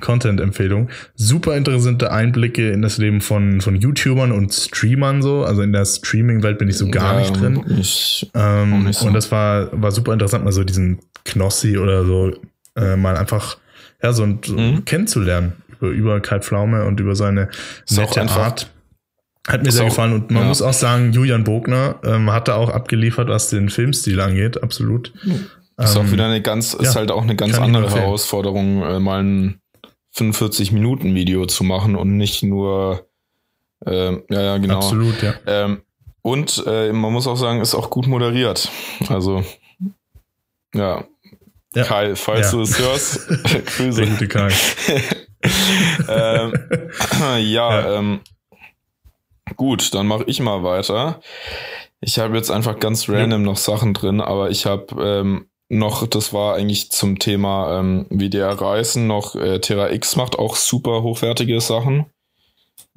Content-Empfehlung. 0.00 0.88
Super 1.14 1.56
interessante 1.56 2.10
Einblicke 2.12 2.70
in 2.70 2.82
das 2.82 2.98
Leben 2.98 3.20
von, 3.20 3.60
von 3.60 3.76
YouTubern 3.76 4.32
und 4.32 4.52
Streamern 4.52 5.22
so. 5.22 5.44
Also 5.44 5.62
in 5.62 5.72
der 5.72 5.84
Streaming-Welt 5.84 6.58
bin 6.58 6.68
ich 6.68 6.76
so 6.76 6.88
gar 6.88 7.14
Ja, 7.14 7.20
nicht 7.20 7.40
drin. 7.40 7.62
Ich, 7.78 8.28
Ähm, 8.34 8.84
nicht 8.84 8.98
so. 8.98 9.06
Und 9.06 9.14
das 9.14 9.30
war, 9.30 9.68
war 9.72 9.92
super 9.92 10.12
interessant, 10.12 10.44
mal 10.44 10.52
so 10.52 10.64
diesen 10.64 10.98
Knossi 11.24 11.78
oder 11.78 12.04
so 12.04 12.32
äh, 12.76 12.96
mal 12.96 13.16
einfach 13.16 13.58
ja, 14.02 14.12
so, 14.12 14.26
so 14.44 14.56
Mhm. 14.58 14.84
kennenzulernen 14.84 15.52
über, 15.80 15.90
über 15.90 16.20
Kai 16.20 16.40
Pflaume 16.40 16.84
und 16.84 16.98
über 16.98 17.14
seine 17.14 17.48
nette 17.90 18.22
Art. 18.28 18.68
Hat 19.48 19.62
mir 19.62 19.68
ist 19.68 19.74
sehr 19.74 19.84
auch- 19.84 19.88
gefallen 19.88 20.12
und 20.12 20.30
man 20.30 20.42
ja. 20.42 20.48
muss 20.48 20.62
auch 20.62 20.72
sagen, 20.72 21.12
Julian 21.12 21.44
Bogner 21.44 21.96
ähm, 22.04 22.30
hat 22.32 22.48
da 22.48 22.54
auch 22.56 22.70
abgeliefert, 22.70 23.28
was 23.28 23.50
den 23.50 23.70
Filmstil 23.70 24.20
angeht, 24.20 24.62
absolut. 24.62 25.12
ist 25.78 25.96
auch 25.96 26.02
Ähm, 26.04 26.12
wieder 26.12 26.26
eine 26.26 26.42
ganz, 26.42 26.74
ist 26.74 26.94
ja, 26.94 27.00
halt 27.00 27.10
auch 27.10 27.22
eine 27.22 27.34
ganz 27.34 27.58
andere. 27.58 27.90
Herausforderung, 27.90 28.82
äh, 28.82 29.00
mal 29.00 29.22
ein 29.22 29.60
45-Minuten-Video 30.14 31.46
zu 31.46 31.64
machen 31.64 31.96
und 31.96 32.16
nicht 32.16 32.42
nur, 32.42 33.06
ähm, 33.86 34.22
ja, 34.30 34.42
ja, 34.42 34.58
genau. 34.58 34.76
Absolut, 34.76 35.20
ja. 35.22 35.34
Ähm, 35.46 35.82
Und 36.24 36.62
äh, 36.66 36.92
man 36.92 37.12
muss 37.12 37.26
auch 37.26 37.34
sagen, 37.36 37.60
ist 37.60 37.74
auch 37.74 37.90
gut 37.90 38.06
moderiert. 38.06 38.70
Also, 39.08 39.42
ja. 40.74 41.02
Ja. 41.74 41.82
Kai, 41.84 42.14
falls 42.14 42.52
Ja. 42.52 42.58
du 42.58 42.62
es 42.62 42.78
hörst, 42.78 43.28
Grüße. 43.76 44.02
Der 44.02 44.06
gute 44.10 44.28
Kai. 44.28 44.50
ähm, 46.08 46.52
ja, 47.20 47.38
Ja. 47.40 47.98
Ähm, 47.98 48.20
gut, 49.56 49.94
dann 49.94 50.06
mache 50.06 50.24
ich 50.26 50.40
mal 50.40 50.62
weiter. 50.62 51.20
Ich 52.00 52.18
habe 52.18 52.36
jetzt 52.36 52.50
einfach 52.50 52.80
ganz 52.80 53.08
random 53.08 53.42
noch 53.42 53.56
Sachen 53.56 53.94
drin, 53.94 54.20
aber 54.20 54.50
ich 54.50 54.66
habe 54.66 55.02
ähm, 55.02 55.46
noch, 55.68 56.06
das 56.06 56.32
war 56.32 56.56
eigentlich 56.56 56.90
zum 56.90 57.18
Thema 57.18 57.78
ähm, 57.78 58.06
WDR 58.10 58.60
Reisen, 58.60 59.06
noch 59.06 59.34
äh, 59.36 59.60
Terra 59.60 59.90
X 59.90 60.16
macht 60.16 60.38
auch 60.38 60.56
super 60.56 61.02
hochwertige 61.02 61.60
Sachen. 61.60 62.06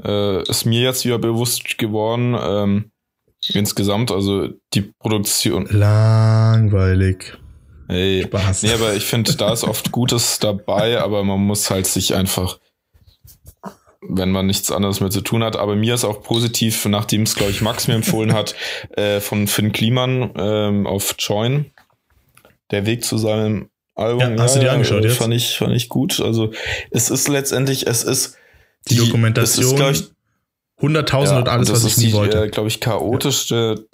Äh, 0.04 0.42
ist 0.50 0.66
mir 0.66 0.82
jetzt 0.82 1.06
wieder 1.06 1.20
bewusst 1.20 1.78
geworden. 1.78 2.36
Ähm, 2.40 2.92
insgesamt, 3.54 4.12
also 4.12 4.50
die 4.74 4.82
Produktion. 4.82 5.68
Langweilig. 5.70 7.38
Hey, 7.88 8.24
Spaß. 8.24 8.64
Nee, 8.64 8.74
aber 8.74 8.96
ich 8.96 9.06
finde, 9.06 9.36
da 9.36 9.54
ist 9.54 9.64
oft 9.64 9.92
Gutes 9.92 10.40
dabei, 10.40 11.00
aber 11.00 11.24
man 11.24 11.40
muss 11.40 11.70
halt 11.70 11.86
sich 11.86 12.16
einfach, 12.16 12.60
wenn 14.08 14.32
man 14.32 14.46
nichts 14.46 14.72
anderes 14.72 15.00
mehr 15.00 15.10
zu 15.10 15.22
tun 15.22 15.44
hat. 15.44 15.56
Aber 15.56 15.76
mir 15.76 15.94
ist 15.96 16.06
auch 16.06 16.22
positiv, 16.22 16.86
nachdem 16.86 17.24
es, 17.24 17.36
glaube 17.36 17.52
ich, 17.52 17.62
Max 17.62 17.88
mir 17.88 17.96
empfohlen 17.96 18.34
hat, 18.34 18.56
äh, 18.98 19.20
von 19.20 19.48
Finn 19.48 19.72
Kliman 19.72 20.32
ähm, 20.38 20.88
auf 20.88 21.16
Join, 21.20 21.72
der 22.72 22.86
Weg 22.86 23.04
zu 23.04 23.18
seinem 23.18 23.70
Album. 23.96 24.36
Ja, 24.36 24.44
hast 24.44 24.56
du 24.56 24.60
dir 24.60 24.72
angeschaut 24.72 25.04
äh, 25.04 25.08
jetzt? 25.08 25.18
Fand 25.18 25.34
ich, 25.34 25.58
fand 25.58 25.74
ich 25.74 25.90
gut. 25.90 26.20
Also 26.20 26.52
es 26.92 27.10
ist 27.10 27.28
letztendlich, 27.28 27.88
es 27.88 28.04
ist 28.04 28.38
Die 28.90 28.96
Dokumentation, 28.96 29.82
es 29.82 30.02
ist, 30.02 30.14
ich, 30.82 30.86
100.000 30.86 31.24
ja, 31.26 31.38
und 31.38 31.50
alles, 31.50 31.72
was 31.72 31.84
ich 31.86 31.92
ist 31.92 31.98
nie 32.00 32.06
die, 32.08 32.14
wollte. 32.14 32.44
Äh, 32.44 32.50
glaube 32.50 32.68
ich, 32.68 32.80
chaotischste 32.82 33.88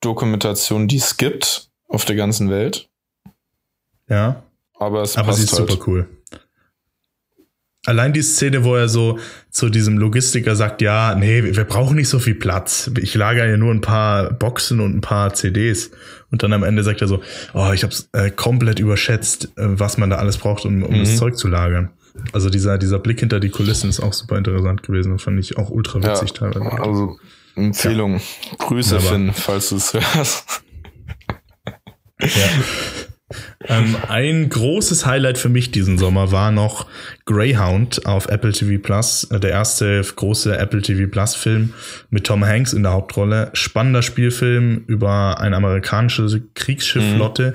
Dokumentation, 0.00 0.88
die 0.88 0.96
es 0.96 1.16
gibt 1.16 1.68
auf 1.88 2.04
der 2.04 2.16
ganzen 2.16 2.50
Welt. 2.50 2.88
ja. 4.08 4.42
Aber 4.78 5.02
es 5.02 5.16
Aber 5.16 5.28
passt 5.28 5.38
sie 5.38 5.44
ist 5.44 5.56
halt. 5.56 5.70
super 5.70 5.84
cool. 5.86 6.08
Allein 7.84 8.12
die 8.12 8.22
Szene, 8.22 8.62
wo 8.62 8.76
er 8.76 8.88
so 8.88 9.18
zu 9.50 9.68
diesem 9.68 9.98
Logistiker 9.98 10.54
sagt, 10.54 10.80
ja, 10.82 11.16
nee, 11.16 11.42
wir 11.42 11.64
brauchen 11.64 11.96
nicht 11.96 12.08
so 12.08 12.20
viel 12.20 12.36
Platz. 12.36 12.88
Ich 13.00 13.14
lagere 13.16 13.50
ja 13.50 13.56
nur 13.56 13.74
ein 13.74 13.80
paar 13.80 14.32
Boxen 14.32 14.78
und 14.78 14.94
ein 14.96 15.00
paar 15.00 15.34
CDs. 15.34 15.90
Und 16.30 16.44
dann 16.44 16.52
am 16.52 16.62
Ende 16.62 16.84
sagt 16.84 17.00
er 17.02 17.08
so, 17.08 17.20
oh, 17.54 17.72
ich 17.74 17.82
habe 17.82 17.92
es 17.92 18.08
äh, 18.12 18.30
komplett 18.30 18.78
überschätzt, 18.78 19.46
äh, 19.56 19.64
was 19.66 19.98
man 19.98 20.10
da 20.10 20.16
alles 20.16 20.38
braucht, 20.38 20.64
um, 20.64 20.84
um 20.84 20.94
Mhm. 20.94 21.00
das 21.00 21.16
Zeug 21.16 21.36
zu 21.36 21.48
lagern. 21.48 21.90
Also 22.32 22.50
dieser, 22.50 22.78
dieser 22.78 23.00
Blick 23.00 23.18
hinter 23.20 23.40
die 23.40 23.48
Kulissen 23.50 23.90
ist 23.90 23.98
auch 24.00 24.12
super 24.12 24.38
interessant 24.38 24.82
gewesen 24.84 25.12
und 25.12 25.18
fand 25.20 25.40
ich 25.40 25.58
auch 25.58 25.70
ultra 25.70 25.98
witzig 26.02 26.30
ja, 26.40 26.50
teilweise. 26.50 26.78
Also 26.82 27.18
Empfehlung. 27.56 28.20
Grüße, 28.58 28.96
Wunderbar. 28.96 29.12
Finn, 29.12 29.32
falls 29.34 29.70
du 29.70 29.76
es 29.76 29.92
hörst. 29.92 30.62
Ja. 32.20 32.28
Ähm, 33.68 33.96
ein 34.08 34.48
großes 34.48 35.06
Highlight 35.06 35.38
für 35.38 35.48
mich 35.48 35.70
diesen 35.70 35.98
Sommer 35.98 36.32
war 36.32 36.50
noch 36.50 36.86
Greyhound 37.24 38.06
auf 38.06 38.26
Apple 38.26 38.52
TV 38.52 38.82
Plus, 38.82 39.24
äh, 39.24 39.40
der 39.40 39.50
erste 39.50 40.02
große 40.02 40.56
Apple 40.56 40.82
TV 40.82 41.10
Plus 41.10 41.34
Film 41.34 41.72
mit 42.10 42.24
Tom 42.24 42.44
Hanks 42.44 42.72
in 42.72 42.82
der 42.82 42.92
Hauptrolle. 42.92 43.50
Spannender 43.52 44.02
Spielfilm 44.02 44.84
über 44.86 45.40
eine 45.40 45.56
amerikanische 45.56 46.42
Kriegsschifflotte 46.54 47.54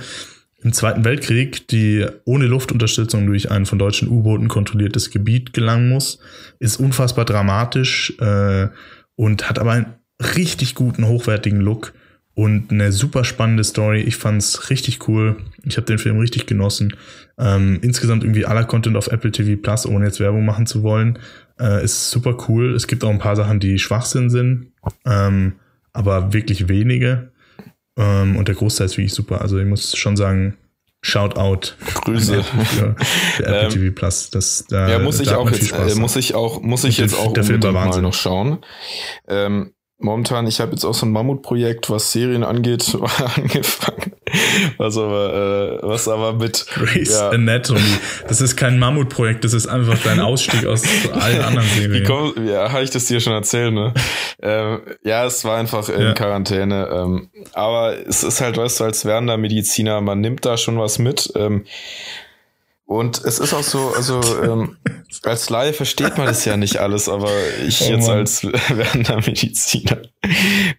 im 0.63 0.73
Zweiten 0.73 1.05
Weltkrieg, 1.05 1.67
die 1.67 2.05
ohne 2.25 2.45
Luftunterstützung 2.45 3.27
durch 3.27 3.51
ein 3.51 3.65
von 3.65 3.79
deutschen 3.79 4.09
U-Booten 4.09 4.47
kontrolliertes 4.47 5.11
Gebiet 5.11 5.53
gelangen 5.53 5.89
muss. 5.89 6.19
Ist 6.59 6.77
unfassbar 6.77 7.25
dramatisch 7.25 8.13
äh, 8.19 8.67
und 9.15 9.49
hat 9.49 9.59
aber 9.59 9.71
einen 9.71 9.93
richtig 10.35 10.75
guten, 10.75 11.07
hochwertigen 11.07 11.61
Look 11.61 11.93
und 12.37 12.71
eine 12.71 12.91
super 12.91 13.23
spannende 13.23 13.63
Story. 13.63 14.01
Ich 14.01 14.15
fand's 14.15 14.69
richtig 14.69 15.07
cool. 15.07 15.37
Ich 15.63 15.75
habe 15.75 15.87
den 15.87 15.97
Film 15.97 16.19
richtig 16.19 16.45
genossen. 16.45 16.95
Ähm, 17.39 17.79
insgesamt 17.81 18.23
irgendwie 18.23 18.45
aller 18.45 18.63
Content 18.63 18.95
auf 18.95 19.07
Apple 19.07 19.31
TV 19.31 19.59
Plus, 19.59 19.87
ohne 19.87 20.05
jetzt 20.05 20.19
Werbung 20.19 20.45
machen 20.45 20.67
zu 20.67 20.83
wollen, 20.83 21.17
äh, 21.59 21.83
ist 21.83 22.11
super 22.11 22.37
cool. 22.47 22.75
Es 22.75 22.85
gibt 22.85 23.03
auch 23.03 23.09
ein 23.09 23.17
paar 23.17 23.35
Sachen, 23.35 23.59
die 23.59 23.79
Schwachsinn 23.79 24.29
sind, 24.29 24.67
ähm, 25.03 25.53
aber 25.93 26.31
wirklich 26.31 26.69
wenige. 26.69 27.31
Ähm, 27.97 28.35
und 28.35 28.47
der 28.47 28.53
Großteil 28.53 28.85
ist 28.85 28.97
wirklich 28.99 29.15
super. 29.15 29.41
Also 29.41 29.57
ich 29.57 29.65
muss 29.65 29.97
schon 29.97 30.15
sagen, 30.15 30.57
Shout 31.01 31.37
out 31.37 31.75
Grüße. 32.03 32.43
für, 32.43 32.65
für 32.65 32.95
Apple 33.39 33.61
Ähm, 33.61 33.69
TV 33.69 33.95
Plus. 33.95 34.29
Das, 34.29 34.65
da, 34.67 34.89
Ja, 34.89 34.99
muss 34.99 35.19
ich 35.19 35.29
auch 35.31 35.49
jetzt, 35.49 35.71
äh, 35.71 35.95
muss 35.95 36.15
ich 36.15 36.35
auch, 36.35 36.61
muss 36.61 36.83
ich 36.83 36.97
jetzt 36.97 37.17
auch 37.17 37.33
der 37.33 37.43
unbedingt 37.43 37.73
mal 37.73 38.01
noch 38.01 38.13
schauen. 38.13 38.59
Ähm, 39.27 39.71
momentan, 39.99 40.47
ich 40.47 40.59
habe 40.59 40.71
jetzt 40.71 40.83
auch 40.85 40.93
so 40.93 41.05
ein 41.05 41.11
Mammutprojekt, 41.11 41.89
was 41.89 42.11
Serien 42.11 42.43
angeht, 42.43 42.95
angefangen. 43.35 44.13
Was 44.77 44.97
aber, 44.97 45.79
äh, 45.81 45.87
was 45.87 46.07
aber 46.09 46.33
mit 46.33 46.65
Grey's 46.73 47.11
ja, 47.13 47.29
Anatomy. 47.29 47.79
Das 48.27 48.41
ist 48.41 48.57
kein 48.57 48.77
Mammutprojekt, 48.77 49.43
das 49.45 49.53
ist 49.53 49.67
einfach 49.67 49.97
dein 50.03 50.19
Ausstieg 50.19 50.65
aus 50.65 50.83
allen 51.13 51.41
anderen 51.41 51.67
Wie 51.75 51.81
Serien. 51.81 52.03
komm, 52.05 52.47
ja, 52.47 52.71
habe 52.71 52.83
ich 52.83 52.89
das 52.89 53.05
dir 53.05 53.19
schon 53.21 53.33
erzählt, 53.33 53.73
ne? 53.73 53.93
ähm, 54.41 54.81
ja, 55.03 55.25
es 55.25 55.45
war 55.45 55.57
einfach 55.57 55.87
in 55.89 56.01
Ja. 56.01 56.13
Quarantäne. 56.13 56.89
Ähm, 56.91 57.29
aber 57.53 57.95
es 58.07 58.23
ist 58.23 58.41
halt, 58.41 58.57
weißt 58.57 58.81
du, 58.81 58.83
als 58.83 59.05
werdender 59.05 59.37
Mediziner, 59.37 60.01
man 60.01 60.19
nimmt 60.19 60.45
da 60.45 60.57
schon 60.57 60.77
was 60.77 60.99
mit. 60.99 61.31
Ähm, 61.35 61.63
und 62.87 63.23
es 63.25 63.37
ist 63.39 63.53
auch 63.53 63.63
so, 63.63 63.93
also 63.95 64.21
ähm, 64.43 64.77
als 65.23 65.49
Laie 65.49 65.73
versteht 65.73 66.17
man 66.17 66.25
das 66.25 66.45
ja 66.45 66.55
nicht 66.55 66.77
alles, 66.77 67.09
aber 67.09 67.29
ich 67.67 67.81
Oh 67.81 67.91
jetzt 67.91 68.09
als 68.09 68.43
werdender 68.45 69.17
Mediziner. 69.17 70.01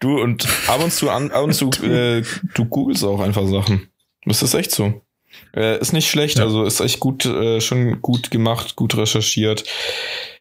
Du 0.00 0.18
und 0.20 0.48
ab 0.68 0.82
und 0.82 0.90
zu, 0.90 1.10
an, 1.10 1.30
ab 1.30 1.44
und 1.44 1.52
zu, 1.52 1.70
äh, 1.82 2.22
du 2.54 2.64
googelst 2.64 3.04
auch 3.04 3.20
einfach 3.20 3.46
Sachen. 3.46 3.88
Das 4.24 4.42
ist 4.42 4.54
echt 4.54 4.70
so. 4.70 5.02
Äh, 5.54 5.78
ist 5.80 5.92
nicht 5.92 6.08
schlecht, 6.10 6.38
Ja. 6.38 6.44
also 6.44 6.64
ist 6.64 6.80
echt 6.80 6.98
gut, 6.98 7.26
äh, 7.26 7.60
schon 7.60 8.00
gut 8.00 8.30
gemacht, 8.30 8.74
gut 8.74 8.96
recherchiert. 8.96 9.64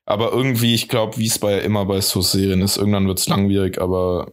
Aber 0.06 0.32
irgendwie, 0.32 0.74
ich 0.74 0.88
glaube, 0.88 1.18
wie 1.18 1.28
es 1.28 1.38
bei 1.38 1.60
immer 1.60 1.86
bei 1.86 2.00
so 2.00 2.22
Serien 2.22 2.62
ist, 2.62 2.78
irgendwann 2.78 3.08
wird's 3.08 3.28
langwierig, 3.28 3.82
aber 3.82 4.32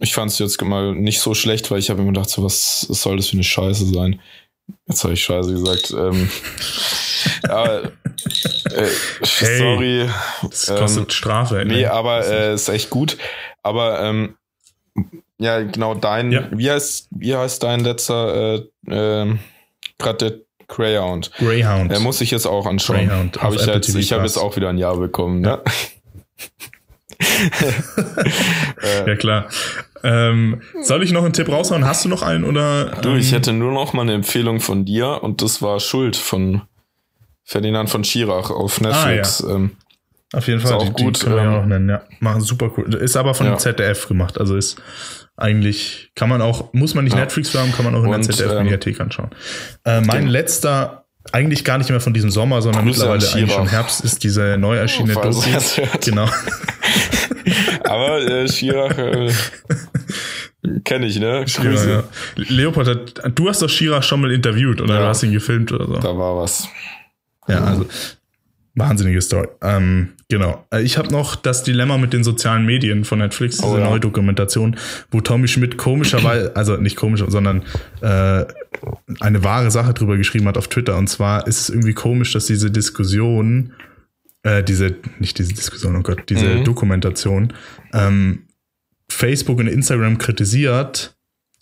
ich 0.00 0.12
fand 0.12 0.32
es 0.32 0.40
jetzt 0.40 0.60
mal 0.60 0.92
nicht 0.92 1.20
so 1.20 1.34
schlecht, 1.34 1.70
weil 1.70 1.78
ich 1.78 1.88
habe 1.88 2.00
mir 2.02 2.08
gedacht, 2.08 2.30
so, 2.30 2.42
was 2.42 2.80
soll 2.80 3.16
das 3.16 3.28
für 3.28 3.34
eine 3.34 3.44
Scheiße 3.44 3.86
sein? 3.86 4.20
Jetzt 4.86 5.02
habe 5.04 5.14
ich 5.14 5.22
Scheiße 5.24 5.52
gesagt. 5.52 5.90
Ähm, 5.92 6.30
aber, 7.48 7.84
äh, 7.84 7.90
Hey, 9.38 9.58
sorry. 9.58 10.10
Das 10.42 10.66
kostet 10.66 11.04
ähm, 11.04 11.10
Strafe. 11.10 11.58
ey. 11.60 11.64
Nee, 11.64 11.86
aber 11.86 12.26
äh, 12.26 12.54
ist 12.54 12.68
echt 12.68 12.90
gut. 12.90 13.16
Aber 13.62 14.00
ähm, 14.00 14.36
ja, 15.38 15.60
genau 15.62 15.94
dein, 15.94 16.32
Ja. 16.32 16.48
wie 16.52 16.70
heißt, 16.70 17.08
wie 17.10 17.34
heißt 17.34 17.62
dein 17.62 17.80
letzter, 17.80 18.54
äh, 18.54 18.62
ähm, 18.88 19.38
gerade 19.98 20.18
der 20.18 20.38
Greyhound? 20.68 21.30
Greyhound. 21.38 21.90
Der 21.90 22.00
muss 22.00 22.20
ich 22.20 22.30
jetzt 22.30 22.46
auch 22.46 22.66
anschauen. 22.66 23.08
Greyhound 23.08 23.42
auf 23.42 23.54
ich 23.54 23.66
jetzt, 23.66 23.86
TV 23.86 23.98
ich 23.98 24.12
habe 24.12 24.22
jetzt 24.24 24.36
auch 24.38 24.56
wieder 24.56 24.68
ein 24.70 24.78
Jahr 24.78 24.96
bekommen, 24.96 25.40
ne? 25.40 25.60
äh, 28.82 29.08
ja, 29.08 29.16
klar. 29.16 29.48
Ähm, 30.04 30.60
soll 30.82 31.02
ich 31.02 31.12
noch 31.12 31.24
einen 31.24 31.32
Tipp 31.32 31.48
raushauen? 31.48 31.84
Hast 31.86 32.04
du 32.04 32.08
noch 32.10 32.22
einen 32.22 32.44
oder? 32.44 32.92
du, 33.02 33.14
ich 33.16 33.28
ähm, 33.30 33.34
hätte 33.36 33.52
nur 33.54 33.72
noch 33.72 33.92
mal 33.94 34.02
eine 34.02 34.12
Empfehlung 34.14 34.60
von 34.60 34.84
dir 34.84 35.22
und 35.22 35.40
das 35.42 35.62
war 35.62 35.80
Schuld 35.80 36.14
von 36.16 36.62
Ferdinand 37.42 37.88
von 37.90 38.04
Schirach 38.04 38.50
auf 38.50 38.80
Netflix. 38.80 39.40
ähm, 39.40 39.72
Auf 40.32 40.46
jeden 40.46 40.60
Fall. 40.60 40.72
Ist 40.72 40.76
auch 40.76 40.94
die, 40.94 41.02
gut, 41.04 41.16
Die 41.16 41.24
können 41.24 41.36
wir 41.36 41.42
ähm, 41.42 41.52
ja 41.52 41.60
auch 41.60 41.66
nennen, 41.66 41.88
ja. 41.88 42.02
Machen 42.20 42.40
super 42.42 42.70
cool. 42.76 42.94
Ist 42.94 43.16
aber 43.16 43.34
von 43.34 43.46
Ja. 43.46 43.56
ZDF 43.58 44.06
gemacht. 44.08 44.38
Also 44.38 44.56
ist 44.56 44.76
eigentlich, 45.36 46.10
kann 46.14 46.28
man 46.28 46.40
auch, 46.42 46.72
muss 46.74 46.94
man 46.94 47.04
nicht 47.04 47.14
Ja. 47.14 47.20
Netflix 47.20 47.54
haben, 47.54 47.72
kann 47.72 47.84
man 47.84 47.94
auch 47.94 48.04
in 48.04 48.10
der 48.10 48.20
ZDF-Mediathek 48.22 49.00
anschauen. 49.00 49.30
Äh, 49.84 50.00
mein 50.02 50.20
Genau. 50.20 50.32
letzter, 50.32 51.04
eigentlich 51.32 51.64
gar 51.64 51.78
nicht 51.78 51.88
mehr 51.90 52.00
von 52.00 52.12
diesem 52.14 52.30
Sommer, 52.30 52.60
sondern 52.62 52.84
Grüße 52.84 53.00
mittlerweile 53.00 53.32
eigentlich 53.32 53.52
schon. 53.52 53.68
Herbst, 53.68 54.04
ist 54.04 54.22
diese 54.22 54.56
neu 54.58 54.76
erschienene 54.76 55.14
Falls 55.14 55.40
Doku. 55.44 55.88
Genau. 56.04 56.28
Aber 57.84 58.18
äh, 58.20 58.48
Schirach 58.48 58.96
äh, 58.98 59.30
kenne 60.84 61.06
ich, 61.06 61.18
ne? 61.18 61.44
Grüße. 61.46 61.90
ja. 61.90 62.04
Leopold, 62.36 62.88
hat, 62.88 63.32
du 63.38 63.48
hast 63.48 63.62
doch 63.62 63.68
Shira 63.68 64.02
schon 64.02 64.20
mal 64.20 64.30
interviewt 64.32 64.80
oder 64.80 64.94
Ja. 64.94 65.00
du 65.00 65.06
hast 65.06 65.22
ihn 65.22 65.32
gefilmt 65.32 65.72
oder 65.72 65.86
so. 65.86 65.94
Da 65.98 66.16
war 66.16 66.36
was. 66.36 66.68
Ja, 67.48 67.62
also 67.64 67.86
wahnsinnige 68.76 69.20
Story. 69.22 69.48
Ähm, 69.62 70.08
genau. 70.28 70.66
Äh, 70.72 70.82
Ich 70.82 70.98
habe 70.98 71.08
noch 71.12 71.36
das 71.36 71.62
Dilemma 71.62 71.96
mit 71.98 72.12
den 72.12 72.24
sozialen 72.24 72.66
Medien 72.66 73.04
von 73.04 73.18
Netflix, 73.20 73.58
diese 73.58 73.68
Oh 73.68 73.78
ja. 73.78 73.84
neue 73.88 74.00
Dokumentation, 74.00 74.76
wo 75.10 75.20
Tommy 75.20 75.46
Schmidt 75.46 75.76
komischerweise, 75.78 76.52
also 76.56 76.76
nicht 76.76 76.96
komisch, 76.96 77.22
sondern 77.26 77.62
äh, 78.00 78.44
eine 79.20 79.44
wahre 79.44 79.70
Sache 79.70 79.94
drüber 79.94 80.16
geschrieben 80.16 80.48
hat 80.48 80.58
auf 80.58 80.68
Twitter. 80.68 80.96
Und 80.96 81.08
zwar 81.08 81.46
ist 81.46 81.60
es 81.60 81.68
irgendwie 81.70 81.94
komisch, 81.94 82.32
dass 82.32 82.46
diese 82.46 82.70
Diskussion, 82.70 83.74
äh, 84.42 84.62
diese, 84.64 84.96
nicht 85.20 85.38
diese 85.38 85.52
Diskussion, 85.54 85.94
oh 85.96 86.02
Gott, 86.02 86.28
diese 86.28 86.46
Mhm. 86.46 86.64
Dokumentation, 86.64 87.52
ähm, 87.92 88.40
Facebook 89.14 89.58
und 89.58 89.66
Instagram 89.68 90.18
kritisiert, 90.18 91.14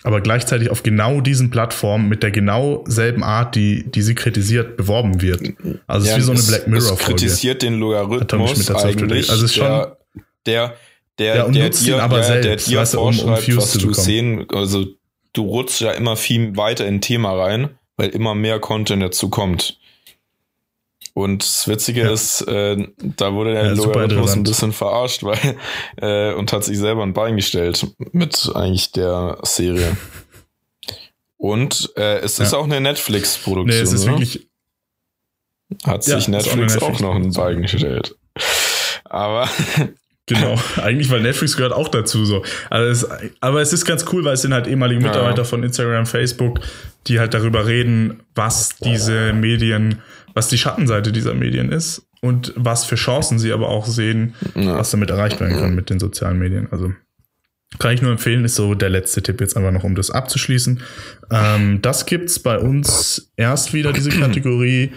aber 0.03 0.21
gleichzeitig 0.21 0.71
auf 0.71 0.83
genau 0.83 1.21
diesen 1.21 1.51
Plattformen 1.51 2.09
mit 2.09 2.23
der 2.23 2.31
genau 2.33 2.85
selben 2.89 3.23
Art, 3.23 3.55
die, 3.55 3.85
die 3.91 4.03
sie 4.03 4.15
kritisiert, 4.15 4.77
beworben 4.77 5.23
wird. 5.23 5.43
Also 5.87 6.07
es 6.09 6.13
ist 6.13 6.19
wie 6.19 6.23
so 6.23 6.33
eine 6.33 6.43
Black 6.43 6.61
Es 6.63 6.67
Mirror-Folge. 6.67 7.05
kritisiert 7.05 7.63
den 7.63 7.79
Logarithmus 7.79 8.71
eigentlich, 8.71 9.31
also 9.31 9.45
es 9.45 9.51
ist 9.53 9.57
schon- 9.57 9.67
der, 9.67 9.97
der 10.47 10.75
der, 11.19 11.37
Ja, 11.37 11.49
der 11.49 11.65
nutzt 11.65 11.87
dir, 11.87 11.97
ihn 11.97 12.01
aber 12.01 12.21
ja, 12.21 12.33
der 12.35 12.43
selbst, 12.43 12.69
dir 12.69 12.79
weißt 12.81 12.97
um- 12.97 13.19
um 13.21 13.31
was 13.31 13.71
zu 13.73 13.79
du 13.79 13.93
sehen, 13.93 14.47
also 14.53 14.87
du 15.35 15.43
rutschst 15.45 15.81
ja 15.83 15.93
immer 15.93 16.17
viel 16.17 16.57
weiter 16.57 16.87
in 16.87 16.95
ein 16.97 17.01
Thema 17.01 17.33
rein, 17.35 17.69
weil 17.97 18.09
immer 18.09 18.35
mehr 18.35 18.59
Content 18.59 19.03
dazu 19.03 19.29
kommt. 19.29 19.79
Und 21.15 21.43
das 21.43 21.69
Witzige 21.69 22.03
Ja. 22.03 22.13
ist, 22.13 22.41
äh, 22.49 22.89
da 23.19 23.35
wurde 23.35 23.53
der 23.53 23.67
Ja, 23.67 23.73
Logarithmus 23.73 24.33
ein 24.35 24.45
bisschen 24.45 24.73
verarscht, 24.73 25.23
weil 25.23 25.39
äh, 26.01 26.33
und 26.35 26.53
hat 26.53 26.65
sich 26.65 26.79
selber 26.79 27.03
ein 27.03 27.13
Bein 27.13 27.37
gestellt 27.37 27.87
mit 28.13 28.51
eigentlich 28.55 28.93
der 28.93 29.39
Serie. 29.43 29.97
Und 31.37 31.93
äh, 31.97 32.19
es 32.21 32.39
ist 32.39 32.53
Ja. 32.53 32.59
auch 32.59 32.65
eine 32.65 32.81
Netflix-Produktion. 32.81 33.67
Nee, 33.67 33.83
es 33.83 33.93
ist 33.93 34.05
oder? 34.05 34.13
wirklich, 34.13 34.49
Hat 35.85 36.07
Ja, 36.07 36.19
sich 36.21 36.29
ist 36.29 36.49
auch 36.49 36.57
Netflix 36.57 36.83
auch, 36.83 37.01
noch 37.01 37.15
ein. 37.15 37.33
Bein 37.33 37.63
gestellt. 37.63 38.15
Aber 39.05 39.49
genau, 40.27 40.55
eigentlich, 40.77 41.11
weil 41.11 41.21
Netflix 41.21 41.57
gehört 41.57 41.73
auch 41.73 41.89
dazu 41.89 42.25
so. 42.25 42.43
Also 42.71 43.07
es, 43.07 43.27
aber 43.41 43.61
es 43.61 43.73
ist 43.73 43.85
ganz 43.85 44.05
cool, 44.13 44.25
weil 44.25 44.35
es 44.35 44.43
sind 44.43 44.55
halt 44.55 44.67
ehemalige 44.67 45.01
Ja. 45.03 45.09
Mitarbeiter 45.09 45.45
von 45.45 45.63
Instagram, 45.63 46.07
Facebook, 46.07 46.61
die 47.07 47.19
halt 47.19 47.35
darüber 47.35 47.67
reden, 47.67 48.23
was 48.35 48.77
diese 48.79 49.33
Medien, 49.33 50.01
was 50.35 50.49
die 50.49 50.59
Schattenseite 50.59 51.13
dieser 51.13 51.35
Medien 51.35 51.71
ist 51.73 52.07
und 52.21 52.53
was 52.57 52.85
für 52.85 52.97
Chancen 52.97 53.39
sie 53.39 53.53
aber 53.53 53.69
auch 53.69 53.87
sehen, 53.87 54.35
Ja. 54.55 54.79
was 54.79 54.91
damit 54.91 55.11
erreicht 55.11 55.41
werden 55.41 55.59
kann 55.59 55.75
mit 55.75 55.91
den 55.91 55.99
sozialen 56.01 56.39
Medien. 56.39 56.69
Also 56.71 56.93
kann 57.79 57.95
ich 57.95 58.03
nur 58.03 58.13
empfehlen, 58.13 58.45
ist 58.45 58.55
so 58.57 58.75
der 58.75 58.91
letzte 58.91 59.23
Tipp 59.23 59.41
jetzt 59.41 59.57
einfach 59.57 59.73
noch, 59.73 59.85
um 59.85 59.95
das 59.95 60.11
abzuschließen. 60.11 60.81
Ähm, 61.31 61.81
das 61.81 62.05
gibt's 62.07 62.39
bei 62.39 62.59
uns 62.59 63.33
erst 63.37 63.73
wieder, 63.73 63.93
diese 63.93 64.11
Kategorie, 64.21 64.93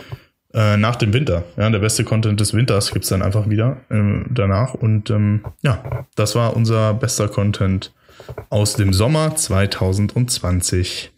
äh, 0.53 0.75
nach 0.77 0.95
dem 0.97 1.13
Winter. 1.13 1.43
Ja, 1.57 1.69
der 1.69 1.79
beste 1.79 2.03
Content 2.03 2.39
des 2.39 2.53
Winters 2.53 2.91
gibt's 2.91 3.09
dann 3.09 3.21
einfach 3.21 3.49
wieder 3.49 3.77
äh, 3.89 4.23
danach. 4.29 4.73
Und 4.73 5.09
ähm, 5.09 5.43
ja, 5.63 6.05
das 6.15 6.35
war 6.35 6.55
unser 6.55 6.93
bester 6.93 7.27
Content 7.29 7.93
aus 8.49 8.75
dem 8.75 8.91
Sommer 8.93 9.35
2020. 9.35 11.11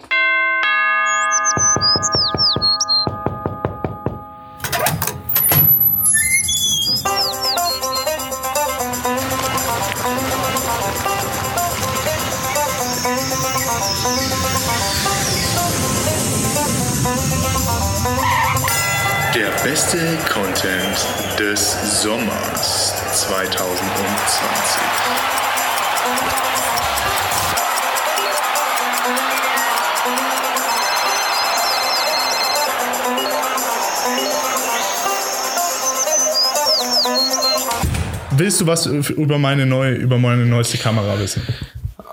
Willst 38.66 38.86
du 38.88 38.98
was 38.98 39.10
über 39.12 39.38
meine 39.38 39.66
neue, 39.66 39.94
über 39.94 40.18
meine 40.18 40.46
neueste 40.46 40.78
Kamera 40.78 41.20
wissen? 41.20 41.42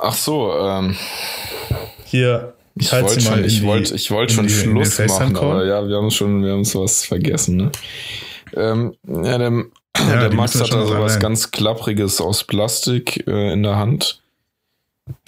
ach 0.02 0.14
so, 0.14 0.52
ähm, 0.58 0.94
Hier, 2.04 2.54
ich 2.74 2.92
wollte 2.92 3.20
schon, 3.20 3.44
ich 3.44 3.62
wollte, 3.62 3.94
ich 3.94 4.10
wollte 4.10 4.34
schon 4.34 4.46
die- 4.46 4.52
Schluss 4.52 4.98
machen, 4.98 5.36
aber 5.36 5.64
ja, 5.64 5.88
wir 5.88 5.96
haben 5.96 6.10
schon, 6.10 6.44
wir 6.44 6.52
haben 6.52 6.64
sowas 6.64 7.04
vergessen, 7.06 7.56
ne? 7.56 7.72
Ähm, 8.54 8.94
ja, 9.06 9.38
der, 9.38 9.50
Ja, 9.96 10.20
der 10.20 10.34
Max 10.34 10.60
hat 10.60 10.72
da 10.72 10.84
sowas 10.86 11.18
ganz 11.18 11.50
klappriges 11.50 12.20
aus 12.20 12.44
Plastik 12.44 13.26
äh, 13.26 13.52
in 13.52 13.62
der 13.62 13.76
Hand. 13.76 14.20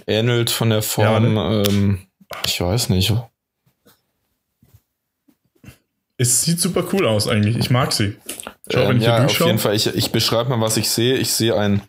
Ähnelt 0.07 0.51
von 0.51 0.69
der 0.71 0.83
Form, 0.83 1.37
ähm, 1.39 1.99
ich 2.45 2.61
weiß 2.61 2.91
nicht. 2.91 3.15
Es 6.19 6.43
sieht 6.43 6.61
super 6.61 6.85
cool 6.93 7.07
aus 7.07 7.29
eigentlich. 7.29 7.57
Ich 7.57 7.71
mag 7.71 7.93
sie. 7.93 8.17
Schau, 8.71 8.81
Ähm, 8.91 9.01
ja, 9.01 9.25
auf 9.25 9.39
jeden 9.39 9.59
Fall. 9.59 9.75
Ich, 9.75 9.87
ich 9.87 10.11
beschreibe 10.13 10.51
mal, 10.51 10.61
was 10.61 10.77
ich 10.77 10.89
sehe. 10.91 11.17
Ich 11.17 11.33
sehe 11.33 11.57
einen 11.57 11.83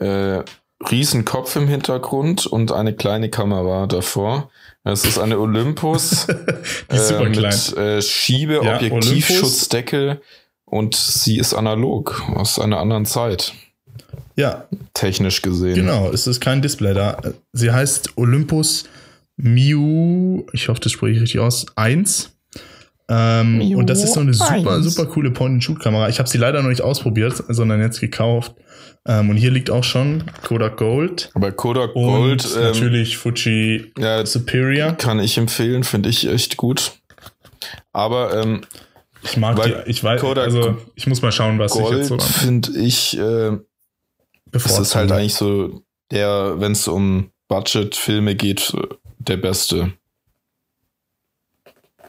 äh, 0.00 0.42
riesen 0.90 1.24
Kopf 1.24 1.56
im 1.56 1.66
Hintergrund 1.68 2.46
und 2.46 2.70
eine 2.72 2.94
kleine 2.94 3.30
Kamera 3.30 3.86
davor. 3.86 4.50
Das 4.84 5.04
ist 5.04 5.18
eine 5.18 5.38
Olympus 5.38 6.26
Die 6.90 6.96
ist 6.96 7.08
super 7.08 7.26
äh, 7.26 7.32
klein. 7.32 7.54
mit 7.54 7.76
äh, 7.76 8.00
Schiebe, 8.02 8.60
Ja, 8.64 8.76
Objektivschutzdeckel 8.76 10.20
und 10.64 10.94
sie 10.94 11.38
ist 11.38 11.52
analog 11.54 12.22
aus 12.34 12.58
einer 12.58 12.78
anderen 12.78 13.04
Zeit, 13.06 13.54
Ja, 14.36 14.66
technisch 14.94 15.42
gesehen. 15.42 15.74
genau. 15.74 16.10
Es 16.10 16.26
ist 16.26 16.40
kein 16.40 16.62
Display 16.62 16.94
da. 16.94 17.20
Sie 17.52 17.70
heißt 17.72 18.16
Olympus 18.16 18.84
Miu, 19.36 20.44
ich 20.52 20.68
hoffe, 20.68 20.80
das 20.80 20.92
spreche 20.92 21.14
ich 21.16 21.20
richtig 21.22 21.40
aus, 21.40 21.66
1. 21.76 22.30
Ähm, 23.10 23.74
und 23.74 23.88
das 23.88 24.04
ist 24.04 24.14
so 24.14 24.20
eine 24.20 24.34
super, 24.34 24.74
1. 24.74 24.84
super 24.84 25.08
coole 25.08 25.30
Point-and-Shoot-Kamera. 25.30 26.08
Ich 26.10 26.18
habe 26.18 26.28
sie 26.28 26.36
leider 26.36 26.62
noch 26.62 26.68
nicht 26.68 26.82
ausprobiert, 26.82 27.42
sondern 27.48 27.80
jetzt 27.80 28.00
gekauft. 28.00 28.54
Ähm, 29.06 29.30
und 29.30 29.36
hier 29.36 29.50
liegt 29.50 29.70
auch 29.70 29.84
schon 29.84 30.24
Kodak 30.46 30.76
Gold 30.76 31.30
Aber 31.34 31.50
Kodak 31.52 31.96
und 31.96 32.04
Gold 32.04 32.46
ähm, 32.56 32.62
natürlich 32.62 33.16
Fuji 33.16 33.92
ja, 33.98 34.26
Superior. 34.26 34.92
kann 34.92 35.18
ich 35.20 35.38
empfehlen, 35.38 35.84
finde 35.84 36.10
ich 36.10 36.28
echt 36.28 36.58
gut. 36.58 36.92
Aber 37.92 38.36
ähm, 38.36 38.60
Ich 39.22 39.38
mag 39.38 39.62
die, 39.62 39.90
ich 39.90 40.04
weiß, 40.04 40.20
Kodak 40.20 40.44
also 40.44 40.76
ich 40.94 41.06
muss 41.06 41.22
mal 41.22 41.32
schauen, 41.32 41.58
was 41.58 41.74
ich 41.74 41.80
Gold 41.80 41.98
jetzt 41.98 42.08
so 42.08 42.18
finde 42.18 42.78
ich 42.78 43.18
äh, 43.18 43.56
Das 44.50 44.78
ist 44.78 44.94
halt 44.94 45.10
eigentlich 45.10 45.34
so 45.34 45.82
der, 46.10 46.56
wenn 46.58 46.72
es 46.72 46.86
um 46.86 47.30
Budget-Filme 47.48 48.34
geht, 48.34 48.74
der 49.18 49.38
beste. 49.38 49.92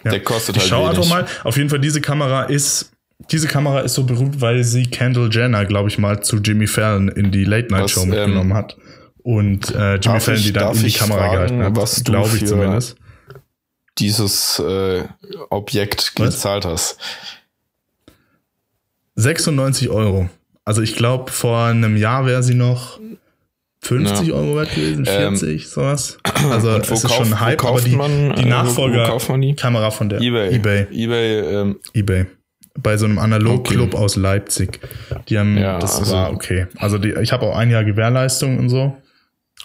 Ja. 0.04 0.12
Der 0.12 0.24
kostet 0.24 0.56
Ich 0.58 0.62
halt 0.64 0.70
schau 0.70 0.86
wenig. 0.86 0.98
einfach 0.98 1.10
mal. 1.10 1.26
Auf 1.44 1.58
jeden 1.58 1.70
Fall, 1.70 1.80
diese 1.80 2.00
Kamera 2.02 2.44
ist, 2.44 2.92
diese 3.32 3.48
Kamera 3.48 3.82
ist 3.82 3.94
so 3.96 4.04
berühmt, 4.06 4.40
weil 4.42 4.64
sie 4.64 4.84
Kendall 4.84 5.30
Jenner, 5.32 5.66
glaube 5.66 5.90
ich 5.90 5.98
mal, 5.98 6.22
zu 6.24 6.38
Jimmy 6.38 6.68
Fallon 6.68 7.10
in 7.10 7.32
die 7.32 7.44
Late 7.44 7.68
Night 7.72 7.84
Was, 7.84 7.92
Show 7.92 8.04
ähm, 8.04 8.10
mitgenommen 8.10 8.54
hat. 8.54 8.78
Und 9.24 9.76
äh, 9.76 9.96
Jimmy 9.96 10.20
Fallon 10.22 10.40
ich- 10.40 10.46
die 10.46 10.54
dann 10.54 10.74
in 10.76 10.82
die 10.82 10.88
ich 10.88 10.98
Kamera 10.98 11.20
fragen, 11.20 11.34
gehalten 11.34 11.64
hat. 11.64 11.76
was 11.76 12.04
glaube 12.04 12.36
ich 12.38 12.46
zumindest. 12.46 12.96
Dieses 13.98 14.60
äh, 14.60 15.04
Objekt 15.50 16.14
Was? 16.16 16.36
gezahlt 16.36 16.64
hast. 16.66 16.98
96 19.16 19.90
Euro. 19.90 20.30
Also 20.64 20.82
ich 20.82 20.96
glaube, 20.96 21.32
vor 21.32 21.64
einem 21.66 21.98
Jahr 21.98 22.26
wäre 22.26 22.44
sie 22.44 22.54
noch 22.54 23.00
50 23.90 24.28
Ja. 24.28 24.34
Euro 24.36 24.56
wert 24.56 24.74
gewesen, 24.74 25.06
Ähm, 25.08 25.36
40, 25.38 25.68
sowas. 25.70 26.18
Also 26.50 26.70
es 26.78 26.90
ist 26.90 27.02
kauf- 27.04 27.14
schon 27.16 27.28
ein 27.34 27.40
Hype, 27.40 27.60
aber 27.64 27.72
kauft 27.74 27.88
die, 27.88 27.96
man, 27.96 28.10
die 28.36 28.42
äh, 28.42 28.44
wo- 28.44 28.44
wo 28.46 28.48
Nachfolger 28.50 29.06
kauft 29.06 29.30
man 29.30 29.42
die? 29.42 29.56
Kamera 29.56 29.92
von 29.92 30.10
der 30.10 30.22
Ebay. 30.22 30.56
eBay. 30.56 30.88
Ebay, 30.92 31.40
ähm, 31.40 31.80
eBay. 31.94 32.26
Bei 32.82 32.96
so 32.98 33.06
einem 33.06 33.18
Analog-Club 33.20 33.94
aus 33.96 34.16
Leipzig. 34.16 34.80
Die 35.28 35.38
haben, 35.38 35.58
Ja, 35.58 35.80
das 35.80 36.00
also- 36.00 36.14
war 36.14 36.32
okay. 36.32 36.68
Also 36.78 36.98
die, 36.98 37.14
ich 37.22 37.32
habe 37.34 37.46
auch 37.48 37.56
ein 37.58 37.70
Jahr 37.70 37.84
Gewährleistung 37.84 38.58
und 38.58 38.70
so. 38.70 38.96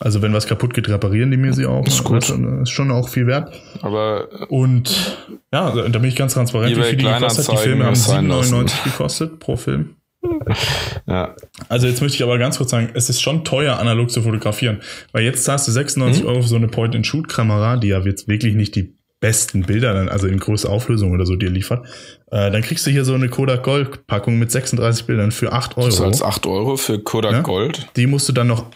Also 0.00 0.20
wenn 0.22 0.32
was 0.32 0.48
kaputt 0.48 0.74
geht, 0.74 0.88
reparieren 0.88 1.30
die 1.30 1.36
mir 1.36 1.52
sie 1.52 1.66
auch. 1.66 1.86
Ist 1.86 2.02
gut. 2.02 2.16
Das 2.16 2.30
ist 2.30 2.70
schon, 2.70 2.90
auch 2.90 3.08
viel 3.08 3.28
wert. 3.28 3.52
aber 3.80 4.26
Und 4.50 5.16
ja, 5.52 5.70
da 5.70 5.98
bin 6.00 6.04
ich 6.08 6.16
ganz 6.16 6.34
transparent, 6.34 6.76
wie 6.76 6.82
viel 6.82 6.96
die 6.96 7.04
gekostet 7.04 7.46
hat. 7.48 7.54
Die 7.58 7.62
Filme 7.62 7.84
haben 7.84 7.94
sein 7.94 8.26
lassen. 8.26 8.54
7,99 8.56 8.84
gekostet 8.84 9.38
pro 9.38 9.54
Film. 9.54 9.90
ja, 11.06 11.34
Also 11.68 11.86
jetzt 11.86 12.00
möchte 12.00 12.16
ich 12.16 12.22
aber 12.22 12.38
ganz 12.38 12.58
kurz 12.58 12.70
sagen, 12.70 12.90
es 12.94 13.08
ist 13.10 13.20
schon 13.20 13.44
teuer, 13.44 13.78
analog 13.78 14.10
zu 14.10 14.22
fotografieren. 14.22 14.80
Weil 15.12 15.24
jetzt 15.24 15.44
zahlst 15.44 15.68
du 15.68 15.72
96 15.72 16.22
Mhm. 16.22 16.28
Euro 16.28 16.42
für 16.42 16.48
so 16.48 16.56
eine 16.56 16.68
Point-and-Shoot-Kamera, 16.68 17.76
die 17.76 17.88
ja 17.88 18.00
jetzt 18.00 18.28
wirklich 18.28 18.54
nicht 18.54 18.74
die 18.76 18.94
besten 19.20 19.62
Bilder, 19.62 19.94
dann, 19.94 20.08
also 20.08 20.26
in 20.26 20.38
größter 20.38 20.68
Auflösung 20.68 21.12
oder 21.12 21.24
so 21.24 21.34
dir 21.36 21.48
liefert. 21.50 21.86
Äh, 22.30 22.50
dann 22.50 22.60
kriegst 22.62 22.86
du 22.86 22.90
hier 22.90 23.04
so 23.06 23.14
eine 23.14 23.28
Kodak 23.28 23.62
Gold-Packung 23.62 24.38
mit 24.38 24.50
36 24.50 25.06
Bildern 25.06 25.32
für 25.32 25.52
8 25.52 25.76
du 25.76 25.88
zahlst 25.88 26.20
Euro. 26.22 26.30
8 26.30 26.46
Euro 26.46 26.76
für 26.76 26.98
Kodak 26.98 27.32
Ja? 27.32 27.40
Gold. 27.40 27.86
Die 27.96 28.06
musst 28.06 28.28
du 28.28 28.32
dann 28.32 28.48
noch. 28.48 28.66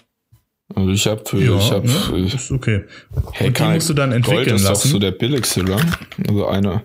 Also 0.74 0.90
ich 0.90 1.07
habe 1.07 1.22
Ja, 1.38 1.57
ich 1.59 1.70
hab, 1.70 1.84
ne? 1.84 2.26
ist 2.26 2.51
okay. 2.51 2.84
hey, 3.32 3.49
Und 3.49 3.59
die 3.59 3.62
musst 3.64 3.88
du 3.88 3.94
dann 3.94 4.11
Gold 4.11 4.26
entwickeln 4.28 4.57
ist 4.57 4.64
doch 4.64 4.70
lassen. 4.70 4.88
so 4.88 4.99
der 4.99 5.12
billigste, 5.12 5.62
oder? 5.62 5.78
Also 6.28 6.46
eine. 6.46 6.82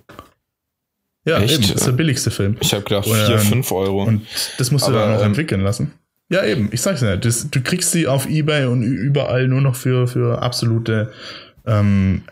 Ja, 1.26 1.40
Echt? 1.40 1.54
eben, 1.64 1.74
ist 1.76 1.86
der 1.88 1.92
billigste 1.94 2.32
Film. 2.32 2.58
Ich 2.62 2.74
habe 2.74 2.84
gedacht, 2.84 3.08
Oder, 3.08 3.26
4, 3.26 3.36
ähm, 3.36 3.42
5 3.42 3.72
Euro. 3.72 4.04
Und 4.04 4.28
das 4.58 4.72
musst 4.72 4.86
du 4.88 4.92
Aber, 4.92 5.00
dann 5.02 5.16
auch 5.16 5.20
ähm, 5.22 5.28
entwickeln 5.28 5.62
lassen. 5.62 5.94
Ja, 6.30 6.44
eben, 6.46 6.70
ich 6.72 6.82
sag's 6.82 7.02
ja. 7.02 7.16
Das, 7.16 7.50
du 7.50 7.62
kriegst 7.62 7.92
sie 7.92 8.08
auf 8.08 8.28
Ebay 8.30 8.66
und 8.66 8.82
überall 8.84 9.48
nur 9.48 9.62
noch 9.62 9.76
für, 9.76 10.08
für 10.08 10.42
absolute 10.42 11.12
ähm, 11.66 12.24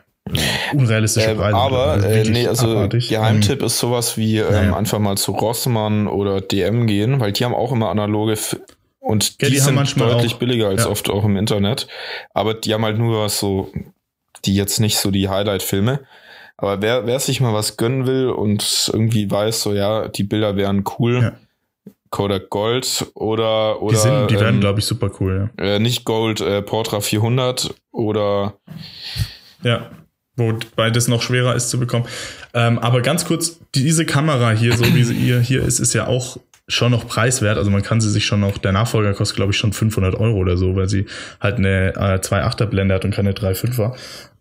unrealistische 0.73 1.31
Ähm, 1.31 1.37
Preise. 1.37 1.55
aber 1.57 1.85
Also 1.87 2.07
äh, 2.07 2.23
nee, 2.29 2.47
also 2.47 2.67
abartig. 2.71 3.09
Geheimtipp 3.09 3.61
ist 3.61 3.79
sowas 3.79 4.17
wie 4.17 4.37
ähm, 4.37 4.51
naja. 4.51 4.75
einfach 4.75 4.99
mal 4.99 5.17
zu 5.17 5.31
Rossmann 5.33 6.07
oder 6.07 6.41
DM 6.41 6.87
gehen, 6.87 7.19
weil 7.19 7.31
die 7.31 7.43
haben 7.45 7.53
auch 7.55 7.71
immer 7.71 7.89
analoge 7.89 8.33
F 8.33 8.57
und 8.99 9.41
Ja, 9.41 9.47
die, 9.47 9.53
die 9.55 9.59
sind 9.59 9.75
manchmal 9.75 10.09
deutlich 10.11 10.35
auch- 10.35 10.39
billiger 10.39 10.67
als 10.69 10.83
ja. 10.83 10.89
oft 10.89 11.09
auch 11.09 11.25
im 11.25 11.35
Internet. 11.37 11.87
Aber 12.33 12.53
die 12.53 12.73
haben 12.73 12.85
halt 12.85 12.97
nur 12.97 13.23
was 13.23 13.39
so, 13.39 13.71
die 14.45 14.55
jetzt 14.55 14.79
nicht 14.79 14.97
so 14.97 15.11
die 15.11 15.27
Highlight-Filme. 15.29 16.01
Aber 16.61 16.81
wer, 16.81 17.05
wer 17.07 17.19
sich 17.19 17.41
mal 17.41 17.53
was 17.53 17.75
gönnen 17.75 18.05
will 18.07 18.29
und 18.29 18.89
irgendwie 18.93 19.29
weiß, 19.29 19.61
so 19.63 19.73
ja, 19.73 20.07
die 20.07 20.23
Bilder 20.23 20.55
wären 20.55 20.83
cool, 20.99 21.21
Ja. 21.21 21.31
Kodak 22.11 22.49
Gold 22.49 23.05
oder 23.13 23.81
oder 23.81 23.93
Die, 23.95 23.99
sind, 24.01 24.31
die 24.31 24.35
werden, 24.35 24.55
ähm, 24.55 24.59
glaube 24.61 24.79
ich, 24.79 24.85
super 24.85 25.09
cool. 25.19 25.49
äh, 25.57 25.79
nicht 25.79 26.03
Gold, 26.05 26.41
äh, 26.41 26.61
Portra 26.61 26.99
400 26.99 27.73
oder 27.91 28.55
Ja. 29.63 29.69
ja. 29.71 29.89
Wobei 30.37 30.89
das 30.91 31.07
noch 31.07 31.21
schwerer 31.21 31.55
ist 31.55 31.69
zu 31.69 31.79
bekommen. 31.79 32.05
Ähm, 32.53 32.79
aber 32.79 33.01
ganz 33.01 33.25
kurz, 33.25 33.59
diese 33.75 34.05
Kamera 34.05 34.51
hier, 34.51 34.75
so 34.77 34.85
wie 34.93 35.03
sie 35.03 35.13
hier, 35.13 35.39
hier 35.39 35.61
ist, 35.63 35.79
ist 35.79 35.93
ja 35.93 36.07
auch 36.07 36.37
schon 36.67 36.91
noch 36.91 37.05
preiswert. 37.07 37.57
Also 37.57 37.69
man 37.69 37.81
kann 37.81 37.99
sie 38.01 38.09
sich 38.09 38.25
schon 38.25 38.39
noch, 38.39 38.57
der 38.57 38.71
Nachfolger 38.71 39.13
kostet, 39.13 39.35
glaube 39.37 39.51
ich, 39.51 39.57
schon 39.57 39.73
500 39.73 40.15
Euro 40.15 40.37
oder 40.37 40.57
so, 40.57 40.75
weil 40.75 40.87
sie 40.89 41.05
halt 41.39 41.57
eine 41.57 41.93
äh, 41.95 42.19
2,8er 42.19 42.65
Blende 42.65 42.95
hat 42.95 43.03
und 43.05 43.13
keine 43.13 43.33
3,5er. 43.33 43.93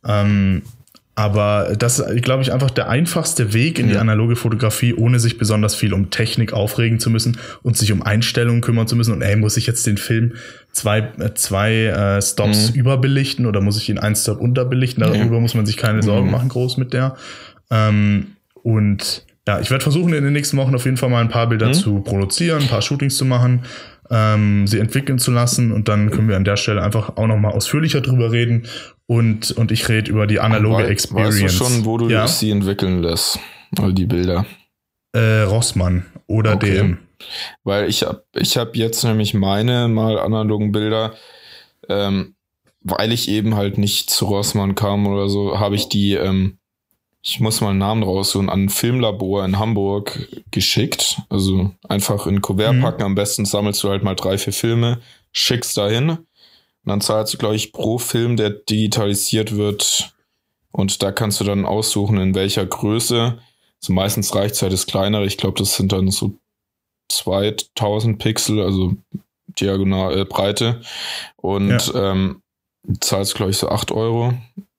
Ähm, 0.07 0.62
aber 1.21 1.75
das 1.79 1.99
ist, 1.99 2.23
glaube 2.23 2.43
ich, 2.43 2.51
einfach 2.51 2.71
der 2.71 2.89
einfachste 2.89 3.53
Weg 3.53 3.79
in 3.79 3.89
die 3.89 3.99
analoge 3.99 4.37
Fotografie, 4.37 4.95
ohne 4.95 5.21
sich 5.21 5.37
besonders 5.37 5.75
viel 5.75 5.93
um 5.93 6.09
Technik 6.09 6.55
aufregen 6.55 6.99
zu 6.99 7.11
müssen 7.11 7.37
und 7.62 7.77
sich 7.77 7.93
um 7.93 8.01
Einstellungen 8.01 8.62
kümmern 8.62 8.87
zu 8.87 8.97
müssen. 8.97 9.12
Und 9.12 9.21
ey, 9.21 9.37
muss 9.37 9.59
ich 9.59 9.66
jetzt 9.66 9.87
den 9.87 9.99
Film 9.99 10.33
zwei, 10.73 11.01
äh, 11.18 11.35
zwei 11.35 11.75
äh, 11.85 12.23
Stops 12.23 12.71
überbelichten 12.71 13.45
oder 13.45 13.61
muss 13.61 13.77
ich 13.77 13.91
ihn 13.91 13.99
einen 13.99 14.16
Stop 14.16 14.41
unterbelichten? 14.41 15.03
Darüber 15.03 15.41
muss 15.41 15.53
man 15.53 15.66
sich 15.66 15.77
keine 15.77 16.03
Sorgen 16.03 16.31
machen, 16.31 16.49
groß 16.49 16.79
mit 16.79 16.95
der. 16.95 17.16
Ähm, 17.71 18.29
und 18.55 19.27
ja, 19.47 19.61
ich 19.61 19.71
werde 19.71 19.83
versuchen, 19.83 20.14
in 20.14 20.25
den 20.25 20.33
nächsten 20.33 20.57
Wochen 20.57 20.75
auf 20.75 20.87
jeden 20.87 20.97
Fall 20.97 21.11
mal 21.11 21.21
ein 21.21 21.29
paar 21.29 21.51
Bilder 21.51 21.73
zu 21.73 22.01
produzieren, 22.01 22.62
ein 22.62 22.68
paar 22.68 22.81
Shootings 22.81 23.18
zu 23.18 23.27
machen, 23.27 23.64
ähm, 24.11 24.66
sie 24.66 24.79
entwickeln 24.79 25.18
zu 25.18 25.33
lassen 25.33 25.71
und 25.71 25.89
dann 25.89 26.11
können 26.11 26.29
wir 26.29 26.37
an 26.37 26.45
der 26.45 26.57
Stelle 26.57 26.83
einfach 26.83 27.18
auch 27.18 27.27
noch 27.27 27.37
mal 27.37 27.51
ausführlicher 27.51 28.01
drüber 28.01 28.33
reden 28.33 28.62
und, 29.11 29.51
und 29.51 29.73
ich 29.73 29.89
rede 29.89 30.09
über 30.09 30.29
die 30.29 30.39
analoge 30.39 30.85
Wei- 30.85 30.89
Experience. 30.89 31.43
Weißt 31.43 31.61
du 31.61 31.65
schon, 31.65 31.85
wo 31.85 31.99
du 31.99 32.09
ja? 32.09 32.29
sie 32.29 32.51
entwickeln 32.53 33.03
lässt? 33.03 33.41
Also 33.77 33.91
die 33.91 34.07
Bilder. 34.07 34.47
Äh, 35.13 35.43
Rossmann 35.43 36.07
oder 36.29 36.55
Okay. 36.55 36.75
DM. 36.75 36.99
Weil 37.65 37.89
ich 37.89 38.05
hab, 38.05 38.23
ich 38.37 38.57
hab 38.57 38.77
jetzt 38.77 39.03
nämlich 39.03 39.35
meine 39.35 39.89
mal 39.89 40.17
analogen 40.19 40.71
Bilder, 40.71 41.15
ähm, 41.89 42.37
weil 42.83 43.11
ich 43.11 43.29
eben 43.29 43.57
halt 43.57 43.79
nicht 43.79 44.11
zu 44.11 44.27
Rossmann 44.27 44.77
kam 44.77 45.09
oder 45.09 45.29
so, 45.29 45.59
habe 45.59 45.75
ich 45.75 45.89
die, 45.89 46.15
ähm, 46.15 46.59
ich 47.23 47.41
muss 47.41 47.61
mal 47.61 47.71
einen 47.71 47.79
Namen 47.79 48.05
raussuchen, 48.05 48.49
an 48.49 48.65
ein 48.67 48.69
Filmlabor 48.69 49.45
in 49.45 49.59
Hamburg 49.59 50.29
geschickt. 50.53 51.21
Also 51.29 51.73
einfach 51.89 52.29
in 52.29 52.41
Kuvert 52.43 52.77
Mhm. 52.77 52.81
packen. 52.83 53.03
Am 53.03 53.17
besten 53.17 53.45
sammelst 53.45 53.83
du 53.83 53.91
halt 53.91 54.05
mal 54.05 54.15
drei, 54.15 54.39
vier 54.39 54.53
Filme, 54.53 55.01
schickst 55.33 55.77
dahin. 55.77 56.19
Und 56.85 56.91
dann 56.91 57.01
zahlst 57.01 57.35
du, 57.35 57.39
glaube 57.39 57.57
ich, 57.57 57.72
pro 57.72 57.99
Film, 57.99 58.37
der 58.37 58.51
digitalisiert 58.51 59.57
wird. 59.57 60.14
Und 60.72 61.03
da 61.03 61.12
kannst 61.12 61.41
du 61.41 61.45
dann 61.45 61.66
aussuchen, 61.66 62.18
in 62.18 62.35
welcher 62.35 62.64
Größe. 62.64 63.39
Also 63.83 63.93
meistens 63.93 64.35
reicht 64.35 64.55
es 64.55 64.62
halt 64.62 64.72
das 64.72 64.87
kleinere. 64.87 65.26
Ich 65.26 65.37
glaube, 65.37 65.59
das 65.59 65.74
sind 65.74 65.93
dann 65.93 66.11
so 66.11 66.39
2000 67.11 68.18
Pixel, 68.18 68.62
also 68.62 68.95
diagonal 69.59 70.18
äh, 70.18 70.24
Breite. 70.24 70.81
Und 71.37 71.93
ähm, 71.95 72.43
zahlst, 73.01 73.35
glaube 73.35 73.51
ich, 73.51 73.59
so 73.59 73.68
8 73.68 73.93
Euro. 73.93 74.35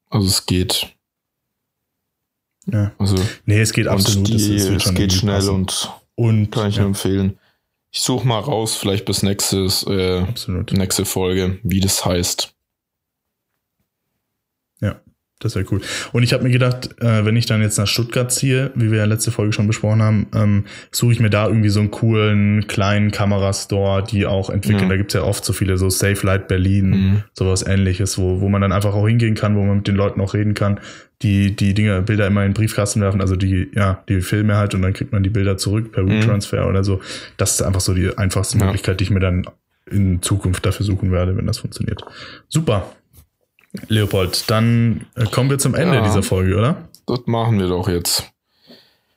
Also 0.10 0.28
es 0.28 0.45
geht. 0.45 0.93
Ja. 2.68 2.91
Also 2.97 3.18
Nee, 3.45 3.60
es 3.60 3.74
geht 3.74 3.88
absolut. 3.88 4.30
und 4.30 4.39
die, 4.39 4.56
es, 4.56 4.66
es 4.66 4.93
geht 4.93 5.14
schnell 5.14 5.36
passen. 5.36 5.56
und 5.56 5.91
und 6.16 6.52
kann 6.52 6.70
ich 6.70 6.76
ja, 6.76 6.82
nur 6.82 6.89
empfehlen. 6.89 7.39
Ich 7.94 8.02
suche 8.02 8.26
mal 8.26 8.39
raus, 8.39 8.76
vielleicht 8.76 9.06
bis 9.06 9.22
nächstes, 9.22 9.86
äh, 9.86 10.20
absolut. 10.22 10.72
nächste 10.72 11.04
Folge, 11.04 11.60
wie 11.64 11.82
das 11.82 12.06
heißt. 12.06 12.56
Das 15.42 15.56
wäre 15.56 15.66
cool. 15.72 15.82
Und 16.14 16.24
ich 16.24 16.34
habe 16.34 16.44
mir 16.44 16.52
gedacht, 16.52 16.89
äh, 17.02 17.26
wenn 17.26 17.36
ich 17.36 17.48
dann 17.48 17.62
jetzt 17.62 17.78
nach 17.78 17.88
Stuttgart 17.88 18.32
ziehe, 18.32 18.72
wie 18.76 18.92
wir 18.92 19.00
ja 19.00 19.06
letzte 19.06 19.32
Folge 19.32 19.54
schon 19.54 19.68
besprochen 19.68 20.02
haben, 20.02 20.28
ähm, 20.36 20.66
suche 20.92 21.14
ich 21.14 21.20
mir 21.20 21.30
da 21.30 21.48
irgendwie 21.48 21.70
so 21.70 21.80
einen 21.80 21.92
coolen 21.92 22.68
kleinen 22.68 23.12
Kamerastore, 23.12 24.04
die 24.04 24.26
auch 24.26 24.50
entwickeln. 24.50 24.84
Ja. 24.84 24.89
Da 24.89 24.98
gibt's 24.98 25.14
ja 25.16 25.24
oft 25.24 25.44
so 25.44 25.52
viele, 25.54 25.78
so 25.78 25.89
Safe 25.89 26.26
Light 26.26 26.48
Berlin, 26.48 26.89
Mhm. 26.89 27.24
sowas 27.34 27.66
ähnliches, 27.66 28.18
wo, 28.18 28.39
wo 28.42 28.50
man 28.50 28.62
dann 28.62 28.72
einfach 28.72 28.94
auch 28.94 29.08
hingehen 29.08 29.36
kann, 29.36 29.56
wo 29.56 29.64
man 29.64 29.78
mit 29.78 29.88
den 29.88 29.96
Leuten 29.96 30.22
auch 30.22 30.34
reden 30.34 30.54
kann, 30.54 30.80
die 31.24 31.56
die 31.56 31.74
Dinge, 31.74 32.02
Bilder 32.02 32.28
immer 32.28 32.44
in 32.44 32.50
den 32.50 32.54
Briefkasten 32.56 33.02
werfen, 33.02 33.22
also 33.22 33.36
die, 33.36 33.70
ja, 33.76 34.04
die 34.10 34.22
Filme 34.22 34.58
halt 34.58 34.74
und 34.76 34.82
dann 34.82 34.94
kriegt 34.94 35.12
man 35.12 35.24
die 35.24 35.30
Bilder 35.30 35.58
zurück 35.58 35.92
per 35.92 36.08
WeTransfer 36.08 36.68
oder 36.68 36.84
so. 36.84 37.00
Das 37.38 37.52
ist 37.56 37.62
einfach 37.62 37.82
so 37.82 37.94
die 37.94 38.18
einfachste 38.18 38.58
Ja. 38.58 38.66
Möglichkeit, 38.66 39.00
die 39.00 39.04
ich 39.06 39.12
mir 39.12 39.20
dann 39.20 39.46
in 39.89 40.22
Zukunft 40.22 40.66
dafür 40.66 40.86
suchen 40.86 41.12
werde, 41.12 41.36
wenn 41.36 41.48
das 41.48 41.58
funktioniert. 41.60 42.02
Super. 42.48 42.92
Leopold, 43.88 44.50
dann 44.50 45.06
äh, 45.16 45.26
kommen 45.26 45.50
wir 45.50 45.58
zum 45.60 45.76
Ende 45.76 45.96
Ja. 45.98 46.04
dieser 46.04 46.24
Folge, 46.24 46.58
oder? 46.58 46.90
Das 47.08 47.20
machen 47.26 47.60
wir 47.60 47.68
doch 47.68 47.88
jetzt. 47.88 48.26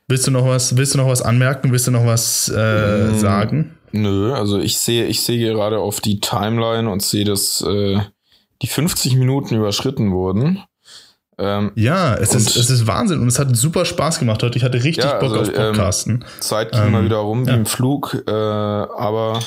Willst 0.07 0.27
du 0.27 0.31
noch 0.31 0.47
was, 0.47 0.77
willst 0.77 0.95
du 0.95 0.99
noch 0.99 1.09
was 1.09 1.23
anmerken? 1.23 1.73
Willst 1.73 1.87
du 1.87 1.91
noch 1.91 2.05
was 2.07 2.53
äh, 2.55 3.09
Mm. 3.11 3.19
sagen? 3.19 3.77
Nö, 3.93 4.33
also 4.35 4.59
ich 4.59 4.79
sehe, 4.79 5.07
ich 5.07 5.23
sehe 5.23 5.53
gerade 5.53 5.79
auf 5.79 6.01
die 6.01 6.21
Timeline 6.21 6.91
und 6.91 7.03
sehe, 7.03 7.25
dass 7.25 7.63
äh, 7.63 8.01
die 8.63 8.67
50 8.67 9.17
Minuten 9.17 9.55
überschritten 9.55 10.13
wurden. 10.13 10.63
Ähm, 11.39 11.73
Ja, 11.75 12.15
es 12.15 12.35
ist, 12.35 12.55
es 12.57 12.71
ist 12.71 12.87
Wahnsinn 12.87 13.21
und 13.21 13.29
es 13.29 13.39
hat 13.39 13.57
super 13.57 13.85
Spaß 13.85 14.19
gemacht 14.21 14.43
heute. 14.43 14.57
Ich 14.59 14.65
hatte 14.65 14.83
richtig 14.85 15.05
Ja, 15.05 15.19
Bock 15.19 15.33
also, 15.33 15.41
auf 15.41 15.49
ähm, 15.49 15.55
Podcasten. 15.73 16.25
Zeit 16.41 16.71
ging 16.73 16.83
Ähm, 16.83 16.93
mal 16.93 17.05
wieder 17.05 17.17
rum 17.17 17.47
wie 17.47 17.51
ja. 17.51 17.57
im 17.57 17.67
Flug, 17.67 18.23
äh, 18.27 18.31
aber 18.31 19.41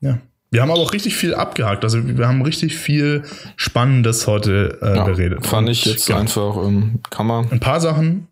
ja. 0.00 0.18
Wir 0.54 0.62
haben 0.62 0.70
aber 0.70 0.78
auch 0.78 0.92
richtig 0.92 1.16
viel 1.16 1.34
abgehakt. 1.34 1.82
Also 1.82 1.98
wir 2.16 2.28
haben 2.28 2.40
richtig 2.42 2.76
viel 2.76 3.24
Spannendes 3.56 4.28
heute 4.28 4.78
äh, 4.82 4.96
ja, 4.98 5.04
beredet. 5.04 5.44
fand 5.44 5.68
ich 5.68 5.84
jetzt 5.84 6.08
ja, 6.08 6.16
einfach, 6.16 6.56
ähm, 6.58 7.00
kann 7.10 7.26
man. 7.26 7.50
Ein 7.50 7.58
paar 7.58 7.80
Sachen 7.80 8.28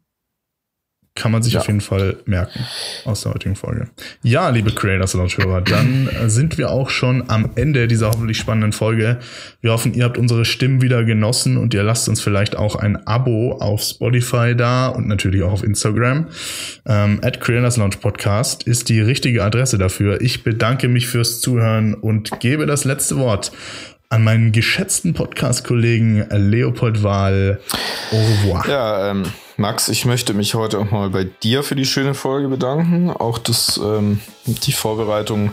kann 1.14 1.30
man 1.30 1.42
sich 1.42 1.52
Ja. 1.54 1.60
auf 1.60 1.66
jeden 1.66 1.82
Fall 1.82 2.16
merken 2.24 2.60
aus 3.04 3.20
der 3.22 3.34
heutigen 3.34 3.54
Folge. 3.54 3.88
Ja, 4.22 4.48
liebe 4.48 4.70
Creators 4.72 5.12
Lounge-Hörer, 5.12 5.60
dann 5.60 6.08
äh, 6.08 6.30
sind 6.30 6.56
wir 6.56 6.70
auch 6.70 6.88
schon 6.88 7.28
am 7.28 7.50
Ende 7.54 7.86
dieser 7.86 8.08
hoffentlich 8.08 8.38
spannenden 8.38 8.72
Folge. 8.72 9.18
Wir 9.60 9.72
hoffen, 9.72 9.92
ihr 9.92 10.04
habt 10.04 10.16
unsere 10.16 10.46
Stimmen 10.46 10.80
wieder 10.80 11.04
genossen 11.04 11.58
und 11.58 11.74
ihr 11.74 11.82
lasst 11.82 12.08
uns 12.08 12.22
vielleicht 12.22 12.56
auch 12.56 12.76
ein 12.76 13.06
Abo 13.06 13.58
auf 13.60 13.82
Spotify 13.82 14.54
da 14.56 14.88
und 14.88 15.06
natürlich 15.06 15.42
auch 15.42 15.52
auf 15.52 15.62
Instagram. 15.62 16.28
Ähm, 16.86 17.20
at 17.22 17.40
Creators 17.42 17.76
Lounge 17.76 17.96
Podcast 18.00 18.62
ist 18.62 18.88
die 18.88 19.00
richtige 19.00 19.44
Adresse 19.44 19.76
dafür. 19.76 20.22
Ich 20.22 20.42
bedanke 20.44 20.88
mich 20.88 21.08
fürs 21.08 21.40
Zuhören 21.42 21.92
und 21.92 22.40
gebe 22.40 22.64
das 22.64 22.84
letzte 22.84 23.18
Wort 23.18 23.52
an 24.08 24.24
meinen 24.24 24.52
geschätzten 24.52 25.12
Podcast-Kollegen 25.14 26.26
Leopold 26.30 27.02
Wahl. 27.02 27.60
Au 28.12 28.16
revoir. 28.16 28.68
Ja, 28.68 29.10
ähm, 29.10 29.22
Max, 29.62 29.88
ich 29.88 30.06
möchte 30.06 30.34
mich 30.34 30.56
heute 30.56 30.80
auch 30.80 30.90
mal 30.90 31.10
bei 31.10 31.22
dir 31.22 31.62
für 31.62 31.76
die 31.76 31.84
schöne 31.84 32.14
Folge 32.14 32.48
bedanken. 32.48 33.10
Auch 33.10 33.38
das, 33.38 33.76
ähm, 33.76 34.20
die 34.44 34.72
Vorbereitung. 34.72 35.52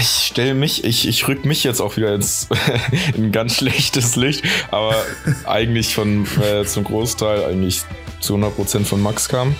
Ich 0.00 0.28
stelle 0.30 0.54
mich, 0.54 0.84
ich, 0.84 1.08
ich 1.08 1.26
rück 1.26 1.44
mich 1.44 1.64
jetzt 1.64 1.80
auch 1.80 1.96
wieder 1.96 2.14
ins 2.14 2.46
in 3.16 3.24
ein 3.24 3.32
ganz 3.32 3.56
schlechtes 3.56 4.14
Licht, 4.14 4.44
aber 4.70 4.94
eigentlich 5.46 5.96
von 5.96 6.28
äh, 6.40 6.64
zum 6.64 6.84
Großteil 6.84 7.44
eigentlich 7.44 7.82
zu 8.20 8.36
100% 8.36 8.84
von 8.84 9.02
Max 9.02 9.28
kam. 9.28 9.56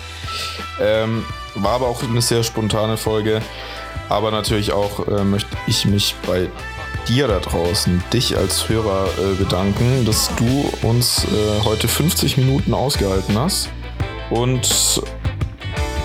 Ähm, 0.81 1.25
war 1.57 1.73
aber 1.73 1.89
auch 1.89 2.05
eine 2.05 2.23
sehr 2.23 2.45
spontane 2.45 2.97
Folge. 2.97 3.43
Aber 4.09 4.31
natürlich 4.31 4.71
auch 4.71 5.09
äh, 5.09 5.25
möchte 5.25 5.51
ich 5.67 5.85
mich 5.85 6.15
bei 6.29 6.49
dir 7.09 7.27
da 7.27 7.41
draußen, 7.41 8.03
dich 8.13 8.37
als 8.37 8.69
Hörer 8.69 9.09
äh, 9.19 9.35
bedanken, 9.35 10.05
dass 10.05 10.31
du 10.37 10.71
uns 10.87 11.25
äh, 11.25 11.65
heute 11.65 11.89
50 11.89 12.37
Minuten 12.37 12.75
ausgehalten 12.75 13.39
hast. 13.39 13.71
Und 14.31 15.03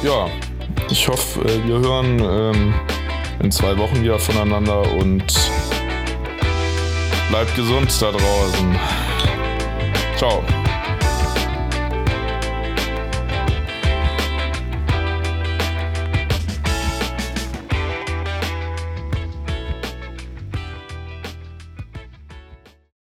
ja, 0.02 0.28
ich 0.90 1.08
hoffe, 1.08 1.42
äh, 1.42 1.68
wir 1.68 1.80
hören 1.80 2.20
ähm, 2.20 2.74
in 3.42 3.52
zwei 3.52 3.78
Wochen 3.78 4.02
wieder 4.02 4.18
voneinander 4.18 4.82
und 4.94 5.26
bleibt 7.30 7.56
gesund 7.56 7.90
da 8.02 8.12
draußen. 8.12 8.80
Ciao. 10.18 10.42